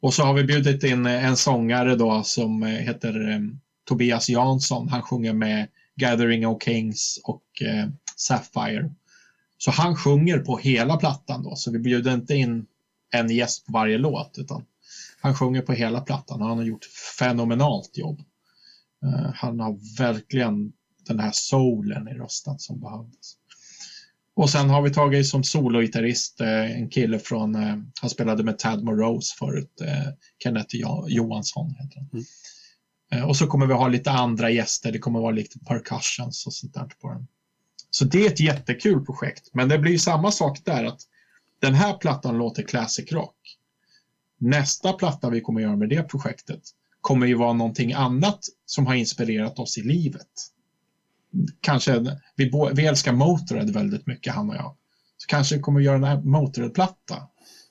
Och 0.00 0.14
så 0.14 0.22
har 0.22 0.34
vi 0.34 0.44
bjudit 0.44 0.84
in 0.84 1.06
en 1.06 1.36
sångare 1.36 1.96
då 1.96 2.22
som 2.22 2.62
eh, 2.62 2.68
heter 2.68 3.40
Tobias 3.84 4.28
Jansson. 4.28 4.88
Han 4.88 5.02
sjunger 5.02 5.32
med 5.32 5.68
Gathering 5.98 6.46
of 6.46 6.62
Kings 6.62 7.20
och 7.24 7.62
eh, 7.62 7.88
Sapphire. 8.16 8.90
Så 9.58 9.70
han 9.70 9.96
sjunger 9.96 10.38
på 10.38 10.58
hela 10.58 10.96
plattan 10.96 11.42
då, 11.42 11.56
så 11.56 11.70
vi 11.70 11.78
bjuder 11.78 12.14
inte 12.14 12.34
in 12.34 12.66
en 13.10 13.30
gäst 13.30 13.66
på 13.66 13.72
varje 13.72 13.98
låt, 13.98 14.38
utan 14.38 14.64
han 15.20 15.34
sjunger 15.34 15.62
på 15.62 15.72
hela 15.72 16.00
plattan 16.00 16.42
och 16.42 16.48
han 16.48 16.58
har 16.58 16.64
gjort 16.64 16.84
fenomenalt 17.18 17.98
jobb. 17.98 18.20
Eh, 19.04 19.30
han 19.34 19.60
har 19.60 19.98
verkligen 19.98 20.72
den 21.06 21.18
här 21.18 21.30
soulen 21.32 22.08
i 22.08 22.14
rösten 22.14 22.58
som 22.58 22.80
behövdes. 22.80 23.36
Och 24.38 24.50
sen 24.50 24.70
har 24.70 24.82
vi 24.82 24.90
tagit 24.90 25.28
som 25.28 25.44
sologitarrist 25.44 26.40
eh, 26.40 26.76
en 26.76 26.88
kille 26.88 27.18
från, 27.18 27.54
eh, 27.54 27.76
han 28.00 28.10
spelade 28.10 28.44
med 28.44 28.58
Tad 28.58 28.84
Morose 28.84 29.36
förut, 29.38 29.80
eh, 29.80 30.12
Kenneth 30.42 30.76
Johansson 31.08 31.74
heter 31.78 31.96
han. 31.96 32.08
Mm. 32.12 32.24
Eh, 33.12 33.28
och 33.28 33.36
så 33.36 33.46
kommer 33.46 33.66
vi 33.66 33.74
ha 33.74 33.88
lite 33.88 34.10
andra 34.10 34.50
gäster, 34.50 34.92
det 34.92 34.98
kommer 34.98 35.20
vara 35.20 35.30
lite 35.30 35.58
percussions 35.58 36.46
och 36.46 36.52
sånt 36.52 36.74
där 36.74 36.90
på 37.00 37.08
den. 37.08 37.26
Så 37.90 38.04
det 38.04 38.26
är 38.26 38.30
ett 38.30 38.40
jättekul 38.40 39.04
projekt, 39.04 39.50
men 39.52 39.68
det 39.68 39.78
blir 39.78 39.98
samma 39.98 40.30
sak 40.30 40.64
där 40.64 40.84
att 40.84 41.00
den 41.60 41.74
här 41.74 41.94
plattan 41.94 42.38
låter 42.38 42.62
classic 42.62 43.12
rock. 43.12 43.36
Nästa 44.38 44.92
platta 44.92 45.30
vi 45.30 45.40
kommer 45.40 45.60
göra 45.60 45.76
med 45.76 45.88
det 45.88 46.02
projektet 46.02 46.60
kommer 47.00 47.26
ju 47.26 47.34
vara 47.34 47.52
någonting 47.52 47.92
annat 47.92 48.40
som 48.66 48.86
har 48.86 48.94
inspirerat 48.94 49.58
oss 49.58 49.78
i 49.78 49.82
livet 49.82 50.28
kanske, 51.60 52.18
vi, 52.36 52.50
vi 52.74 52.86
älskar 52.86 53.12
Motörhead 53.12 53.72
väldigt 53.72 54.06
mycket 54.06 54.34
han 54.34 54.50
och 54.50 54.56
jag. 54.56 54.76
Så 55.16 55.26
kanske 55.26 55.56
vi 55.56 55.62
kommer 55.62 55.80
göra 55.80 55.96
en 55.96 56.04
här 56.04 56.22
Motörhead-platta. 56.22 57.22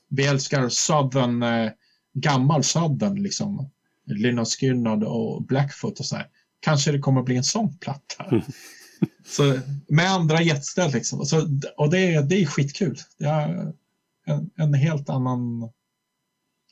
Vi 0.09 0.25
älskar 0.25 0.69
Southern, 0.69 1.43
eh, 1.43 1.71
gammal 2.13 2.63
Southern 2.63 3.23
liksom. 3.23 3.69
Lynyrd 4.07 4.47
Skynyrd 4.47 5.03
och 5.03 5.43
Blackfoot 5.43 5.99
och 5.99 6.05
så 6.05 6.15
här. 6.15 6.27
Kanske 6.59 6.91
det 6.91 6.99
kommer 6.99 7.23
bli 7.23 7.37
en 7.37 7.43
sån 7.43 7.77
platta. 7.77 8.23
Mm. 8.23 8.43
så, 9.25 9.59
med 9.87 10.11
andra 10.11 10.41
jetställ 10.41 10.91
liksom. 10.91 11.25
Så, 11.25 11.59
och 11.77 11.89
det, 11.89 12.29
det 12.29 12.41
är 12.41 12.45
skitkul. 12.45 12.97
Det 13.17 13.25
är 13.25 13.73
en, 14.25 14.49
en 14.55 14.73
helt 14.73 15.09
annan 15.09 15.69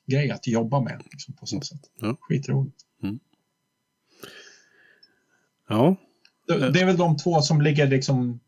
grej 0.05 0.31
att 0.31 0.47
jobba 0.47 0.81
med 0.81 1.03
liksom, 1.11 1.33
på 1.33 1.45
så 1.45 1.61
sätt. 1.61 1.81
Ja. 1.99 2.17
Skitroligt. 2.19 2.81
Mm. 3.03 3.19
Ja, 5.69 5.95
det 6.47 6.81
är 6.81 6.86
väl 6.86 6.97
de 6.97 7.17
två 7.17 7.41
som 7.41 7.61
ligger 7.61 7.88
liksom 7.88 8.39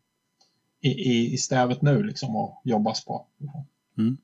i, 0.80 0.88
i, 0.88 1.32
i 1.32 1.36
stävet 1.36 1.82
nu 1.82 2.02
liksom 2.02 2.36
och 2.36 2.62
jobbas 2.64 3.04
på. 3.04 3.26
Mm. 3.98 4.16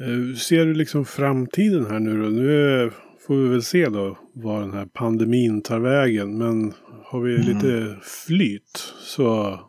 Eh, 0.00 0.36
ser 0.36 0.66
du 0.66 0.74
liksom 0.74 1.04
framtiden 1.04 1.86
här 1.86 2.00
nu 2.00 2.22
då? 2.22 2.28
Nu 2.28 2.90
får 3.26 3.36
vi 3.36 3.48
väl 3.48 3.62
se 3.62 3.88
då 3.88 4.18
var 4.32 4.60
den 4.60 4.72
här 4.72 4.86
pandemin 4.86 5.62
tar 5.62 5.78
vägen. 5.78 6.38
Men 6.38 6.74
har 7.04 7.20
vi 7.20 7.34
mm. 7.34 7.46
lite 7.46 7.96
flyt 8.02 8.94
så 9.00 9.60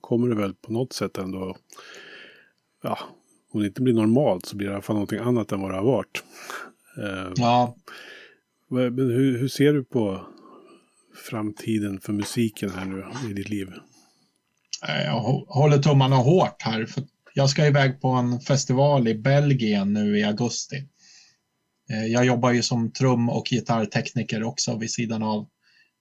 kommer 0.00 0.28
det 0.28 0.34
väl 0.34 0.54
på 0.54 0.72
något 0.72 0.92
sätt 0.92 1.18
ändå, 1.18 1.56
ja, 2.82 2.98
om 3.52 3.60
det 3.60 3.66
inte 3.66 3.82
blir 3.82 3.94
normalt 3.94 4.46
så 4.46 4.56
blir 4.56 4.66
det 4.66 4.70
i 4.70 4.74
alla 4.74 4.82
fall 4.82 4.96
någonting 4.96 5.18
annat 5.18 5.52
än 5.52 5.60
vad 5.60 5.70
det 5.70 5.76
har 5.76 5.84
varit. 5.84 6.22
Eh, 6.98 7.32
ja. 7.36 7.76
Men 8.68 8.98
hur, 8.98 9.38
hur 9.38 9.48
ser 9.48 9.72
du 9.72 9.84
på 9.84 10.26
framtiden 11.30 12.00
för 12.00 12.12
musiken 12.12 12.70
här 12.70 12.84
nu 12.84 13.04
i 13.30 13.32
ditt 13.32 13.48
liv? 13.48 13.72
Jag 14.86 15.20
håller 15.48 15.78
tummarna 15.78 16.16
hårt 16.16 16.62
här. 16.62 16.86
För 16.86 17.02
jag 17.34 17.50
ska 17.50 17.66
iväg 17.66 18.00
på 18.00 18.08
en 18.08 18.40
festival 18.40 19.08
i 19.08 19.14
Belgien 19.14 19.92
nu 19.92 20.18
i 20.18 20.24
augusti. 20.24 20.88
Eh, 21.90 22.06
jag 22.06 22.24
jobbar 22.24 22.50
ju 22.50 22.62
som 22.62 22.92
trum 22.92 23.28
och 23.28 23.46
gitarrtekniker 23.46 24.42
också 24.42 24.76
vid 24.76 24.90
sidan 24.90 25.22
av 25.22 25.48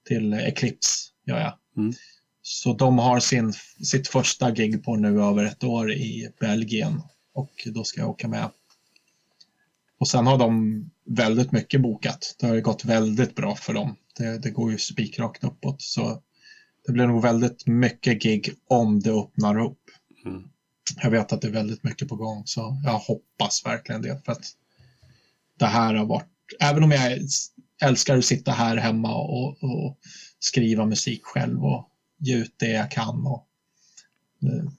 till 0.07 0.33
Eclipse. 0.33 1.09
Gör 1.25 1.39
jag. 1.39 1.53
Mm. 1.77 1.93
Så 2.41 2.73
de 2.73 2.99
har 2.99 3.19
sin, 3.19 3.53
sitt 3.83 4.07
första 4.07 4.51
gig 4.51 4.83
på 4.83 4.95
nu 4.95 5.21
över 5.21 5.45
ett 5.45 5.63
år 5.63 5.91
i 5.91 6.29
Belgien 6.39 7.01
och 7.33 7.51
då 7.65 7.83
ska 7.83 8.01
jag 8.01 8.09
åka 8.09 8.27
med. 8.27 8.49
Och 9.99 10.07
sen 10.07 10.27
har 10.27 10.37
de 10.37 10.83
väldigt 11.05 11.51
mycket 11.51 11.81
bokat. 11.81 12.35
Det 12.39 12.47
har 12.47 12.59
gått 12.59 12.85
väldigt 12.85 13.35
bra 13.35 13.55
för 13.55 13.73
dem. 13.73 13.95
Det, 14.17 14.37
det 14.37 14.49
går 14.49 14.71
ju 14.71 14.77
spikrakt 14.77 15.43
uppåt. 15.43 15.81
Så 15.81 16.21
det 16.85 16.91
blir 16.91 17.07
nog 17.07 17.21
väldigt 17.21 17.67
mycket 17.67 18.21
gig 18.23 18.53
om 18.67 18.99
det 18.99 19.11
öppnar 19.11 19.59
upp. 19.59 19.81
Mm. 20.25 20.50
Jag 21.01 21.11
vet 21.11 21.33
att 21.33 21.41
det 21.41 21.47
är 21.47 21.51
väldigt 21.51 21.83
mycket 21.83 22.07
på 22.07 22.15
gång 22.15 22.43
så 22.45 22.81
jag 22.83 22.99
hoppas 22.99 23.65
verkligen 23.65 24.01
det. 24.01 24.25
För 24.25 24.31
att 24.31 24.45
det 25.59 25.65
här 25.65 25.93
har 25.93 26.05
varit, 26.05 26.27
även 26.59 26.83
om 26.83 26.91
jag 26.91 27.19
älskar 27.81 28.17
att 28.17 28.25
sitta 28.25 28.51
här 28.51 28.77
hemma 28.77 29.15
och, 29.15 29.63
och 29.63 29.97
skriva 30.39 30.85
musik 30.85 31.23
själv 31.23 31.63
och 31.65 31.89
ge 32.19 32.35
ut 32.35 32.55
det 32.57 32.71
jag 32.71 32.91
kan. 32.91 33.27
Och, 33.27 33.47
eh, 34.43 34.71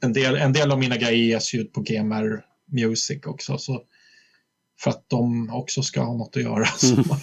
en, 0.00 0.12
del, 0.12 0.36
en 0.36 0.52
del 0.52 0.72
av 0.72 0.78
mina 0.78 0.96
grejer 0.96 1.24
ges 1.24 1.54
ut 1.54 1.72
på 1.72 1.80
GMR 1.80 2.44
Music 2.66 3.26
också. 3.26 3.58
Så 3.58 3.82
för 4.80 4.90
att 4.90 5.04
de 5.08 5.50
också 5.50 5.82
ska 5.82 6.02
ha 6.02 6.14
något 6.14 6.36
att 6.36 6.42
göra. 6.42 6.66
Mm. 6.92 7.04
Så, 7.04 7.16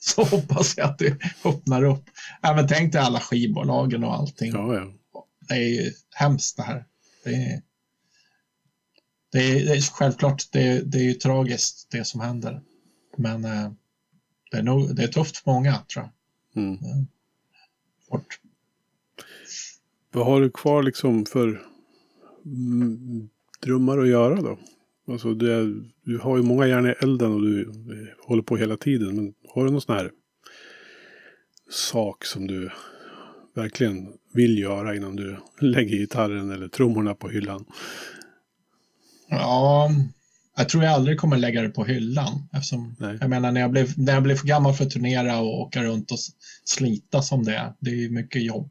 så 0.00 0.36
hoppas 0.36 0.76
jag 0.76 0.90
att 0.90 0.98
det 0.98 1.16
öppnar 1.44 1.84
upp. 1.84 2.04
Även 2.42 2.68
tänk 2.68 2.92
dig 2.92 3.00
alla 3.00 3.20
skivbolagen 3.20 4.04
och 4.04 4.14
allting. 4.14 4.52
Ja, 4.52 4.74
ja. 4.74 4.92
Det 5.48 5.54
är 5.54 5.68
ju 5.68 5.92
hemskt 6.14 6.56
det 6.56 6.62
här. 6.62 6.84
Det 7.24 7.34
är, 7.34 7.62
det 9.32 9.38
är, 9.38 9.64
det 9.64 9.72
är 9.72 9.80
självklart, 9.80 10.52
det, 10.52 10.80
det 10.92 10.98
är 10.98 11.02
ju 11.02 11.14
tragiskt 11.14 11.90
det 11.90 12.04
som 12.04 12.20
händer. 12.20 12.60
Men 13.16 13.44
eh, 13.44 13.72
det, 14.50 14.56
är 14.56 14.62
nog, 14.62 14.96
det 14.96 15.02
är 15.02 15.08
tufft 15.08 15.36
för 15.36 15.50
många 15.50 15.78
tror 15.78 16.04
jag. 16.04 16.62
Mm. 16.64 16.78
Fort. 18.08 18.40
Vad 20.12 20.26
har 20.26 20.40
du 20.40 20.50
kvar 20.50 20.82
liksom 20.82 21.26
för 21.26 21.62
drömmar 23.60 23.98
att 23.98 24.08
göra 24.08 24.42
då? 24.42 24.58
Alltså 25.08 25.34
du, 25.34 25.84
du 26.04 26.18
har 26.18 26.36
ju 26.36 26.42
många 26.42 26.66
järn 26.66 26.86
i 26.86 26.94
elden 27.00 27.32
och 27.32 27.40
du 27.42 27.72
håller 28.26 28.42
på 28.42 28.56
hela 28.56 28.76
tiden. 28.76 29.16
Men 29.16 29.34
har 29.48 29.64
du 29.64 29.70
någon 29.70 29.80
sån 29.80 29.96
här 29.96 30.10
sak 31.70 32.24
som 32.24 32.46
du 32.46 32.70
verkligen 33.54 34.12
vill 34.32 34.58
göra 34.58 34.96
innan 34.96 35.16
du 35.16 35.38
lägger 35.60 35.96
gitarren 35.96 36.50
eller 36.50 36.68
trummorna 36.68 37.14
på 37.14 37.28
hyllan? 37.28 37.64
Ja, 39.28 39.90
jag 40.56 40.68
tror 40.68 40.84
jag 40.84 40.92
aldrig 40.92 41.18
kommer 41.18 41.36
lägga 41.36 41.62
det 41.62 41.68
på 41.68 41.84
hyllan. 41.84 42.48
Eftersom, 42.52 42.96
jag 43.20 43.30
menar, 43.30 43.52
när 43.52 43.60
jag, 43.60 43.70
blev, 43.70 43.98
när 43.98 44.12
jag 44.12 44.22
blev 44.22 44.36
för 44.36 44.46
gammal 44.46 44.74
för 44.74 44.84
att 44.84 44.90
turnera 44.90 45.40
och 45.40 45.60
åka 45.60 45.82
runt 45.82 46.12
och 46.12 46.18
slita 46.64 47.22
som 47.22 47.44
det 47.44 47.56
är, 47.56 47.72
det 47.80 47.90
är 47.90 48.08
mycket 48.10 48.42
jobb. 48.42 48.70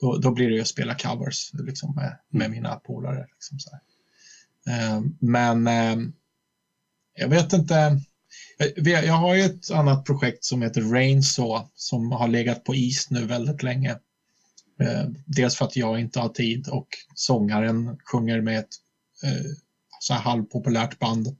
Då, 0.00 0.18
då 0.18 0.30
blir 0.30 0.48
det 0.48 0.54
ju 0.54 0.60
att 0.60 0.66
spela 0.66 0.94
covers 0.94 1.50
liksom, 1.52 1.94
med, 1.94 2.18
med 2.30 2.46
mm. 2.46 2.56
mina 2.56 2.74
polare. 2.74 3.26
Liksom, 3.32 3.58
så. 3.58 3.70
Eh, 4.70 5.00
men 5.20 5.66
eh, 5.66 5.96
jag 7.16 7.28
vet 7.28 7.52
inte. 7.52 8.00
Jag 8.76 9.12
har 9.12 9.34
ju 9.34 9.42
ett 9.42 9.70
annat 9.70 10.04
projekt 10.04 10.44
som 10.44 10.62
heter 10.62 10.80
Rainsaw 10.80 11.68
som 11.74 12.12
har 12.12 12.28
legat 12.28 12.64
på 12.64 12.74
is 12.74 13.10
nu 13.10 13.24
väldigt 13.24 13.62
länge. 13.62 13.96
Eh, 14.80 15.04
dels 15.26 15.56
för 15.56 15.64
att 15.64 15.76
jag 15.76 16.00
inte 16.00 16.20
har 16.20 16.28
tid 16.28 16.68
och 16.68 16.88
sångaren 17.14 17.98
sjunger 18.12 18.40
med 18.40 18.58
ett 18.58 18.74
eh, 19.24 19.50
så 20.00 20.14
här 20.14 20.20
halvpopulärt 20.20 20.98
band 20.98 21.36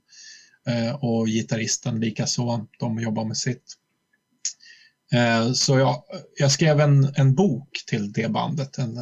eh, 0.67 0.95
och 0.95 1.27
gitarristen 1.27 1.99
likaså. 1.99 2.67
De 2.79 2.99
jobbar 2.99 3.25
med 3.25 3.37
sitt. 3.37 3.77
Så 5.53 5.77
jag, 5.77 6.03
jag 6.39 6.51
skrev 6.51 6.79
en, 6.79 7.13
en 7.15 7.35
bok 7.35 7.69
till 7.87 8.11
det 8.11 8.31
bandet, 8.31 8.77
en, 8.77 8.97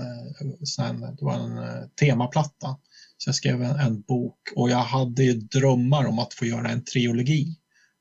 sen, 0.65 1.01
det 1.01 1.25
var 1.25 1.34
en 1.34 1.89
temaplatta 1.89 2.77
så 3.17 3.27
jag 3.27 3.36
skrev 3.36 3.63
en, 3.63 3.79
en, 3.79 4.01
bok 4.01 4.39
och 4.55 4.69
jag 4.69 4.77
hade 4.77 5.23
ju 5.23 5.34
drömmar 5.34 6.05
om 6.05 6.19
att 6.19 6.34
få 6.34 6.45
göra 6.45 6.69
en 6.69 6.84
trilogi 6.84 7.55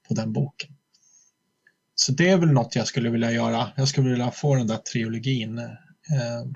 på 0.08 0.14
den 0.14 0.32
boken. 0.32 0.70
Så 1.94 2.12
det 2.12 2.28
är 2.28 2.36
väl 2.36 2.52
något 2.52 2.76
jag 2.76 2.86
skulle 2.86 3.10
vilja 3.10 3.32
göra. 3.32 3.68
Jag 3.76 3.88
skulle 3.88 4.10
vilja 4.10 4.30
få 4.30 4.54
den 4.54 4.66
där 4.66 4.76
trilogin 4.76 5.60
eh, 6.10 6.46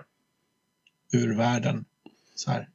ur 1.12 1.36
världen. 1.36 1.84
Så 2.34 2.50
här. 2.50 2.68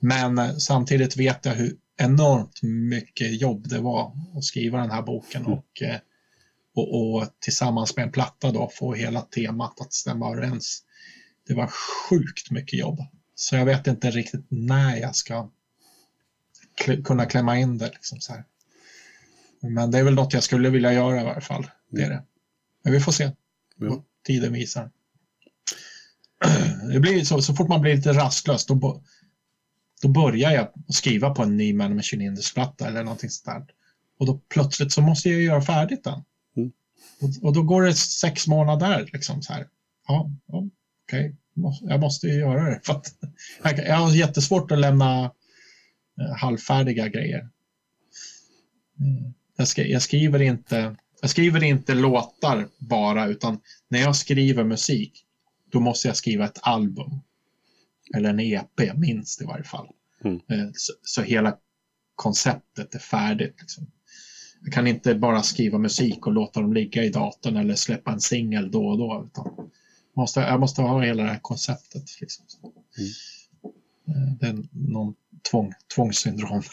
Men 0.00 0.38
eh, 0.38 0.56
samtidigt 0.56 1.16
vet 1.16 1.44
jag 1.44 1.54
hur 1.54 1.76
enormt 1.96 2.62
mycket 2.62 3.40
jobb 3.40 3.68
det 3.68 3.78
var 3.78 4.12
att 4.36 4.44
skriva 4.44 4.80
den 4.80 4.90
här 4.90 5.02
boken 5.02 5.42
mm. 5.42 5.52
och, 5.52 5.82
eh, 5.82 5.98
och, 6.74 7.14
och, 7.14 7.26
tillsammans 7.40 7.96
med 7.96 8.02
en 8.02 8.12
platta 8.12 8.52
då 8.52 8.70
få 8.74 8.94
hela 8.94 9.20
temat 9.20 9.80
att 9.80 9.92
stämma 9.92 10.32
överens. 10.32 10.82
Det 11.46 11.54
var 11.54 11.66
sjukt 11.66 12.50
mycket 12.50 12.78
jobb. 12.78 12.98
Så 13.34 13.56
jag 13.56 13.64
vet 13.64 13.86
inte 13.86 14.10
riktigt 14.10 14.44
när 14.48 14.96
jag 14.96 15.16
ska 15.16 15.50
kunna 17.04 17.26
klämma 17.26 17.58
in 17.58 17.78
det. 17.78 17.90
Liksom 17.90 18.20
så 18.20 18.32
här. 18.32 18.44
Men 19.60 19.90
det 19.90 19.98
är 19.98 20.04
väl 20.04 20.14
något 20.14 20.32
jag 20.32 20.42
skulle 20.42 20.70
vilja 20.70 20.92
göra 20.92 21.20
i 21.20 21.24
varje 21.24 21.40
fall. 21.40 21.70
Det 21.88 22.02
är 22.02 22.10
det. 22.10 22.24
Men 22.82 22.92
vi 22.92 23.00
får 23.00 23.12
se 23.12 23.30
vad 23.76 24.02
tiden 24.26 24.52
visar. 24.52 24.90
Det 26.92 27.00
blir 27.00 27.24
så, 27.24 27.42
så 27.42 27.54
fort 27.54 27.68
man 27.68 27.80
blir 27.80 27.96
lite 27.96 28.12
rastlös 28.12 28.66
då, 28.66 29.02
då 30.02 30.08
börjar 30.08 30.50
jag 30.50 30.68
skriva 30.88 31.30
på 31.30 31.42
en 31.42 31.56
ny 31.56 31.72
Man 31.72 31.96
Machine 31.96 32.20
Indus-platta 32.20 32.88
eller 32.88 33.04
någonting 33.04 33.30
sånt 33.30 33.56
där. 33.56 33.74
Och 34.18 34.26
då 34.26 34.40
plötsligt 34.48 34.92
så 34.92 35.00
måste 35.02 35.30
jag 35.30 35.42
göra 35.42 35.62
färdigt 35.62 36.04
den. 36.04 36.22
Mm. 36.56 36.72
Och, 37.20 37.46
och, 37.46 37.54
då 37.54 37.62
går 37.62 37.82
det 37.82 37.94
sex 37.94 38.46
månader 38.46 39.08
liksom 39.12 39.42
så 39.42 39.52
här. 39.52 39.66
Ja, 40.06 40.30
okej. 40.48 41.26
Okay 41.26 41.34
jag 41.80 42.00
måste 42.00 42.26
ju 42.26 42.34
göra 42.34 42.70
det. 42.70 42.80
För 42.84 42.92
att 42.92 43.78
jag 43.78 43.96
har 43.96 44.14
jättesvårt 44.14 44.70
att 44.70 44.78
lämna 44.78 45.24
eh, 46.20 46.36
halvfärdiga 46.36 47.08
grejer. 47.08 47.48
Mm. 49.00 49.34
Jag, 49.56 49.68
ska, 49.68 49.84
jag, 49.84 50.02
skriver 50.02 50.42
inte, 50.42 50.96
jag 51.20 51.30
skriver 51.30 51.62
inte 51.62 51.94
låtar 51.94 52.68
bara, 52.78 53.26
utan 53.26 53.60
när 53.88 54.00
jag 54.00 54.16
skriver 54.16 54.64
musik, 54.64 55.24
då 55.70 55.80
måste 55.80 56.08
jag 56.08 56.16
skriva 56.16 56.44
ett 56.44 56.58
album. 56.62 57.10
Eller 58.16 58.30
en 58.30 58.40
EP, 58.40 58.96
minst 58.96 59.42
i 59.42 59.44
varje 59.44 59.64
fall. 59.64 59.86
Mm. 60.24 60.36
Eh, 60.36 60.68
Så, 60.74 60.92
så 61.02 61.22
hela 61.22 61.56
konceptet 62.14 62.94
är 62.94 62.98
färdigt. 62.98 63.56
Liksom. 63.60 63.86
Jag 64.62 64.72
kan 64.72 64.86
inte 64.86 65.14
bara 65.14 65.42
skriva 65.42 65.78
musik 65.78 66.26
och 66.26 66.32
låta 66.32 66.60
dem 66.60 66.72
ligga 66.72 67.04
i 67.04 67.10
datorn 67.10 67.56
eller 67.56 67.74
släppa 67.74 68.12
en 68.12 68.20
singel 68.20 68.70
då 68.70 68.86
och 68.88 68.98
då. 68.98 69.26
Utan 69.30 69.70
måste, 70.16 70.40
jag 70.40 70.60
måste 70.60 70.82
ha 70.82 71.02
hela 71.02 71.22
det 71.22 71.28
här 71.28 71.38
konceptet. 71.42 72.20
Liksom. 72.20 72.46
Eh, 74.08 74.32
Det 74.40 74.46
är 74.46 74.58
någon 74.72 75.14
tvång, 75.50 75.72
tvångssyndrom. 75.94 76.62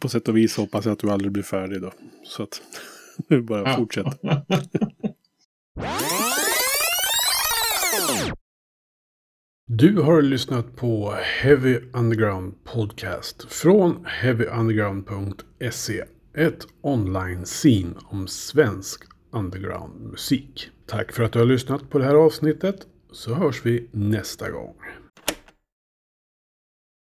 På 0.00 0.08
sätt 0.08 0.28
och 0.28 0.36
vis 0.36 0.56
hoppas 0.56 0.84
jag 0.84 0.92
att 0.92 0.98
du 0.98 1.10
aldrig 1.10 1.32
blir 1.32 1.42
färdig 1.42 1.80
då. 1.82 1.92
Så 2.24 2.42
att 2.42 2.60
du 3.28 3.42
bara 3.42 3.70
Ja. 3.70 3.76
fortsätt. 3.76 4.06
Du 9.70 10.00
har 10.00 10.22
lyssnat 10.22 10.76
på 10.76 11.14
Heavy 11.42 11.78
Underground 11.92 12.64
Podcast 12.64 13.52
från 13.52 14.06
heavyunderground.se. 14.06 16.04
Ett 16.34 16.66
online-scene 16.80 17.94
om 18.04 18.26
svensk 18.26 19.04
underground-musik. 19.32 20.70
Tack 20.86 21.12
för 21.12 21.22
att 21.22 21.32
du 21.32 21.38
har 21.38 21.46
lyssnat 21.46 21.90
på 21.90 21.98
det 21.98 22.04
här 22.04 22.14
avsnittet 22.14 22.86
så 23.12 23.34
hörs 23.34 23.66
vi 23.66 23.88
nästa 23.92 24.50
gång. 24.50 24.74